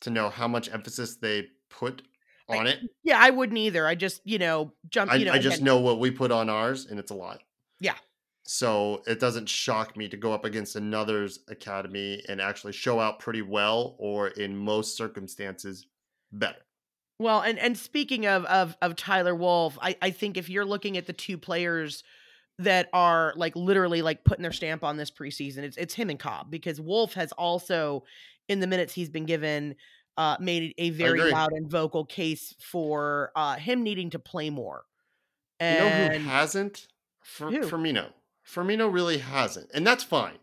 to 0.02 0.10
know 0.10 0.30
how 0.30 0.48
much 0.48 0.72
emphasis 0.72 1.16
they 1.16 1.48
put 1.70 2.02
I- 2.50 2.58
on 2.58 2.68
it. 2.68 2.80
Yeah, 3.04 3.18
I 3.20 3.30
wouldn't 3.30 3.58
either. 3.58 3.88
I 3.88 3.96
just, 3.96 4.22
you 4.26 4.38
know, 4.38 4.74
jump, 4.89 5.12
I, 5.12 5.16
you 5.16 5.26
know, 5.26 5.32
I 5.34 5.39
just 5.39 5.58
again, 5.58 5.66
know 5.66 5.80
what 5.80 6.00
we 6.00 6.12
put 6.12 6.32
on 6.32 6.50
ours, 6.50 6.86
and 6.86 7.00
it's 7.00 7.12
a 7.12 7.16
lot. 7.16 7.42
Yeah. 7.80 7.96
So 8.45 9.03
it 9.08 9.19
doesn't 9.19 9.47
shock 9.47 9.95
me 9.95 10.10
to 10.10 10.17
go 10.17 10.34
up 10.34 10.43
against 10.43 10.75
another's 10.75 11.39
academy 11.47 12.21
and 12.27 12.41
actually 12.41 12.73
show 12.73 12.99
out 12.99 13.19
pretty 13.19 13.41
well, 13.41 13.95
or 13.99 14.27
in 14.29 14.56
most 14.58 14.97
circumstances, 14.97 15.88
better. 16.32 16.60
Well, 17.19 17.41
and 17.41 17.58
and 17.58 17.77
speaking 17.77 18.25
of 18.25 18.43
of 18.45 18.75
of 18.82 18.95
Tyler 18.97 19.34
Wolff, 19.36 19.77
I 19.82 19.95
I 20.01 20.12
think 20.12 20.36
if 20.36 20.49
you're 20.49 20.65
looking 20.65 20.97
at 20.97 21.06
the 21.08 21.13
two 21.13 21.38
players 21.38 22.03
that 22.60 22.89
are 22.91 23.34
like 23.38 23.56
literally 23.56 24.01
like 24.01 24.25
putting 24.25 24.43
their 24.43 24.51
stamp 24.51 24.84
on 24.84 24.97
this 24.97 25.10
preseason, 25.10 25.60
it's 25.60 25.77
it's 25.77 25.93
him 25.93 26.10
and 26.10 26.19
Cobb 26.19 26.51
because 26.51 26.82
Wolff 26.82 27.13
has 27.13 27.32
also 27.34 28.03
in 28.49 28.60
the 28.60 28.67
minutes 28.67 28.93
he's 28.93 29.10
been 29.10 29.25
given 29.25 29.75
uh 30.17 30.36
made 30.39 30.73
a 30.77 30.89
very 30.89 31.32
loud 31.32 31.53
and 31.53 31.71
vocal 31.71 32.03
case 32.06 32.53
for 32.60 33.32
uh 33.38 33.56
him 33.56 33.84
needing 33.84 34.10
to 34.10 34.19
play 34.19 34.49
more. 34.49 34.84
You 35.62 35.67
know 35.67 35.73
And 35.73 36.23
who 36.23 36.29
hasn't? 36.29 36.88
For, 37.23 37.49
Who? 37.49 37.62
Firmino. 37.62 38.12
Firmino 38.47 38.91
really 38.91 39.17
hasn't, 39.19 39.69
and 39.73 39.86
that's 39.86 40.03
fine. 40.03 40.38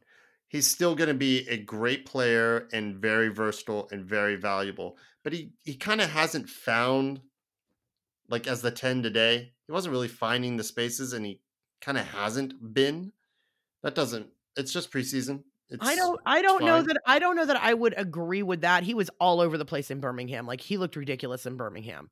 He's 0.49 0.67
still 0.67 0.95
going 0.95 1.09
to 1.09 1.15
be 1.15 1.49
a 1.49 1.57
great 1.57 2.07
player 2.07 2.69
and 2.73 2.97
very 2.97 3.29
versatile 3.29 3.89
and 3.93 4.05
very 4.05 4.37
valuable. 4.37 4.97
But 5.23 5.33
he 5.33 5.53
he 5.65 5.75
kind 5.75 6.01
of 6.01 6.11
hasn't 6.11 6.49
found, 6.49 7.21
like 8.29 8.47
as 8.47 8.63
the 8.63 8.71
ten 8.71 9.03
today, 9.03 9.53
he 9.67 9.73
wasn't 9.73 9.93
really 9.93 10.09
finding 10.09 10.57
the 10.57 10.65
spaces, 10.65 11.13
and 11.13 11.25
he 11.25 11.41
kind 11.81 11.99
of 11.99 12.07
hasn't 12.07 12.75
been. 12.75 13.13
That 13.83 13.95
doesn't. 13.95 14.27
It's 14.57 14.73
just 14.73 14.91
preseason. 14.91 15.45
It's, 15.71 15.87
I 15.87 15.95
don't 15.95 16.21
I 16.27 16.43
don't 16.43 16.65
know 16.65 16.83
that 16.83 16.97
I 17.07 17.21
don't 17.21 17.37
know 17.37 17.47
that 17.47 17.63
I 17.63 17.73
would 17.73 17.95
agree 17.97 18.43
with 18.43 18.63
that. 18.63 18.83
He 18.83 18.95
was 18.95 19.09
all 19.21 19.41
over 19.41 19.57
the 19.57 19.65
place 19.65 19.91
in 19.91 20.01
Birmingham. 20.01 20.47
Like 20.47 20.61
he 20.61 20.77
looked 20.77 20.97
ridiculous 20.97 21.47
in 21.47 21.57
Birmingham. 21.57 22.11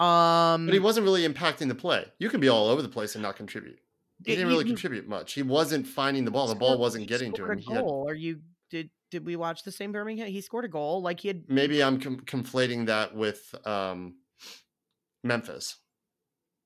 Um 0.00 0.66
But 0.66 0.74
he 0.74 0.80
wasn't 0.80 1.04
really 1.04 1.26
impacting 1.26 1.68
the 1.68 1.74
play. 1.76 2.06
You 2.18 2.28
can 2.30 2.40
be 2.40 2.48
all 2.48 2.68
over 2.68 2.82
the 2.82 2.88
place 2.88 3.14
and 3.14 3.22
not 3.22 3.36
contribute. 3.36 3.78
He 4.24 4.34
didn't 4.34 4.48
really 4.48 4.64
you- 4.64 4.70
contribute 4.72 5.06
much. 5.08 5.34
He 5.34 5.42
wasn't 5.42 5.86
finding 5.86 6.24
the 6.24 6.30
ball. 6.30 6.46
The 6.48 6.54
ball 6.54 6.78
wasn't 6.78 7.06
getting 7.06 7.32
to 7.34 7.44
him. 7.50 7.58
He 7.58 7.72
had 7.72 7.82
goal. 7.82 8.06
Are 8.08 8.14
you 8.14 8.40
did 8.70 8.90
did 9.10 9.24
we 9.26 9.36
watch 9.36 9.62
the 9.62 9.70
same 9.72 9.92
Birmingham? 9.92 10.26
He 10.28 10.40
scored 10.40 10.64
a 10.64 10.68
goal. 10.68 11.02
Like 11.02 11.20
he 11.20 11.28
had 11.28 11.44
maybe 11.48 11.82
I'm 11.82 12.00
com- 12.00 12.20
conflating 12.20 12.86
that 12.86 13.14
with 13.14 13.54
um, 13.66 14.16
Memphis. 15.22 15.76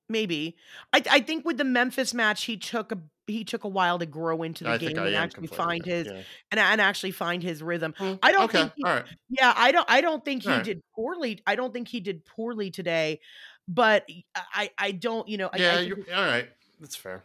maybe. 0.09 0.55
I 0.93 1.01
I 1.09 1.19
think 1.21 1.45
with 1.45 1.57
the 1.57 1.63
Memphis 1.63 2.13
match, 2.13 2.43
he 2.45 2.57
took 2.57 2.91
a 2.91 2.97
he 3.27 3.43
took 3.43 3.63
a 3.63 3.67
while 3.67 3.97
to 3.99 4.05
grow 4.05 4.43
into 4.43 4.63
the 4.63 4.71
I 4.71 4.77
game 4.77 4.97
and 4.97 5.15
actually 5.15 5.47
find 5.47 5.85
his 5.85 6.07
yeah. 6.07 6.21
and 6.51 6.59
and 6.59 6.81
actually 6.81 7.11
find 7.11 7.41
his 7.43 7.61
rhythm. 7.61 7.93
Hmm, 7.97 8.13
I 8.23 8.31
don't 8.31 8.43
okay, 8.45 8.59
think 8.61 8.73
he- 8.75 8.83
all 8.83 8.93
right. 8.95 9.05
Yeah, 9.29 9.53
I 9.55 9.71
don't 9.71 9.89
I 9.89 10.01
don't 10.01 10.23
think 10.25 10.43
he 10.43 10.49
Alright. 10.49 10.65
did 10.65 10.81
poorly. 10.95 11.41
I 11.45 11.55
don't 11.55 11.71
think 11.73 11.87
he 11.87 11.99
did 11.99 12.25
poorly 12.25 12.71
today, 12.71 13.19
but 13.67 14.05
I 14.53 14.71
I 14.77 14.91
don't, 14.91 15.27
you 15.29 15.37
know, 15.37 15.49
I, 15.53 15.57
I 15.57 15.59
yeah, 15.59 15.77
think 15.77 16.07
all 16.13 16.25
right. 16.25 16.49
That's 16.79 16.95
fair. 16.95 17.23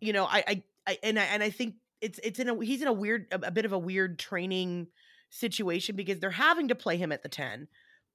You 0.00 0.12
know, 0.12 0.24
I, 0.24 0.44
I, 0.46 0.62
I, 0.86 0.98
and 1.02 1.18
I, 1.18 1.24
and 1.24 1.42
I 1.42 1.50
think 1.50 1.76
it's, 2.00 2.18
it's 2.22 2.38
in 2.38 2.48
a, 2.48 2.64
he's 2.64 2.82
in 2.82 2.88
a 2.88 2.92
weird, 2.92 3.26
a, 3.32 3.46
a 3.46 3.50
bit 3.50 3.64
of 3.64 3.72
a 3.72 3.78
weird 3.78 4.18
training 4.18 4.88
situation 5.30 5.96
because 5.96 6.20
they're 6.20 6.30
having 6.30 6.68
to 6.68 6.74
play 6.74 6.96
him 6.96 7.12
at 7.12 7.22
the 7.22 7.28
10. 7.28 7.68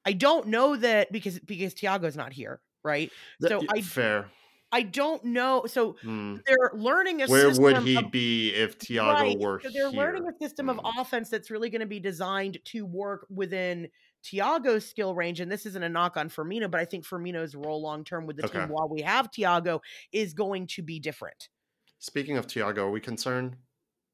I 0.06 0.14
don't 0.14 0.48
know 0.48 0.76
that 0.76 1.12
because, 1.12 1.40
because 1.40 1.74
Thiago's 1.76 2.16
not 2.16 2.34
here. 2.34 2.62
Right. 2.84 3.12
So 3.42 3.62
I 3.72 3.82
fair. 3.82 4.30
I 4.72 4.84
don't 4.84 5.24
know. 5.26 5.66
So 5.68 5.98
Hmm. 6.02 6.38
they're 6.46 6.72
learning 6.74 7.22
a 7.22 7.28
system. 7.28 7.62
Where 7.64 7.74
would 7.76 7.84
he 7.84 7.98
of- 7.98 8.10
be 8.10 8.54
if 8.56 8.80
Thiago 8.80 9.14
Right, 9.14 9.38
were 9.40 9.60
so 9.62 9.70
they're 9.72 9.90
learning 9.92 10.24
a 10.28 10.44
system 10.44 10.70
of 10.70 10.78
Mm. 10.78 11.00
offense 11.02 11.30
that's 11.30 11.52
really 11.52 11.70
going 11.70 11.82
to 11.82 11.86
be 11.86 12.00
designed 12.00 12.58
to 12.66 12.86
work 12.86 13.28
within 13.30 13.90
Thiago's 14.24 14.88
skill 14.90 15.14
range. 15.14 15.42
And 15.42 15.52
this 15.52 15.66
isn't 15.66 15.84
a 15.84 15.90
knock 15.90 16.16
on 16.18 16.30
Firmino, 16.30 16.72
but 16.72 16.80
I 16.80 16.86
think 16.86 17.06
Firmino's 17.06 17.54
role 17.54 17.82
long 17.82 18.04
term 18.04 18.26
with 18.26 18.38
the 18.38 18.48
team 18.48 18.70
while 18.70 18.88
we 18.88 19.02
have 19.02 19.30
Thiago 19.32 19.82
is 20.12 20.34
going 20.34 20.68
to 20.68 20.82
be 20.82 21.00
different. 21.00 21.50
Speaking 22.02 22.36
of 22.36 22.48
Thiago, 22.48 22.80
are 22.80 22.90
we 22.90 23.00
concerned 23.00 23.58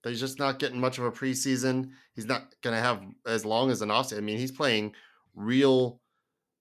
that 0.03 0.09
he's 0.09 0.19
just 0.19 0.39
not 0.39 0.59
getting 0.59 0.77
much 0.79 0.97
of 0.97 1.05
a 1.05 1.11
preseason? 1.11 1.91
He's 2.13 2.25
not 2.25 2.53
going 2.61 2.75
to 2.75 2.81
have 2.81 3.01
as 3.25 3.45
long 3.45 3.71
as 3.71 3.81
an 3.81 3.87
offseason. 3.87 4.17
I 4.17 4.21
mean, 4.21 4.37
he's 4.37 4.51
playing 4.51 4.93
real 5.33 6.01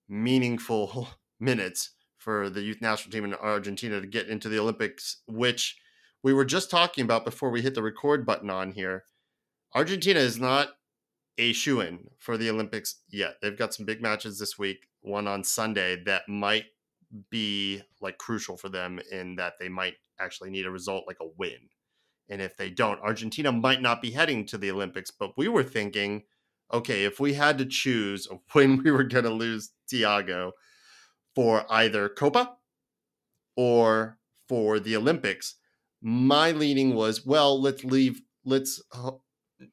meaningful 0.08 1.08
minutes 1.40 1.90
for 2.16 2.48
the 2.48 2.62
youth 2.62 2.80
national 2.80 3.10
team 3.10 3.24
in 3.24 3.34
Argentina 3.34 4.00
to 4.00 4.06
get 4.06 4.28
into 4.28 4.48
the 4.48 4.60
Olympics, 4.60 5.16
which 5.26 5.76
we 6.22 6.32
were 6.32 6.44
just 6.44 6.70
talking 6.70 7.02
about 7.02 7.24
before 7.24 7.50
we 7.50 7.60
hit 7.60 7.74
the 7.74 7.82
record 7.82 8.24
button 8.24 8.48
on 8.48 8.70
here. 8.70 9.04
Argentina 9.74 10.20
is 10.20 10.38
not 10.38 10.68
a 11.38 11.52
shoe 11.52 11.80
in 11.80 12.06
for 12.18 12.36
the 12.36 12.48
Olympics 12.48 13.00
yet. 13.10 13.34
They've 13.42 13.58
got 13.58 13.74
some 13.74 13.84
big 13.84 14.00
matches 14.00 14.38
this 14.38 14.56
week, 14.56 14.86
one 15.00 15.26
on 15.26 15.42
Sunday 15.42 16.00
that 16.04 16.28
might 16.28 16.66
be 17.30 17.82
like 18.00 18.18
crucial 18.18 18.56
for 18.56 18.68
them 18.68 19.00
in 19.10 19.36
that 19.36 19.54
they 19.60 19.68
might 19.68 19.94
actually 20.18 20.50
need 20.50 20.66
a 20.66 20.70
result 20.70 21.04
like 21.06 21.18
a 21.20 21.28
win. 21.36 21.68
And 22.28 22.42
if 22.42 22.56
they 22.56 22.70
don't, 22.70 23.00
Argentina 23.00 23.52
might 23.52 23.80
not 23.80 24.02
be 24.02 24.10
heading 24.10 24.46
to 24.46 24.58
the 24.58 24.70
Olympics. 24.70 25.10
But 25.10 25.36
we 25.36 25.48
were 25.48 25.62
thinking, 25.62 26.24
okay, 26.72 27.04
if 27.04 27.20
we 27.20 27.34
had 27.34 27.58
to 27.58 27.66
choose 27.66 28.28
when 28.52 28.82
we 28.82 28.90
were 28.90 29.04
going 29.04 29.24
to 29.24 29.30
lose 29.30 29.72
Thiago 29.92 30.52
for 31.34 31.64
either 31.70 32.08
Copa 32.08 32.56
or 33.56 34.18
for 34.48 34.80
the 34.80 34.96
Olympics, 34.96 35.56
my 36.02 36.50
leaning 36.50 36.94
was, 36.94 37.24
well, 37.24 37.60
let's 37.60 37.84
leave, 37.84 38.20
let's 38.44 38.82
ho- 38.92 39.22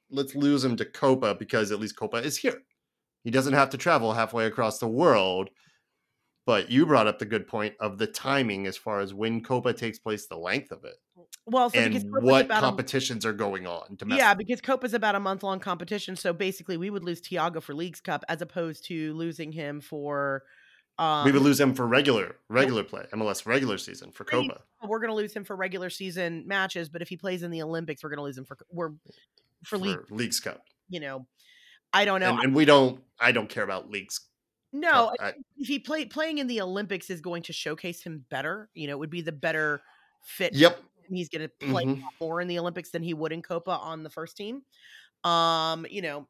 let's 0.10 0.36
lose 0.36 0.64
him 0.64 0.76
to 0.78 0.86
Copa 0.86 1.36
because 1.36 1.72
at 1.72 1.80
least 1.80 1.98
Copa 1.98 2.18
is 2.18 2.38
here. 2.38 2.62
He 3.24 3.32
doesn't 3.32 3.54
have 3.54 3.70
to 3.72 3.78
travel 3.78 4.14
halfway 4.14 4.46
across 4.46 4.80
the 4.80 4.88
world. 4.88 5.50
But 6.46 6.70
you 6.70 6.86
brought 6.86 7.08
up 7.08 7.20
the 7.20 7.26
good 7.26 7.48
point 7.48 7.76
of 7.80 7.98
the 7.98 8.08
timing 8.08 8.68
as 8.68 8.76
far 8.76 9.00
as 9.00 9.14
when 9.14 9.42
Copa 9.42 9.74
takes 9.74 9.98
place, 9.98 10.28
the 10.28 10.38
length 10.38 10.72
of 10.72 10.84
it, 10.84 10.96
Well, 11.46 11.70
so 11.70 11.80
and 11.80 12.04
what 12.22 12.46
about 12.46 12.58
a- 12.58 12.66
competitions 12.66 13.26
are 13.26 13.34
going 13.34 13.66
on. 13.66 13.96
Domestic. 13.96 14.20
Yeah, 14.22 14.34
because 14.34 14.60
Copa 14.60 14.86
is 14.86 14.94
about 14.94 15.16
a 15.16 15.22
month 15.22 15.44
long 15.44 15.60
competition. 15.60 16.18
So 16.18 16.34
basically, 16.34 16.76
we 16.76 16.90
would 16.90 17.04
lose 17.04 17.22
Thiago 17.22 17.62
for 17.62 17.74
Leagues 17.74 18.02
Cup 18.02 18.26
as 18.28 18.42
opposed 18.42 18.86
to 18.88 19.14
losing 19.14 19.52
him 19.54 19.80
for. 19.80 20.44
Um, 21.00 21.26
we 21.26 21.32
would 21.32 21.42
lose 21.42 21.60
him 21.60 21.74
for 21.74 21.88
regular 21.88 22.36
regular 22.50 22.84
play, 22.84 23.06
MLS 23.14 23.48
regular 23.48 23.78
season 23.78 24.12
for 24.12 24.26
Copa. 24.26 24.62
We're 24.86 25.00
going 25.00 25.10
to 25.10 25.16
lose 25.16 25.34
him 25.34 25.44
for 25.44 25.56
regular 25.56 25.90
season 25.90 26.44
matches, 26.46 26.90
but 26.90 27.02
if 27.02 27.08
he 27.08 27.18
plays 27.18 27.42
in 27.42 27.52
the 27.52 27.64
Olympics, 27.64 28.04
we're 28.04 28.10
going 28.10 28.18
to 28.18 28.24
lose 28.24 28.38
him 28.38 28.46
for 28.46 28.58
we're 28.70 28.92
for, 29.64 29.78
league. 29.78 30.00
Leagues 30.12 30.40
Cup. 30.40 30.62
You 30.90 31.00
know, 31.00 31.26
I 31.94 32.06
don't 32.06 32.20
know. 32.20 32.36
And, 32.36 32.44
and 32.44 32.56
we 32.56 32.66
don't. 32.66 33.02
I 33.20 33.32
don't 33.32 33.50
care 33.50 33.64
about 33.64 33.90
Leagues. 33.90 34.20
No, 34.74 35.14
I- 35.20 35.34
he 35.56 35.80
play 35.80 36.06
playing 36.06 36.40
in 36.40 36.48
the 36.48 36.60
Olympics 36.62 37.10
is 37.10 37.22
going 37.22 37.44
to 37.44 37.54
showcase 37.54 38.02
him 38.04 38.26
better. 38.30 38.70
You 38.74 38.88
know, 38.88 38.94
it 38.94 39.00
would 39.00 39.10
be 39.10 39.22
the 39.22 39.32
better 39.32 39.82
fit. 40.24 40.54
yep. 40.54 40.80
he's 41.10 41.28
going 41.30 41.42
to 41.42 41.50
play 41.68 41.84
Mhm. 41.86 42.02
more 42.22 42.40
in 42.42 42.48
the 42.48 42.58
Olympics 42.58 42.90
than 42.92 43.04
he 43.04 43.14
would 43.14 43.34
in 43.34 43.42
Copa 43.42 43.72
on 43.72 44.04
the 44.04 44.10
first 44.10 44.38
team. 44.38 44.64
Um, 45.26 45.86
you 45.90 46.02
know, 46.02 46.28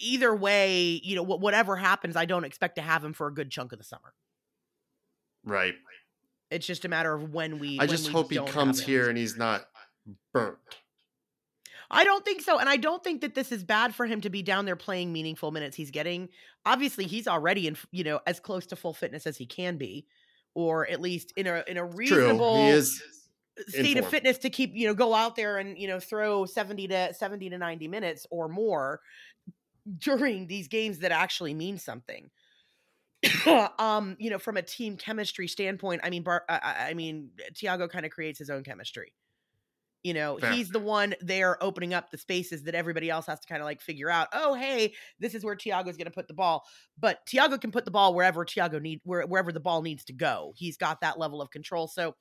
either 0.00 0.34
way, 0.34 1.00
you 1.04 1.14
know, 1.14 1.24
wh- 1.24 1.40
whatever 1.40 1.76
happens, 1.76 2.16
I 2.16 2.24
don't 2.24 2.42
expect 2.44 2.74
to 2.76 2.82
have 2.82 3.04
him 3.04 3.12
for 3.12 3.28
a 3.28 3.32
good 3.34 3.50
chunk 3.52 3.70
of 3.72 3.78
the 3.78 3.84
summer. 3.84 4.14
Right. 5.44 5.74
It's 6.50 6.66
just 6.66 6.84
a 6.84 6.88
matter 6.88 7.14
of 7.14 7.32
when 7.32 7.58
we. 7.60 7.76
I 7.78 7.82
when 7.82 7.88
just 7.88 8.08
we 8.08 8.12
hope 8.12 8.30
he 8.32 8.38
comes 8.40 8.80
here 8.80 9.08
and 9.08 9.16
he's 9.16 9.36
not 9.36 9.68
burnt. 10.32 10.58
I 11.90 12.04
don't 12.04 12.24
think 12.24 12.42
so. 12.42 12.58
And 12.58 12.68
I 12.68 12.76
don't 12.76 13.02
think 13.02 13.20
that 13.20 13.34
this 13.34 13.52
is 13.52 13.64
bad 13.64 13.94
for 13.94 14.06
him 14.06 14.20
to 14.22 14.30
be 14.30 14.42
down 14.42 14.64
there 14.64 14.76
playing 14.76 15.12
meaningful 15.12 15.50
minutes. 15.50 15.76
He's 15.76 15.90
getting, 15.90 16.28
obviously, 16.64 17.06
he's 17.06 17.28
already 17.28 17.66
in, 17.66 17.76
you 17.92 18.04
know, 18.04 18.20
as 18.26 18.40
close 18.40 18.66
to 18.66 18.76
full 18.76 18.94
fitness 18.94 19.26
as 19.26 19.36
he 19.36 19.46
can 19.46 19.76
be, 19.76 20.06
or 20.54 20.88
at 20.88 21.00
least 21.00 21.32
in 21.36 21.46
a, 21.46 21.62
in 21.66 21.76
a 21.76 21.84
reasonable 21.84 22.56
True. 22.56 22.64
He 22.64 22.70
is 22.70 23.02
state 23.68 23.96
of 23.96 24.06
fitness 24.06 24.38
to 24.38 24.50
keep, 24.50 24.72
you 24.74 24.86
know, 24.86 24.94
go 24.94 25.14
out 25.14 25.36
there 25.36 25.58
and, 25.58 25.78
you 25.78 25.88
know, 25.88 26.00
throw 26.00 26.44
70 26.44 26.88
to 26.88 27.14
70 27.14 27.50
to 27.50 27.58
90 27.58 27.88
minutes 27.88 28.26
or 28.30 28.48
more 28.48 29.00
during 29.98 30.46
these 30.46 30.68
games 30.68 30.98
that 30.98 31.12
actually 31.12 31.54
mean 31.54 31.78
something. 31.78 32.30
um, 33.78 34.16
you 34.18 34.30
know, 34.30 34.38
from 34.38 34.56
a 34.56 34.62
team 34.62 34.96
chemistry 34.96 35.48
standpoint, 35.48 36.00
I 36.04 36.10
mean, 36.10 36.22
Bar- 36.22 36.44
I, 36.48 36.60
I 36.62 36.88
I 36.90 36.94
mean, 36.94 37.30
Thiago 37.54 37.88
kind 37.88 38.04
of 38.04 38.12
creates 38.12 38.38
his 38.38 38.50
own 38.50 38.62
chemistry. 38.62 39.12
You 40.06 40.14
know, 40.14 40.38
Fair. 40.38 40.52
he's 40.52 40.68
the 40.68 40.78
one 40.78 41.16
there 41.20 41.60
opening 41.60 41.92
up 41.92 42.12
the 42.12 42.16
spaces 42.16 42.62
that 42.62 42.76
everybody 42.76 43.10
else 43.10 43.26
has 43.26 43.40
to 43.40 43.48
kind 43.48 43.60
of 43.60 43.64
like 43.64 43.80
figure 43.80 44.08
out. 44.08 44.28
Oh, 44.32 44.54
hey, 44.54 44.94
this 45.18 45.34
is 45.34 45.44
where 45.44 45.56
Thiago's 45.56 45.96
going 45.96 46.04
to 46.04 46.12
put 46.12 46.28
the 46.28 46.32
ball. 46.32 46.64
But 46.96 47.26
Thiago 47.26 47.60
can 47.60 47.72
put 47.72 47.84
the 47.84 47.90
ball 47.90 48.14
wherever 48.14 48.44
Thiago 48.44 48.80
need 48.80 49.00
where, 49.02 49.26
wherever 49.26 49.50
the 49.50 49.58
ball 49.58 49.82
needs 49.82 50.04
to 50.04 50.12
go. 50.12 50.52
He's 50.54 50.76
got 50.76 51.00
that 51.00 51.18
level 51.18 51.42
of 51.42 51.50
control. 51.50 51.88
So 51.88 52.14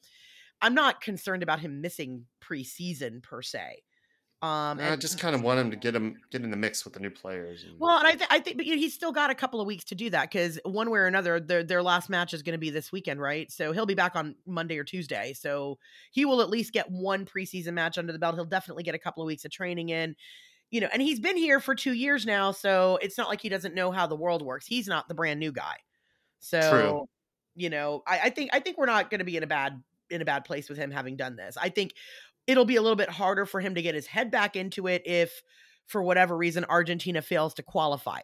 I'm 0.64 0.74
not 0.74 1.00
concerned 1.00 1.44
about 1.44 1.60
him 1.60 1.80
missing 1.80 2.26
preseason 2.44 3.22
per 3.22 3.44
se. 3.44 3.84
Um, 4.42 4.80
and, 4.80 4.90
I 4.90 4.96
just 4.96 5.20
kind 5.20 5.34
of 5.34 5.42
want 5.42 5.60
him 5.60 5.72
to 5.72 5.78
get 5.78 5.96
him 5.96 6.18
get 6.30 6.44
in 6.44 6.52
the 6.52 6.58
mix 6.58 6.84
with 6.84 6.94
the 6.94 7.00
new 7.00 7.10
players. 7.10 7.64
and- 7.64 7.80
well, 7.80 7.98
and 7.98 8.06
I, 8.06 8.12
th- 8.12 8.30
I 8.30 8.40
think, 8.40 8.58
but 8.58 8.66
you 8.66 8.76
know, 8.76 8.80
he's 8.80 8.94
still 8.94 9.12
got 9.12 9.30
a 9.32 9.36
couple 9.36 9.60
of 9.60 9.66
weeks 9.66 9.86
to 9.86 9.96
do 9.96 10.10
that 10.12 10.30
because 10.30 10.60
one 10.66 10.92
way 10.92 11.00
or 11.00 11.06
another, 11.08 11.40
their 11.40 11.64
their 11.64 11.82
last 11.82 12.10
match 12.10 12.34
is 12.34 12.44
going 12.44 12.54
to 12.54 12.60
be 12.60 12.70
this 12.70 12.92
weekend, 12.92 13.20
right? 13.20 13.52
So 13.52 13.72
he'll 13.72 13.86
be 13.86 13.96
back 13.96 14.16
on 14.16 14.36
Monday 14.46 14.78
or 14.78 14.84
Tuesday. 14.84 15.34
So 15.34 15.80
he 16.12 16.26
will 16.26 16.42
at 16.42 16.50
least 16.50 16.74
get 16.74 16.92
one 16.92 17.26
preseason 17.26 17.74
match 17.74 17.98
under 17.98 18.12
the 18.14 18.20
belt. 18.20 18.36
He'll 18.36 18.46
definitely 18.46 18.84
get 18.84 18.94
a 18.94 19.00
couple 19.00 19.24
of 19.24 19.28
weeks 19.28 19.46
of 19.46 19.52
training 19.52 19.90
in, 19.90 20.16
you 20.70 20.82
know. 20.82 20.90
And 20.94 21.02
he's 21.02 21.20
been 21.20 21.38
here 21.38 21.60
for 21.60 21.74
two 21.74 21.94
years 21.94 22.26
now, 22.26 22.52
so 22.52 23.00
it's 23.02 23.18
not 23.18 23.30
like 23.30 23.42
he 23.42 23.50
doesn't 23.50 23.74
know 23.74 23.90
how 23.92 24.06
the 24.06 24.16
world 24.16 24.42
works. 24.44 24.68
He's 24.68 24.88
not 24.88 25.08
the 25.08 25.16
brand 25.16 25.40
new 25.40 25.54
guy. 25.54 25.78
So, 26.40 27.10
you 27.56 27.70
know, 27.70 28.04
I, 28.06 28.20
I 28.26 28.30
think 28.30 28.52
I 28.54 28.60
think 28.60 28.78
we're 28.78 28.86
not 28.86 29.10
going 29.10 29.20
to 29.20 29.26
be 29.26 29.38
in 29.38 29.44
a 29.44 29.48
bad 29.48 29.82
in 30.12 30.22
a 30.22 30.26
bad 30.26 30.46
place 30.46 30.70
with 30.70 30.78
him 30.78 30.92
having 30.92 31.16
done 31.16 31.36
this. 31.36 31.58
I 31.60 31.70
think 31.70 31.94
it'll 32.48 32.66
be 32.66 32.76
a 32.76 32.82
little 32.82 32.96
bit 32.96 33.10
harder 33.10 33.46
for 33.46 33.60
him 33.60 33.76
to 33.76 33.82
get 33.82 33.96
his 33.96 34.08
head 34.08 34.32
back 34.32 34.56
into 34.56 34.88
it 34.88 35.02
if 35.06 35.42
for 35.88 36.02
whatever 36.02 36.36
reason 36.36 36.66
Argentina 36.66 37.22
fails 37.22 37.54
to 37.56 37.64
qualify. 37.64 38.20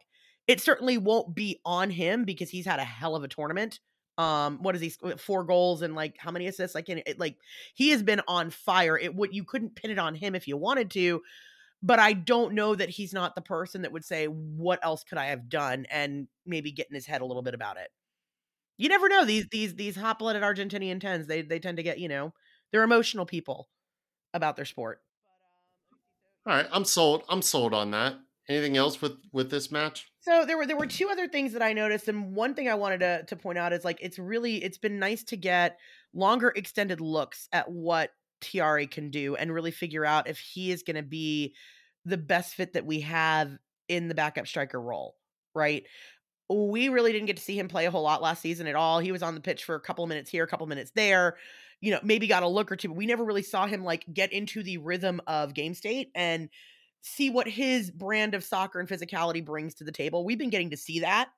It 0.47 0.61
certainly 0.61 0.97
won't 0.97 1.35
be 1.35 1.59
on 1.65 1.89
him 1.89 2.25
because 2.25 2.49
he's 2.49 2.65
had 2.65 2.79
a 2.79 2.83
hell 2.83 3.15
of 3.15 3.23
a 3.23 3.27
tournament. 3.27 3.79
Um, 4.17 4.59
what 4.61 4.75
is 4.75 4.81
he? 4.81 4.89
Four 5.17 5.43
goals 5.43 5.81
and 5.81 5.95
like 5.95 6.17
how 6.17 6.31
many 6.31 6.47
assists? 6.47 6.75
Like, 6.75 6.89
it, 6.89 7.19
like 7.19 7.37
he 7.73 7.89
has 7.89 8.03
been 8.03 8.21
on 8.27 8.49
fire. 8.49 8.97
It 8.97 9.15
would 9.15 9.33
you 9.33 9.43
couldn't 9.43 9.75
pin 9.75 9.91
it 9.91 9.99
on 9.99 10.15
him 10.15 10.35
if 10.35 10.47
you 10.47 10.57
wanted 10.57 10.91
to, 10.91 11.21
but 11.81 11.99
I 11.99 12.13
don't 12.13 12.53
know 12.53 12.75
that 12.75 12.89
he's 12.89 13.13
not 13.13 13.35
the 13.35 13.41
person 13.41 13.83
that 13.83 13.91
would 13.91 14.05
say, 14.05 14.25
"What 14.25 14.79
else 14.83 15.03
could 15.03 15.17
I 15.17 15.27
have 15.27 15.49
done?" 15.49 15.85
and 15.89 16.27
maybe 16.45 16.71
get 16.71 16.87
in 16.89 16.95
his 16.95 17.05
head 17.05 17.21
a 17.21 17.25
little 17.25 17.41
bit 17.41 17.53
about 17.53 17.77
it. 17.77 17.89
You 18.77 18.89
never 18.89 19.07
know 19.09 19.25
these 19.25 19.47
these 19.49 19.75
these 19.75 19.95
hot 19.95 20.19
blooded 20.19 20.43
Argentinian 20.43 20.99
tens. 20.99 21.27
They 21.27 21.41
they 21.41 21.59
tend 21.59 21.77
to 21.77 21.83
get 21.83 21.99
you 21.99 22.09
know 22.09 22.33
they're 22.71 22.83
emotional 22.83 23.25
people 23.25 23.69
about 24.33 24.55
their 24.55 24.65
sport. 24.65 25.01
All 26.45 26.55
right, 26.55 26.67
I'm 26.71 26.85
sold. 26.85 27.23
I'm 27.29 27.41
sold 27.41 27.73
on 27.73 27.91
that. 27.91 28.15
Anything 28.49 28.75
else 28.75 29.01
with 29.01 29.17
with 29.31 29.51
this 29.51 29.71
match? 29.71 30.07
So 30.21 30.45
there 30.45 30.57
were 30.57 30.65
there 30.65 30.77
were 30.77 30.87
two 30.87 31.09
other 31.09 31.27
things 31.27 31.53
that 31.53 31.61
I 31.61 31.73
noticed, 31.73 32.07
and 32.07 32.35
one 32.35 32.53
thing 32.53 32.67
I 32.67 32.75
wanted 32.75 32.99
to 33.01 33.23
to 33.27 33.35
point 33.35 33.57
out 33.57 33.73
is 33.73 33.85
like 33.85 33.99
it's 34.01 34.17
really 34.19 34.63
it's 34.63 34.77
been 34.77 34.99
nice 34.99 35.23
to 35.25 35.37
get 35.37 35.77
longer 36.13 36.51
extended 36.55 36.99
looks 36.99 37.47
at 37.53 37.69
what 37.71 38.11
Thiaré 38.41 38.89
can 38.89 39.09
do 39.09 39.35
and 39.35 39.53
really 39.53 39.71
figure 39.71 40.05
out 40.05 40.27
if 40.27 40.39
he 40.39 40.71
is 40.71 40.83
going 40.83 40.95
to 40.95 41.03
be 41.03 41.53
the 42.05 42.17
best 42.17 42.55
fit 42.55 42.73
that 42.73 42.85
we 42.85 43.01
have 43.01 43.57
in 43.87 44.07
the 44.07 44.15
backup 44.15 44.47
striker 44.47 44.81
role, 44.81 45.15
right? 45.53 45.83
We 46.49 46.89
really 46.89 47.11
didn't 47.13 47.27
get 47.27 47.37
to 47.37 47.43
see 47.43 47.57
him 47.57 47.67
play 47.67 47.85
a 47.85 47.91
whole 47.91 48.01
lot 48.01 48.21
last 48.21 48.41
season 48.41 48.67
at 48.67 48.75
all. 48.75 48.99
He 48.99 49.11
was 49.11 49.23
on 49.23 49.35
the 49.35 49.41
pitch 49.41 49.63
for 49.63 49.75
a 49.75 49.79
couple 49.79 50.03
of 50.03 50.09
minutes 50.09 50.29
here, 50.29 50.43
a 50.43 50.47
couple 50.47 50.65
of 50.65 50.69
minutes 50.69 50.91
there. 50.95 51.37
You 51.81 51.91
know, 51.91 51.99
maybe 52.03 52.27
got 52.27 52.43
a 52.43 52.47
look 52.47 52.71
or 52.71 52.75
two, 52.75 52.89
but 52.89 52.97
we 52.97 53.05
never 53.05 53.25
really 53.25 53.41
saw 53.41 53.65
him 53.65 53.83
like 53.83 54.05
get 54.13 54.31
into 54.31 54.63
the 54.63 54.77
rhythm 54.77 55.19
of 55.27 55.53
game 55.53 55.73
state 55.73 56.11
and 56.15 56.49
see 57.01 57.29
what 57.29 57.47
his 57.47 57.89
brand 57.91 58.35
of 58.35 58.43
soccer 58.43 58.79
and 58.79 58.87
physicality 58.87 59.43
brings 59.43 59.73
to 59.75 59.83
the 59.83 59.91
table. 59.91 60.23
We've 60.23 60.37
been 60.37 60.51
getting 60.51 60.69
to 60.69 60.77
see 60.77 60.99
that 60.99 61.29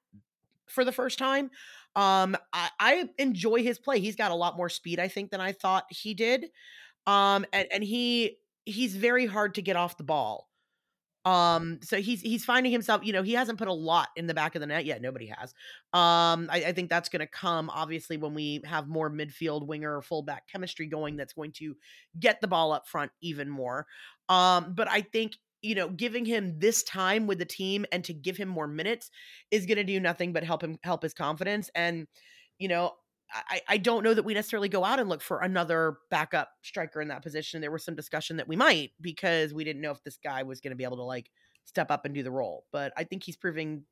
for 0.68 0.84
the 0.84 0.92
first 0.92 1.18
time. 1.18 1.50
Um, 1.96 2.36
I, 2.52 2.70
I 2.80 3.10
enjoy 3.18 3.64
his 3.64 3.80
play. 3.80 4.00
He's 4.00 4.16
got 4.16 4.32
a 4.32 4.36
lot 4.36 4.58
more 4.58 4.70
speed, 4.70 5.00
I 5.00 5.08
think, 5.08 5.32
than 5.32 5.42
I 5.42 5.54
thought 5.54 5.86
he 5.90 6.14
did. 6.14 6.46
Um, 7.08 7.46
and, 7.54 7.68
and 7.72 7.84
he 7.84 8.38
he's 8.66 8.96
very 8.96 9.26
hard 9.26 9.56
to 9.56 9.62
get 9.62 9.76
off 9.76 9.98
the 9.98 10.04
ball. 10.04 10.50
Um, 11.26 11.80
so 11.82 12.02
he's 12.02 12.22
he's 12.22 12.44
finding 12.44 12.72
himself, 12.72 13.04
you 13.06 13.14
know, 13.14 13.24
he 13.24 13.34
hasn't 13.34 13.58
put 13.58 13.68
a 13.70 13.74
lot 13.74 14.10
in 14.16 14.28
the 14.28 14.34
back 14.34 14.56
of 14.56 14.62
the 14.62 14.68
net 14.68 14.86
yet. 14.86 15.02
Nobody 15.02 15.28
has. 15.28 15.54
Um, 15.94 16.50
I, 16.52 16.66
I 16.68 16.72
think 16.74 16.90
that's 16.90 17.10
gonna 17.10 17.28
come 17.28 17.70
obviously 17.70 18.18
when 18.18 18.34
we 18.34 18.62
have 18.66 18.88
more 18.88 19.10
midfield 19.10 19.66
winger 19.66 19.98
or 19.98 20.02
fullback 20.02 20.48
chemistry 20.48 20.88
going, 20.88 21.16
that's 21.16 21.34
going 21.34 21.54
to 21.54 21.76
get 22.20 22.42
the 22.42 22.48
ball 22.48 22.74
up 22.74 22.88
front 22.88 23.12
even 23.22 23.50
more. 23.50 23.88
Um, 24.30 24.74
but 24.76 24.90
I 24.90 25.02
think 25.02 25.34
you 25.62 25.76
know, 25.76 25.88
giving 25.88 26.26
him 26.26 26.60
this 26.60 26.84
time 26.84 27.26
with 27.26 27.40
the 27.40 27.46
team 27.46 27.86
and 27.94 28.04
to 28.04 28.14
give 28.14 28.36
him 28.36 28.50
more 28.50 28.68
minutes 28.68 29.10
is 29.50 29.66
going 29.66 29.78
to 29.78 29.84
do 29.86 29.98
nothing 30.00 30.34
but 30.34 30.44
help 30.44 30.62
him 30.62 30.78
help 30.84 31.02
his 31.02 31.14
confidence. 31.14 31.70
And 31.74 32.06
you 32.60 32.68
know, 32.68 32.92
I, 33.34 33.62
I 33.68 33.78
don't 33.78 34.04
know 34.04 34.14
that 34.14 34.24
we 34.24 34.34
necessarily 34.34 34.70
go 34.70 34.84
out 34.84 35.00
and 35.00 35.10
look 35.10 35.22
for 35.22 35.40
another 35.40 35.98
backup 36.10 36.52
striker 36.62 37.02
in 37.02 37.08
that 37.08 37.24
position. 37.24 37.62
There 37.62 37.72
was 37.72 37.84
some 37.84 37.96
discussion 37.96 38.38
that 38.38 38.48
we 38.48 38.56
might 38.56 38.92
because 39.02 39.54
we 39.54 39.64
didn't 39.64 39.82
know 39.82 39.92
if 39.92 40.04
this 40.04 40.18
guy 40.24 40.44
was 40.44 40.62
going 40.62 40.72
to 40.72 40.76
be 40.76 40.84
able 40.84 40.98
to 40.98 41.04
like 41.04 41.32
step 41.66 41.90
up 41.90 42.06
and 42.06 42.14
do 42.14 42.24
the 42.24 42.32
role. 42.32 42.66
But 42.72 42.94
I 42.96 43.04
think 43.04 43.24
he's 43.24 43.36
proving, 43.36 43.84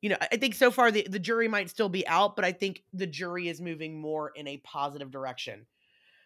you 0.00 0.10
know, 0.10 0.16
I 0.20 0.36
think 0.36 0.54
so 0.54 0.70
far 0.70 0.90
the, 0.90 1.06
the 1.08 1.18
jury 1.18 1.48
might 1.48 1.70
still 1.70 1.88
be 1.88 2.06
out, 2.06 2.36
but 2.36 2.44
I 2.44 2.52
think 2.52 2.82
the 2.92 3.06
jury 3.06 3.48
is 3.48 3.60
moving 3.60 4.00
more 4.00 4.32
in 4.34 4.48
a 4.48 4.58
positive 4.58 5.10
direction 5.10 5.66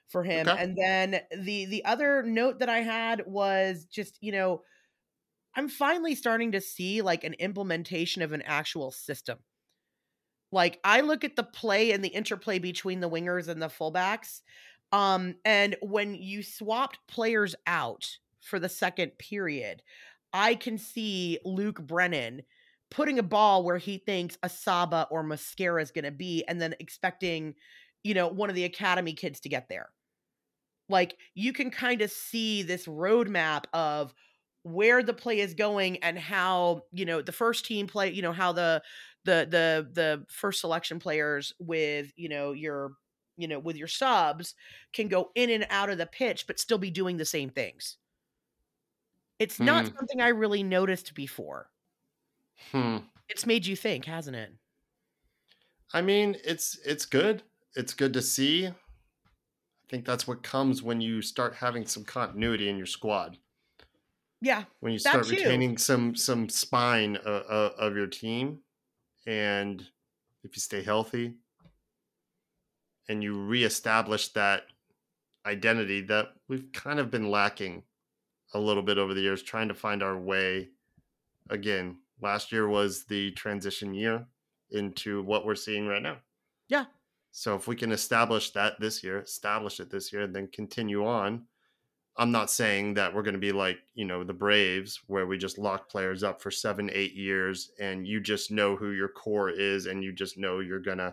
for 0.08 0.22
him. 0.22 0.48
Okay. 0.48 0.62
And 0.62 0.76
then 0.76 1.20
the 1.36 1.64
the 1.66 1.84
other 1.84 2.22
note 2.22 2.60
that 2.60 2.68
I 2.68 2.80
had 2.80 3.24
was 3.26 3.86
just, 3.86 4.18
you 4.20 4.32
know, 4.32 4.62
I'm 5.56 5.68
finally 5.68 6.14
starting 6.14 6.52
to 6.52 6.60
see 6.60 7.02
like 7.02 7.24
an 7.24 7.34
implementation 7.34 8.22
of 8.22 8.32
an 8.32 8.42
actual 8.42 8.90
system. 8.90 9.38
Like 10.54 10.78
I 10.84 11.00
look 11.00 11.24
at 11.24 11.34
the 11.34 11.42
play 11.42 11.90
and 11.90 12.02
the 12.02 12.08
interplay 12.08 12.60
between 12.60 13.00
the 13.00 13.10
wingers 13.10 13.48
and 13.48 13.60
the 13.60 13.66
fullbacks. 13.66 14.40
Um, 14.92 15.34
and 15.44 15.74
when 15.82 16.14
you 16.14 16.44
swapped 16.44 17.00
players 17.08 17.56
out 17.66 18.08
for 18.40 18.60
the 18.60 18.68
second 18.68 19.18
period, 19.18 19.82
I 20.32 20.54
can 20.54 20.78
see 20.78 21.40
Luke 21.44 21.80
Brennan 21.80 22.42
putting 22.88 23.18
a 23.18 23.24
ball 23.24 23.64
where 23.64 23.78
he 23.78 23.98
thinks 23.98 24.36
Asaba 24.44 25.08
or 25.10 25.24
Mascara 25.24 25.82
is 25.82 25.90
going 25.90 26.04
to 26.04 26.12
be, 26.12 26.44
and 26.46 26.60
then 26.60 26.76
expecting, 26.78 27.54
you 28.04 28.14
know, 28.14 28.28
one 28.28 28.48
of 28.48 28.54
the 28.54 28.64
academy 28.64 29.14
kids 29.14 29.40
to 29.40 29.48
get 29.48 29.68
there. 29.68 29.88
Like 30.88 31.16
you 31.34 31.52
can 31.52 31.72
kind 31.72 32.00
of 32.00 32.12
see 32.12 32.62
this 32.62 32.86
roadmap 32.86 33.64
of 33.72 34.14
where 34.64 35.02
the 35.02 35.14
play 35.14 35.40
is 35.40 35.54
going 35.54 35.98
and 35.98 36.18
how 36.18 36.82
you 36.92 37.04
know 37.04 37.20
the 37.20 37.32
first 37.32 37.66
team 37.66 37.86
play 37.86 38.10
you 38.10 38.22
know 38.22 38.32
how 38.32 38.50
the 38.50 38.82
the 39.24 39.46
the 39.50 39.88
the 39.92 40.26
first 40.30 40.60
selection 40.60 40.98
players 40.98 41.52
with 41.58 42.12
you 42.16 42.28
know 42.28 42.52
your 42.52 42.92
you 43.36 43.48
know 43.48 43.58
with 43.58 43.76
your 43.76 43.88
subs 43.88 44.54
can 44.92 45.08
go 45.08 45.30
in 45.34 45.50
and 45.50 45.66
out 45.70 45.90
of 45.90 45.98
the 45.98 46.06
pitch 46.06 46.46
but 46.46 46.60
still 46.60 46.78
be 46.78 46.90
doing 46.90 47.16
the 47.16 47.24
same 47.24 47.50
things 47.50 47.98
it's 49.38 49.60
not 49.60 49.86
Hmm. 49.86 49.96
something 49.96 50.20
i 50.20 50.28
really 50.28 50.62
noticed 50.62 51.14
before 51.14 51.70
Hmm. 52.70 52.98
it's 53.28 53.46
made 53.46 53.66
you 53.66 53.76
think 53.76 54.04
hasn't 54.06 54.36
it 54.36 54.52
I 55.92 56.02
mean, 56.02 56.36
it's 56.44 56.78
it's 56.84 57.06
good. 57.06 57.42
It's 57.74 57.94
good 57.94 58.12
to 58.14 58.22
see. 58.22 58.66
I 58.68 58.74
think 59.88 60.04
that's 60.04 60.26
what 60.26 60.42
comes 60.42 60.82
when 60.82 61.00
you 61.00 61.22
start 61.22 61.54
having 61.54 61.86
some 61.86 62.04
continuity 62.04 62.68
in 62.68 62.76
your 62.76 62.84
squad. 62.84 63.38
yeah 64.40 64.64
When 64.80 64.92
you 64.92 64.98
start 65.00 65.26
retaining 65.26 65.78
some 65.78 66.14
some 66.14 66.48
spine 66.48 67.16
uh, 67.16 67.20
uh, 67.48 67.74
of 67.78 67.96
your 67.96 68.06
team, 68.06 68.62
and 69.26 69.80
if 70.42 70.56
you 70.56 70.60
stay 70.60 70.82
healthy, 70.82 71.34
and 73.08 73.22
you 73.22 73.38
reestablish 73.38 74.28
that 74.28 74.64
identity 75.46 76.00
that 76.00 76.28
we've 76.48 76.72
kind 76.72 76.98
of 76.98 77.10
been 77.10 77.30
lacking 77.30 77.82
a 78.54 78.58
little 78.58 78.82
bit 78.82 78.98
over 78.98 79.14
the 79.14 79.20
years, 79.20 79.42
trying 79.42 79.68
to 79.68 79.74
find 79.74 80.02
our 80.02 80.16
way 80.18 80.68
again. 81.50 81.96
Last 82.22 82.52
year 82.52 82.68
was 82.68 83.04
the 83.04 83.32
transition 83.32 83.92
year 83.92 84.24
into 84.70 85.22
what 85.22 85.44
we're 85.44 85.54
seeing 85.54 85.86
right 85.86 86.02
now. 86.02 86.16
Yeah. 86.68 86.86
So 87.32 87.54
if 87.56 87.66
we 87.66 87.76
can 87.76 87.92
establish 87.92 88.50
that 88.50 88.80
this 88.80 89.02
year, 89.02 89.18
establish 89.18 89.80
it 89.80 89.90
this 89.90 90.12
year, 90.12 90.22
and 90.22 90.34
then 90.34 90.48
continue 90.52 91.06
on. 91.06 91.42
I'm 92.16 92.30
not 92.30 92.50
saying 92.50 92.94
that 92.94 93.12
we're 93.12 93.22
going 93.22 93.34
to 93.34 93.40
be 93.40 93.52
like, 93.52 93.78
you 93.94 94.04
know, 94.04 94.22
the 94.22 94.32
Braves, 94.32 95.00
where 95.08 95.26
we 95.26 95.36
just 95.36 95.58
lock 95.58 95.88
players 95.88 96.22
up 96.22 96.40
for 96.40 96.50
seven, 96.50 96.88
eight 96.92 97.14
years 97.14 97.72
and 97.80 98.06
you 98.06 98.20
just 98.20 98.52
know 98.52 98.76
who 98.76 98.92
your 98.92 99.08
core 99.08 99.50
is 99.50 99.86
and 99.86 100.04
you 100.04 100.12
just 100.12 100.38
know 100.38 100.60
you're 100.60 100.78
going 100.78 100.98
to 100.98 101.12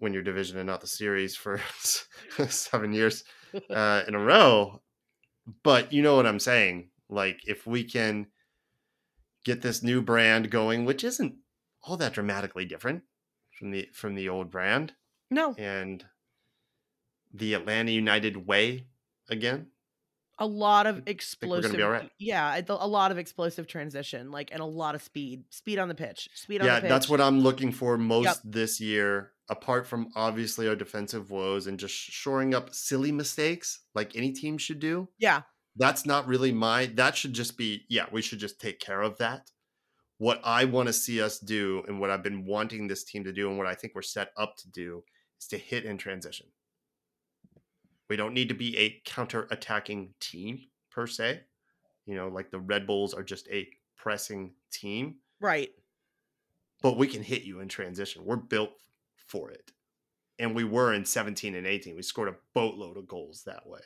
win 0.00 0.12
your 0.12 0.22
division 0.22 0.58
and 0.58 0.66
not 0.66 0.80
the 0.80 0.86
series 0.86 1.36
for 1.36 1.60
seven 2.48 2.92
years 2.92 3.24
uh, 3.70 4.02
in 4.08 4.14
a 4.14 4.18
row. 4.18 4.82
but 5.62 5.92
you 5.92 6.02
know 6.02 6.16
what 6.16 6.26
I'm 6.26 6.40
saying. 6.40 6.90
Like 7.08 7.40
if 7.46 7.66
we 7.66 7.84
can 7.84 8.26
get 9.44 9.62
this 9.62 9.82
new 9.82 10.02
brand 10.02 10.50
going, 10.50 10.84
which 10.84 11.04
isn't 11.04 11.36
all 11.82 11.96
that 11.98 12.14
dramatically 12.14 12.64
different 12.64 13.02
from 13.56 13.70
the 13.70 13.88
from 13.92 14.14
the 14.14 14.28
old 14.28 14.50
brand, 14.50 14.94
No, 15.30 15.54
and 15.58 16.04
the 17.32 17.54
Atlanta 17.54 17.92
United 17.92 18.46
way 18.48 18.86
again. 19.28 19.70
a 20.38 20.46
lot 20.46 20.86
of 20.86 20.96
we're 20.96 21.00
gonna 21.00 21.04
be 21.04 21.10
explosive. 21.12 21.80
all 21.80 21.90
right. 21.90 22.10
Yeah, 22.18 22.60
a 22.68 22.86
lot 22.88 23.10
of 23.12 23.18
explosive 23.18 23.66
transition, 23.66 24.30
like 24.30 24.50
and 24.52 24.60
a 24.60 24.64
lot 24.66 24.94
of 24.94 25.02
speed, 25.02 25.44
speed 25.50 25.78
on 25.78 25.88
the 25.88 25.94
pitch, 25.94 26.28
speed 26.34 26.60
on 26.60 26.66
Yeah, 26.66 26.76
the 26.76 26.80
pitch. 26.82 26.88
that's 26.88 27.08
what 27.08 27.20
I'm 27.20 27.40
looking 27.40 27.70
for 27.72 27.96
most 27.98 28.40
this 28.50 28.80
year. 28.80 29.32
Apart 29.50 29.86
from 29.86 30.08
obviously 30.16 30.66
our 30.68 30.74
defensive 30.74 31.30
woes 31.30 31.66
and 31.66 31.78
just 31.78 31.94
shoring 31.94 32.54
up 32.54 32.74
silly 32.74 33.12
mistakes 33.12 33.80
like 33.94 34.16
any 34.16 34.32
team 34.32 34.56
should 34.58 34.80
do. 34.80 35.08
Yeah, 35.18 35.42
that's 35.76 36.06
not 36.06 36.26
really 36.26 36.50
my 36.50 36.86
that 36.94 37.16
should 37.16 37.32
just 37.34 37.56
be 37.58 37.84
yeah 37.88 38.06
we 38.12 38.22
should 38.22 38.38
just 38.38 38.60
take 38.60 38.78
care 38.80 39.02
of 39.02 39.18
that 39.18 39.50
what 40.18 40.40
i 40.44 40.64
want 40.64 40.86
to 40.86 40.92
see 40.92 41.20
us 41.20 41.38
do 41.40 41.82
and 41.88 42.00
what 42.00 42.08
i've 42.10 42.22
been 42.22 42.46
wanting 42.46 42.86
this 42.86 43.02
team 43.04 43.24
to 43.24 43.32
do 43.32 43.48
and 43.48 43.58
what 43.58 43.66
i 43.66 43.74
think 43.74 43.92
we're 43.94 44.00
set 44.02 44.28
up 44.36 44.56
to 44.56 44.70
do 44.70 45.02
is 45.40 45.48
to 45.48 45.58
hit 45.58 45.84
in 45.84 45.98
transition 45.98 46.46
we 48.14 48.16
don't 48.16 48.32
need 48.32 48.48
to 48.48 48.54
be 48.54 48.78
a 48.78 49.02
counter 49.04 49.48
attacking 49.50 50.14
team 50.20 50.60
per 50.88 51.04
se 51.04 51.40
you 52.06 52.14
know 52.14 52.28
like 52.28 52.48
the 52.52 52.60
red 52.60 52.86
bulls 52.86 53.12
are 53.12 53.24
just 53.24 53.48
a 53.48 53.66
pressing 53.96 54.52
team 54.70 55.16
right. 55.40 55.70
but 56.80 56.96
we 56.96 57.08
can 57.08 57.24
hit 57.24 57.42
you 57.42 57.58
in 57.58 57.66
transition 57.66 58.24
we're 58.24 58.36
built 58.36 58.70
for 59.16 59.50
it 59.50 59.72
and 60.38 60.54
we 60.54 60.62
were 60.62 60.94
in 60.94 61.04
17 61.04 61.56
and 61.56 61.66
18 61.66 61.96
we 61.96 62.02
scored 62.02 62.28
a 62.28 62.36
boatload 62.54 62.96
of 62.96 63.08
goals 63.08 63.42
that 63.46 63.66
way 63.66 63.80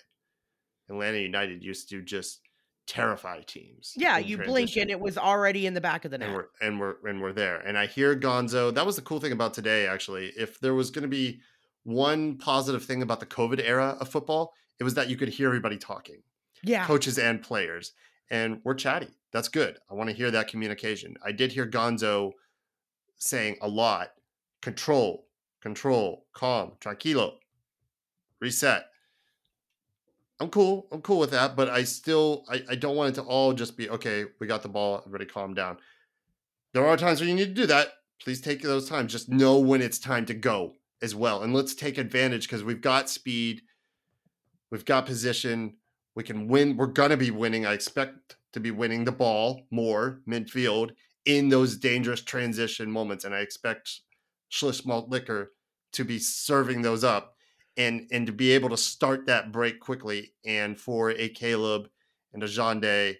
Atlanta 0.90 1.16
United 1.16 1.64
used 1.64 1.88
to 1.88 2.02
just 2.02 2.40
terrify 2.86 3.42
teams. 3.42 3.92
Yeah, 3.94 4.16
you 4.16 4.38
blink 4.38 4.74
and 4.78 4.88
it 4.90 4.98
was 4.98 5.18
already 5.18 5.66
in 5.66 5.74
the 5.74 5.80
back 5.82 6.06
of 6.06 6.10
the 6.10 6.14
and 6.14 6.32
net. 6.32 6.34
we're 6.34 6.46
and 6.66 6.80
we're 6.80 6.94
and 7.06 7.20
we're 7.20 7.34
there. 7.34 7.58
And 7.58 7.76
I 7.76 7.84
hear 7.84 8.16
Gonzo. 8.16 8.74
That 8.74 8.86
was 8.86 8.96
the 8.96 9.02
cool 9.02 9.20
thing 9.20 9.32
about 9.32 9.52
today, 9.52 9.86
actually. 9.86 10.32
If 10.38 10.58
there 10.60 10.72
was 10.72 10.90
going 10.90 11.02
to 11.02 11.08
be 11.08 11.40
one 11.88 12.36
positive 12.36 12.84
thing 12.84 13.00
about 13.00 13.18
the 13.18 13.24
COVID 13.24 13.66
era 13.66 13.96
of 13.98 14.10
football, 14.10 14.52
it 14.78 14.84
was 14.84 14.92
that 14.92 15.08
you 15.08 15.16
could 15.16 15.30
hear 15.30 15.46
everybody 15.48 15.78
talking, 15.78 16.22
Yeah, 16.62 16.84
coaches 16.84 17.18
and 17.18 17.42
players, 17.42 17.92
and 18.30 18.60
we're 18.62 18.74
chatty. 18.74 19.08
That's 19.32 19.48
good. 19.48 19.78
I 19.90 19.94
want 19.94 20.10
to 20.10 20.14
hear 20.14 20.30
that 20.30 20.48
communication. 20.48 21.16
I 21.24 21.32
did 21.32 21.50
hear 21.50 21.66
Gonzo 21.66 22.32
saying 23.16 23.56
a 23.62 23.68
lot: 23.68 24.10
control, 24.60 25.28
control, 25.62 26.26
calm, 26.34 26.72
tranquilo, 26.78 27.36
reset. 28.38 28.84
I'm 30.40 30.50
cool. 30.50 30.88
I'm 30.92 31.00
cool 31.00 31.18
with 31.18 31.30
that, 31.30 31.56
but 31.56 31.70
I 31.70 31.84
still 31.84 32.44
I, 32.50 32.62
I 32.68 32.74
don't 32.74 32.96
want 32.96 33.16
it 33.16 33.20
to 33.22 33.26
all 33.26 33.54
just 33.54 33.78
be 33.78 33.88
okay, 33.88 34.26
we 34.38 34.46
got 34.46 34.62
the 34.62 34.68
ball, 34.68 34.98
everybody 35.06 35.24
calm 35.24 35.54
down. 35.54 35.78
There 36.74 36.86
are 36.86 36.98
times 36.98 37.20
when 37.20 37.30
you 37.30 37.34
need 37.34 37.56
to 37.56 37.62
do 37.62 37.66
that. 37.66 37.88
Please 38.22 38.42
take 38.42 38.60
those 38.60 38.90
times. 38.90 39.10
Just 39.10 39.30
know 39.30 39.58
when 39.58 39.80
it's 39.80 39.98
time 39.98 40.26
to 40.26 40.34
go 40.34 40.74
as 41.02 41.14
well. 41.14 41.42
And 41.42 41.54
let's 41.54 41.74
take 41.74 41.98
advantage 41.98 42.46
because 42.46 42.64
we've 42.64 42.80
got 42.80 43.08
speed, 43.08 43.62
we've 44.70 44.84
got 44.84 45.06
position, 45.06 45.76
we 46.14 46.24
can 46.24 46.48
win. 46.48 46.76
We're 46.76 46.86
gonna 46.86 47.16
be 47.16 47.30
winning. 47.30 47.64
I 47.64 47.74
expect 47.74 48.36
to 48.52 48.60
be 48.60 48.70
winning 48.70 49.04
the 49.04 49.12
ball 49.12 49.62
more 49.70 50.20
midfield 50.28 50.90
in 51.24 51.48
those 51.48 51.76
dangerous 51.76 52.22
transition 52.22 52.90
moments. 52.90 53.24
And 53.24 53.34
I 53.34 53.40
expect 53.40 54.00
Schliss 54.50 54.84
Malt 54.84 55.08
Liquor 55.08 55.52
to 55.92 56.04
be 56.04 56.18
serving 56.18 56.82
those 56.82 57.04
up 57.04 57.34
and 57.76 58.08
and 58.10 58.26
to 58.26 58.32
be 58.32 58.50
able 58.50 58.68
to 58.68 58.76
start 58.76 59.26
that 59.26 59.52
break 59.52 59.80
quickly 59.80 60.32
and 60.44 60.78
for 60.78 61.10
a 61.10 61.28
Caleb 61.28 61.88
and 62.32 62.42
a 62.42 62.46
Xande 62.46 63.16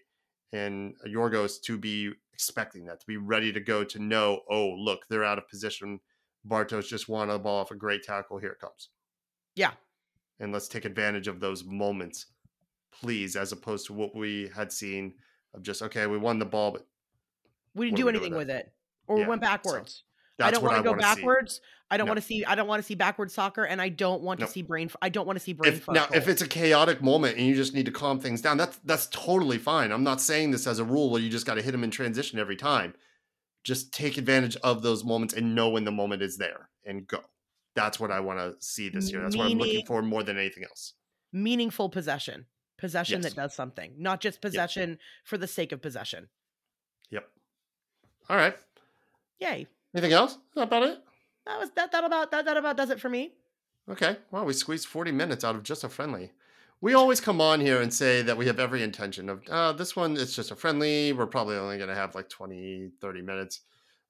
and 0.53 0.95
a 1.05 1.09
Yorgos 1.09 1.63
to 1.63 1.79
be 1.79 2.13
expecting 2.33 2.85
that 2.87 3.01
to 3.01 3.07
be 3.07 3.17
ready 3.17 3.53
to 3.53 3.61
go 3.61 3.85
to 3.85 3.99
know 3.99 4.41
oh 4.51 4.69
look 4.71 5.07
they're 5.09 5.25
out 5.25 5.39
of 5.39 5.49
position 5.49 5.99
Bartosz 6.49 6.89
just 6.89 7.09
won 7.09 7.31
a 7.31 7.39
ball 7.39 7.61
off 7.61 7.71
a 7.71 7.75
great 7.77 8.03
tackle 8.03 8.39
here 8.39 8.51
it 8.53 8.61
comes 8.61 8.89
Yeah. 9.55 9.73
and 10.41 10.53
let's 10.53 10.69
take 10.69 10.85
advantage 10.85 11.29
of 11.29 11.41
those 11.41 11.65
moments 11.65 12.27
please 12.91 13.37
as 13.37 13.53
opposed 13.53 13.87
to 13.87 13.93
what 13.93 14.15
we 14.15 14.51
had 14.55 14.73
seen 14.73 15.15
of 15.55 15.63
just 15.63 15.83
okay 15.83 16.07
we 16.07 16.19
won 16.19 16.39
the 16.39 16.45
ball 16.47 16.73
but 16.73 16.87
we 17.75 17.87
didn't 17.87 17.99
do 17.99 18.09
anything 18.09 18.35
with 18.35 18.51
it, 18.51 18.73
or 19.07 19.19
Yeah, 19.19 19.25
we 19.25 19.29
went 19.29 19.43
backwards. 19.43 20.03
I 20.41 20.45
that's 20.51 20.55
don't 20.59 20.65
want 20.65 20.77
to 20.79 20.83
go 20.83 20.91
wanna 20.91 21.03
see. 21.03 21.15
backwards. 21.17 21.61
I 21.91 21.97
don't 21.97 22.07
No. 22.07 22.11
want 22.13 22.21
to 22.21 22.27
see. 22.27 22.45
I 22.45 22.55
don't 22.55 22.67
want 22.67 22.83
to 22.83 22.87
see 22.87 22.95
backwards 22.95 23.35
soccer, 23.35 23.65
and 23.65 23.81
I 23.81 23.89
don't 23.89 24.23
want 24.23 24.41
No. 24.41 24.47
to 24.47 24.53
see 24.53 24.63
brain. 24.63 24.91
I 25.03 25.09
don't 25.09 25.27
want 25.27 25.39
to 25.39 25.45
see 25.45 25.53
brain. 25.53 25.73
if 25.75 25.89
now 25.89 26.07
if 26.13 26.27
it's 26.29 26.43
a 26.43 26.49
chaotic 26.49 27.03
moment 27.03 27.37
and 27.39 27.47
you 27.47 27.55
just 27.55 27.75
need 27.75 27.87
to 27.87 27.93
calm 27.93 28.19
things 28.21 28.41
down 28.43 28.57
that's 28.57 28.79
that's 28.85 29.07
totally 29.09 29.59
fine 29.59 29.93
i'm 29.93 30.03
not 30.05 30.21
saying 30.21 30.51
this 30.51 30.67
as 30.67 30.79
a 30.81 30.85
rule 30.85 31.11
where 31.11 31.21
you 31.21 31.29
just 31.29 31.47
got 31.47 31.55
to 31.55 31.63
hit 31.63 31.73
them 31.73 31.85
in 31.85 31.91
transition 31.91 32.39
every 32.39 32.57
time 32.57 32.95
just 33.69 33.93
take 33.93 34.17
advantage 34.19 34.57
of 34.65 34.81
those 34.83 35.05
moments 35.05 35.35
and 35.35 35.55
know 35.55 35.69
when 35.69 35.85
the 35.85 35.93
moment 35.93 36.23
is 36.23 36.37
there 36.39 36.71
and 36.87 37.07
go 37.07 37.21
that's 37.77 38.01
what 38.01 38.11
i 38.11 38.19
want 38.19 38.39
to 38.39 38.55
see 38.67 38.89
this 38.89 39.13
year 39.13 39.21
that's 39.23 39.37
what 39.37 39.47
i'm 39.47 39.59
looking 39.59 39.85
for 39.87 40.01
more 40.03 40.23
than 40.23 40.39
anything 40.39 40.65
else 40.65 40.95
meaningful 41.33 41.89
possession, 41.91 42.47
possession 42.79 43.21
Yes. 43.23 43.35
that 43.35 43.41
does 43.43 43.55
something, 43.55 43.93
not 43.99 44.21
just 44.23 44.41
possession 44.41 44.99
for 45.25 45.37
the 45.37 45.47
sake 45.47 45.73
of 45.73 45.83
possession. 45.83 46.29
yep 47.11 47.29
all 48.31 48.37
right 48.37 48.57
Yay! 49.41 49.67
anything 49.95 50.13
else 50.13 50.33
Is 50.33 50.39
that 50.55 50.63
about 50.63 50.83
it 50.85 50.99
That 51.47 51.59
was 51.61 51.71
that. 51.77 51.93
That 51.93 52.05
about 52.05 52.31
that. 52.31 52.45
That 52.47 52.57
about 52.57 52.77
does 52.79 52.91
it 52.91 52.99
for 53.01 53.11
me. 53.11 53.35
okay 53.91 54.17
well 54.31 54.45
we 54.47 54.53
squeezed 54.55 54.87
40 54.87 55.13
minutes 55.13 55.45
out 55.45 55.55
of 55.57 55.63
just 55.63 55.85
a 55.85 55.89
friendly 55.91 56.33
we 56.81 56.95
always 56.95 57.21
come 57.21 57.41
on 57.41 57.61
here 57.61 57.81
and 57.81 57.93
say 57.93 58.23
that 58.23 58.37
we 58.37 58.47
have 58.47 58.59
every 58.59 58.83
intention 58.83 59.29
of 59.29 59.43
uh, 59.49 59.73
this 59.73 59.97
one 59.97 60.17
it's 60.17 60.35
just 60.35 60.51
a 60.51 60.57
friendly 60.57 61.13
we're 61.13 61.27
probably 61.27 61.57
only 61.57 61.77
going 61.77 61.89
to 61.89 61.95
have 61.95 62.15
like 62.15 62.29
20 62.29 62.91
30 63.01 63.23
minutes 63.23 63.61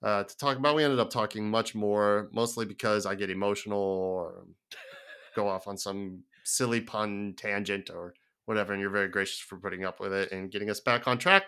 uh, 0.01 0.23
to 0.23 0.37
talk 0.37 0.57
about. 0.57 0.77
We 0.77 0.85
ended 0.85 1.01
up 1.01 1.11
talking 1.11 1.51
much 1.51 1.75
more 1.75 2.29
mostly 2.33 2.66
because 2.66 3.07
i 3.07 3.14
get 3.14 3.31
emotional 3.31 3.81
or 3.81 4.47
go 5.35 5.49
off 5.49 5.66
on 5.66 5.77
some 5.77 6.23
silly 6.45 6.81
pun 6.81 7.35
tangent 7.37 7.91
or 7.91 8.14
whatever 8.47 8.73
and 8.73 8.81
you're 8.81 8.91
very 8.91 9.09
gracious 9.09 9.39
for 9.39 9.59
putting 9.59 9.85
up 9.85 10.01
with 10.01 10.12
it 10.12 10.33
and 10.33 10.51
getting 10.51 10.71
us 10.71 10.81
back 10.81 11.07
on 11.07 11.19
track 11.19 11.45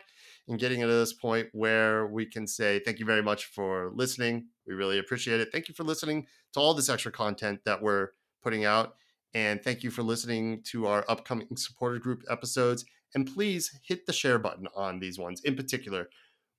and 0.49 0.59
getting 0.59 0.81
it 0.81 0.87
to 0.87 0.93
this 0.93 1.14
point 1.14 1.49
where 1.53 2.07
we 2.07 2.27
can 2.27 2.47
say 2.47 2.81
thank 2.81 2.99
you 2.99 3.07
very 3.07 3.23
much 3.23 3.47
for 3.47 3.91
listening. 3.95 4.47
We 4.66 4.75
really 4.75 4.99
appreciate 4.99 5.41
it. 5.41 5.49
Thank 5.51 5.68
you 5.68 5.75
for 5.75 5.85
listening 5.85 6.27
to 6.53 6.61
all 6.61 6.75
this 6.75 6.89
extra 6.89 7.11
content 7.12 7.61
that 7.64 7.81
we're 7.81 8.09
putting 8.43 8.64
out 8.64 8.97
and 9.35 9.62
thank 9.62 9.83
you 9.83 9.91
for 9.91 10.03
listening 10.03 10.62
to 10.64 10.87
our 10.87 11.05
upcoming 11.09 11.57
supporter 11.57 11.99
group 11.99 12.22
episodes 12.28 12.85
and 13.14 13.33
please 13.33 13.78
hit 13.85 14.07
the 14.07 14.12
share 14.12 14.39
button 14.39 14.66
on 14.74 14.99
these 15.01 15.18
ones 15.18 15.41
in 15.45 15.57
particular. 15.57 16.09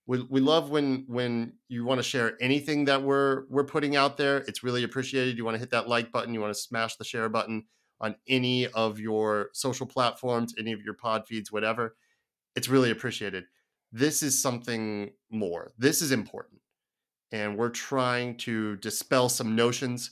We, 0.07 0.25
we 0.29 0.39
love 0.41 0.69
when 0.69 1.05
when 1.07 1.53
you 1.67 1.85
want 1.85 1.99
to 1.99 2.03
share 2.03 2.37
anything 2.41 2.85
that 2.85 3.01
we're 3.01 3.43
we're 3.49 3.65
putting 3.65 3.95
out 3.95 4.17
there. 4.17 4.37
It's 4.47 4.63
really 4.63 4.83
appreciated. 4.83 5.37
You 5.37 5.45
want 5.45 5.55
to 5.55 5.59
hit 5.59 5.71
that 5.71 5.87
like 5.87 6.11
button 6.11 6.33
you 6.33 6.41
want 6.41 6.53
to 6.53 6.59
smash 6.59 6.95
the 6.95 7.03
share 7.03 7.29
button 7.29 7.65
on 7.99 8.15
any 8.27 8.67
of 8.67 8.99
your 8.99 9.49
social 9.53 9.85
platforms 9.85 10.55
any 10.57 10.71
of 10.71 10.81
your 10.81 10.95
pod 10.95 11.27
feeds 11.27 11.51
whatever. 11.51 11.95
It's 12.55 12.67
really 12.67 12.91
appreciated. 12.91 13.45
This 13.91 14.23
is 14.23 14.41
something 14.41 15.11
more. 15.29 15.71
This 15.77 16.01
is 16.01 16.11
important 16.11 16.61
and 17.31 17.57
we're 17.57 17.69
trying 17.69 18.37
to 18.37 18.75
dispel 18.77 19.29
some 19.29 19.55
notions 19.55 20.11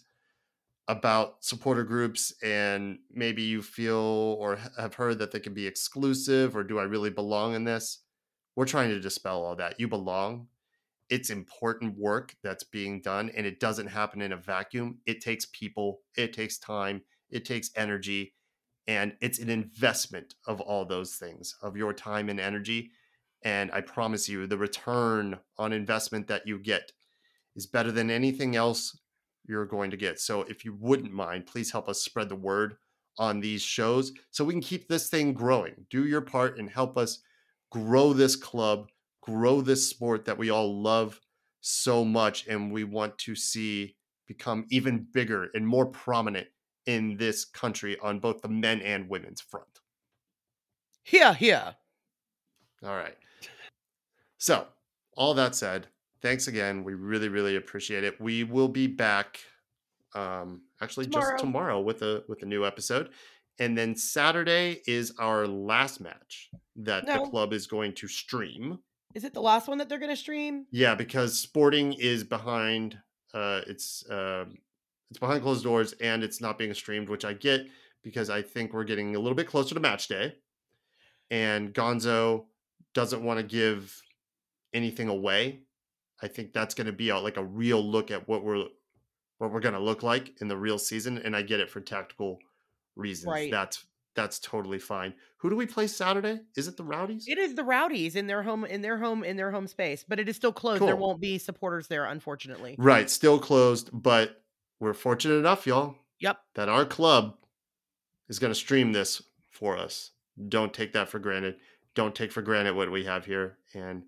about 0.89 1.35
supporter 1.45 1.83
groups 1.83 2.33
and 2.41 2.97
maybe 3.11 3.43
you 3.43 3.61
feel 3.61 4.35
or 4.39 4.57
have 4.75 4.95
heard 4.95 5.19
that 5.19 5.31
they 5.31 5.39
can 5.39 5.53
be 5.53 5.67
exclusive 5.67 6.57
or 6.57 6.63
do 6.63 6.79
I 6.79 6.83
really 6.83 7.11
belong 7.11 7.53
in 7.53 7.63
this? 7.63 7.99
We're 8.55 8.65
trying 8.65 8.89
to 8.89 8.99
dispel 8.99 9.45
all 9.45 9.55
that. 9.57 9.79
You 9.79 9.87
belong. 9.87 10.47
It's 11.07 11.29
important 11.29 11.95
work 11.95 12.35
that's 12.43 12.63
being 12.63 13.01
done 13.01 13.29
and 13.37 13.45
it 13.45 13.59
doesn't 13.59 13.85
happen 13.85 14.19
in 14.19 14.33
a 14.33 14.37
vacuum. 14.37 14.97
It 15.05 15.21
takes 15.21 15.45
people, 15.53 15.99
it 16.17 16.33
takes 16.33 16.57
time, 16.57 17.03
it 17.29 17.45
takes 17.45 17.69
energy, 17.75 18.33
and 18.87 19.13
it's 19.21 19.37
an 19.37 19.51
investment 19.51 20.33
of 20.47 20.59
all 20.59 20.85
those 20.85 21.17
things, 21.17 21.55
of 21.61 21.77
your 21.77 21.93
time 21.93 22.29
and 22.29 22.39
energy. 22.39 22.89
And 23.43 23.71
I 23.71 23.81
promise 23.81 24.27
you, 24.27 24.47
the 24.47 24.57
return 24.57 25.37
on 25.59 25.71
investment 25.71 26.27
that 26.29 26.47
you 26.47 26.57
get 26.57 26.91
is 27.55 27.67
better 27.67 27.91
than 27.91 28.09
anything 28.09 28.55
else 28.55 28.97
you're 29.49 29.65
going 29.65 29.91
to 29.91 29.97
get. 29.97 30.19
So 30.19 30.43
if 30.43 30.63
you 30.63 30.77
wouldn't 30.79 31.11
mind, 31.11 31.47
please 31.47 31.71
help 31.71 31.89
us 31.89 32.01
spread 32.01 32.29
the 32.29 32.35
word 32.35 32.77
on 33.17 33.39
these 33.39 33.61
shows 33.61 34.13
so 34.31 34.45
we 34.45 34.53
can 34.53 34.61
keep 34.61 34.87
this 34.87 35.09
thing 35.09 35.33
growing. 35.33 35.73
Do 35.89 36.05
your 36.05 36.21
part 36.21 36.57
and 36.57 36.69
help 36.69 36.97
us 36.97 37.19
grow 37.71 38.13
this 38.13 38.35
club, 38.35 38.87
grow 39.21 39.61
this 39.61 39.89
sport 39.89 40.25
that 40.25 40.37
we 40.37 40.49
all 40.49 40.81
love 40.81 41.19
so 41.61 42.05
much 42.05 42.47
and 42.47 42.71
we 42.71 42.83
want 42.85 43.17
to 43.17 43.35
see 43.35 43.95
become 44.27 44.65
even 44.69 45.07
bigger 45.11 45.49
and 45.55 45.67
more 45.67 45.87
prominent 45.87 46.47
in 46.85 47.17
this 47.17 47.43
country 47.43 47.97
on 48.01 48.19
both 48.19 48.41
the 48.41 48.47
men 48.47 48.79
and 48.81 49.09
women's 49.09 49.41
front. 49.41 49.79
Here, 51.03 51.33
here. 51.33 51.75
All 52.83 52.95
right. 52.95 53.17
So, 54.37 54.67
all 55.17 55.33
that 55.33 55.55
said, 55.55 55.87
thanks 56.21 56.47
again. 56.47 56.83
We 56.83 56.93
really, 56.93 57.29
really 57.29 57.55
appreciate 57.55 58.03
it. 58.03 58.19
We 58.19 58.43
will 58.43 58.67
be 58.69 58.87
back 58.87 59.39
um 60.15 60.61
actually 60.81 61.05
Tomorrow. 61.05 61.31
just 61.33 61.43
tomorrow 61.43 61.79
with 61.81 62.01
a 62.01 62.23
with 62.27 62.41
a 62.43 62.45
new 62.45 62.65
episode. 62.65 63.09
And 63.59 63.77
then 63.77 63.95
Saturday 63.95 64.81
is 64.87 65.13
our 65.19 65.45
last 65.45 65.99
match 66.01 66.49
that 66.77 67.05
No. 67.05 67.23
the 67.25 67.29
club 67.29 67.51
is 67.53 67.67
going 67.67 67.93
to 67.95 68.07
stream. 68.07 68.79
Is 69.15 69.23
it 69.25 69.33
the 69.33 69.41
last 69.41 69.67
one 69.67 69.77
that 69.79 69.89
they're 69.89 69.99
going 69.99 70.11
to 70.11 70.15
stream? 70.15 70.65
Yeah, 70.71 70.95
because 70.95 71.37
Sporting 71.39 71.93
is 71.93 72.23
behind. 72.23 72.97
Uh, 73.33 73.61
it's 73.67 74.07
uh, 74.09 74.45
it's 75.11 75.19
behind 75.19 75.41
closed 75.43 75.63
doors 75.63 75.93
and 76.01 76.23
it's 76.23 76.39
not 76.41 76.57
being 76.57 76.73
streamed, 76.73 77.09
which 77.09 77.25
I 77.25 77.33
get 77.33 77.67
because 78.03 78.29
I 78.29 78.41
think 78.41 78.73
we're 78.73 78.83
getting 78.85 79.15
a 79.15 79.19
little 79.19 79.35
bit 79.35 79.47
closer 79.47 79.75
to 79.75 79.81
match 79.81 80.07
day, 80.07 80.35
and 81.29 81.73
Gonzo 81.73 82.45
doesn't 82.93 83.23
want 83.23 83.39
to 83.39 83.43
give 83.43 84.01
anything 84.73 85.09
away. 85.09 85.59
I 86.21 86.27
think 86.27 86.53
that's 86.53 86.73
going 86.75 86.87
to 86.87 86.93
be 86.93 87.09
a, 87.09 87.17
like 87.17 87.37
a 87.37 87.43
real 87.43 87.81
look 87.81 88.11
at 88.11 88.27
what 88.27 88.43
we're 88.43 88.65
what 89.37 89.51
we're 89.51 89.61
going 89.61 89.73
to 89.73 89.79
look 89.79 90.03
like 90.03 90.41
in 90.41 90.47
the 90.47 90.57
real 90.57 90.77
season, 90.77 91.17
and 91.19 91.35
I 91.35 91.41
get 91.41 91.61
it 91.61 91.69
for 91.69 91.79
tactical 91.79 92.39
reasons. 92.95 93.31
Right. 93.31 93.51
That's 93.51 93.85
that's 94.15 94.39
totally 94.39 94.79
fine. 94.79 95.13
Who 95.37 95.49
do 95.49 95.55
we 95.55 95.65
play 95.65 95.87
Saturday? 95.87 96.41
Is 96.57 96.67
it 96.67 96.75
the 96.75 96.83
Rowdies? 96.83 97.25
It 97.27 97.37
is 97.37 97.55
the 97.55 97.63
Rowdies 97.63 98.17
in 98.17 98.27
their 98.27 98.43
home 98.43 98.65
in 98.65 98.81
their 98.81 98.97
home 98.97 99.23
in 99.23 99.37
their 99.37 99.51
home 99.51 99.67
space, 99.67 100.03
but 100.07 100.19
it 100.19 100.27
is 100.27 100.35
still 100.35 100.51
closed. 100.51 100.81
There 100.81 100.95
won't 100.95 101.21
be 101.21 101.37
supporters 101.37 101.87
there, 101.87 102.05
unfortunately. 102.05 102.75
Right, 102.77 103.09
still 103.09 103.39
closed, 103.39 103.89
but 103.93 104.41
we're 104.79 104.93
fortunate 104.93 105.35
enough, 105.35 105.65
y'all, 105.65 105.95
Yep. 106.19 106.37
that 106.55 106.69
our 106.69 106.85
club 106.85 107.37
is 108.27 108.39
going 108.39 108.51
to 108.51 108.59
stream 108.59 108.91
this 108.91 109.21
for 109.49 109.77
us. 109.77 110.11
Don't 110.49 110.73
take 110.73 110.93
that 110.93 111.09
for 111.09 111.19
granted. 111.19 111.55
Don't 111.95 112.15
take 112.15 112.31
for 112.31 112.41
granted 112.41 112.75
what 112.75 112.91
we 112.91 113.05
have 113.05 113.25
here 113.25 113.57
and 113.73 114.03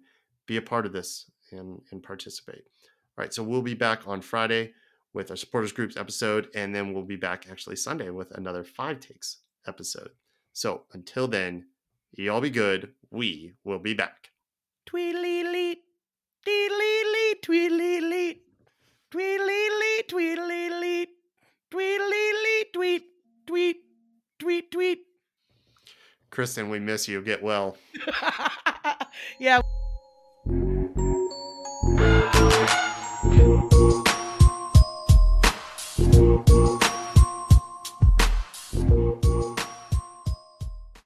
be 0.45 0.57
a 0.57 0.61
part 0.61 0.85
of 0.85 0.93
this 0.93 1.30
and, 1.51 1.81
and 1.91 2.03
participate. 2.03 2.63
All 3.17 3.23
right, 3.23 3.33
so 3.33 3.43
we'll 3.43 3.61
be 3.61 3.73
back 3.73 4.07
on 4.07 4.21
Friday 4.21 4.73
with 5.13 5.29
our 5.29 5.37
supporters 5.37 5.71
groups 5.71 5.97
episode, 5.97 6.47
and 6.55 6.73
then 6.73 6.93
we'll 6.93 7.03
be 7.03 7.15
back 7.15 7.47
actually 7.49 7.75
Sunday 7.75 8.09
with 8.09 8.31
another 8.31 8.63
five 8.63 8.99
takes 8.99 9.37
episode. 9.67 10.11
So 10.53 10.83
until 10.93 11.27
then, 11.27 11.65
y'all 12.13 12.41
be 12.41 12.49
good. 12.49 12.93
We 13.11 13.53
will 13.63 13.79
be 13.79 13.93
back. 13.93 14.31
Tweedly 14.85 15.43
leet, 15.43 15.79
deedly 16.45 17.03
leet, 17.13 17.41
tweedly 17.43 18.41
tweedly 19.11 19.69
leet, 19.69 20.07
tweedly 20.07 20.69
leet, 20.69 21.09
tweedly 21.69 22.31
leet, 22.43 22.73
tweet, 22.73 23.03
tweet, 23.45 23.77
tweet, 24.39 24.71
tweet. 24.71 24.99
Kristen, 26.29 26.69
we 26.69 26.79
miss 26.79 27.09
you. 27.09 27.21
Get 27.21 27.43
well. 27.43 27.77
yeah. 29.39 29.59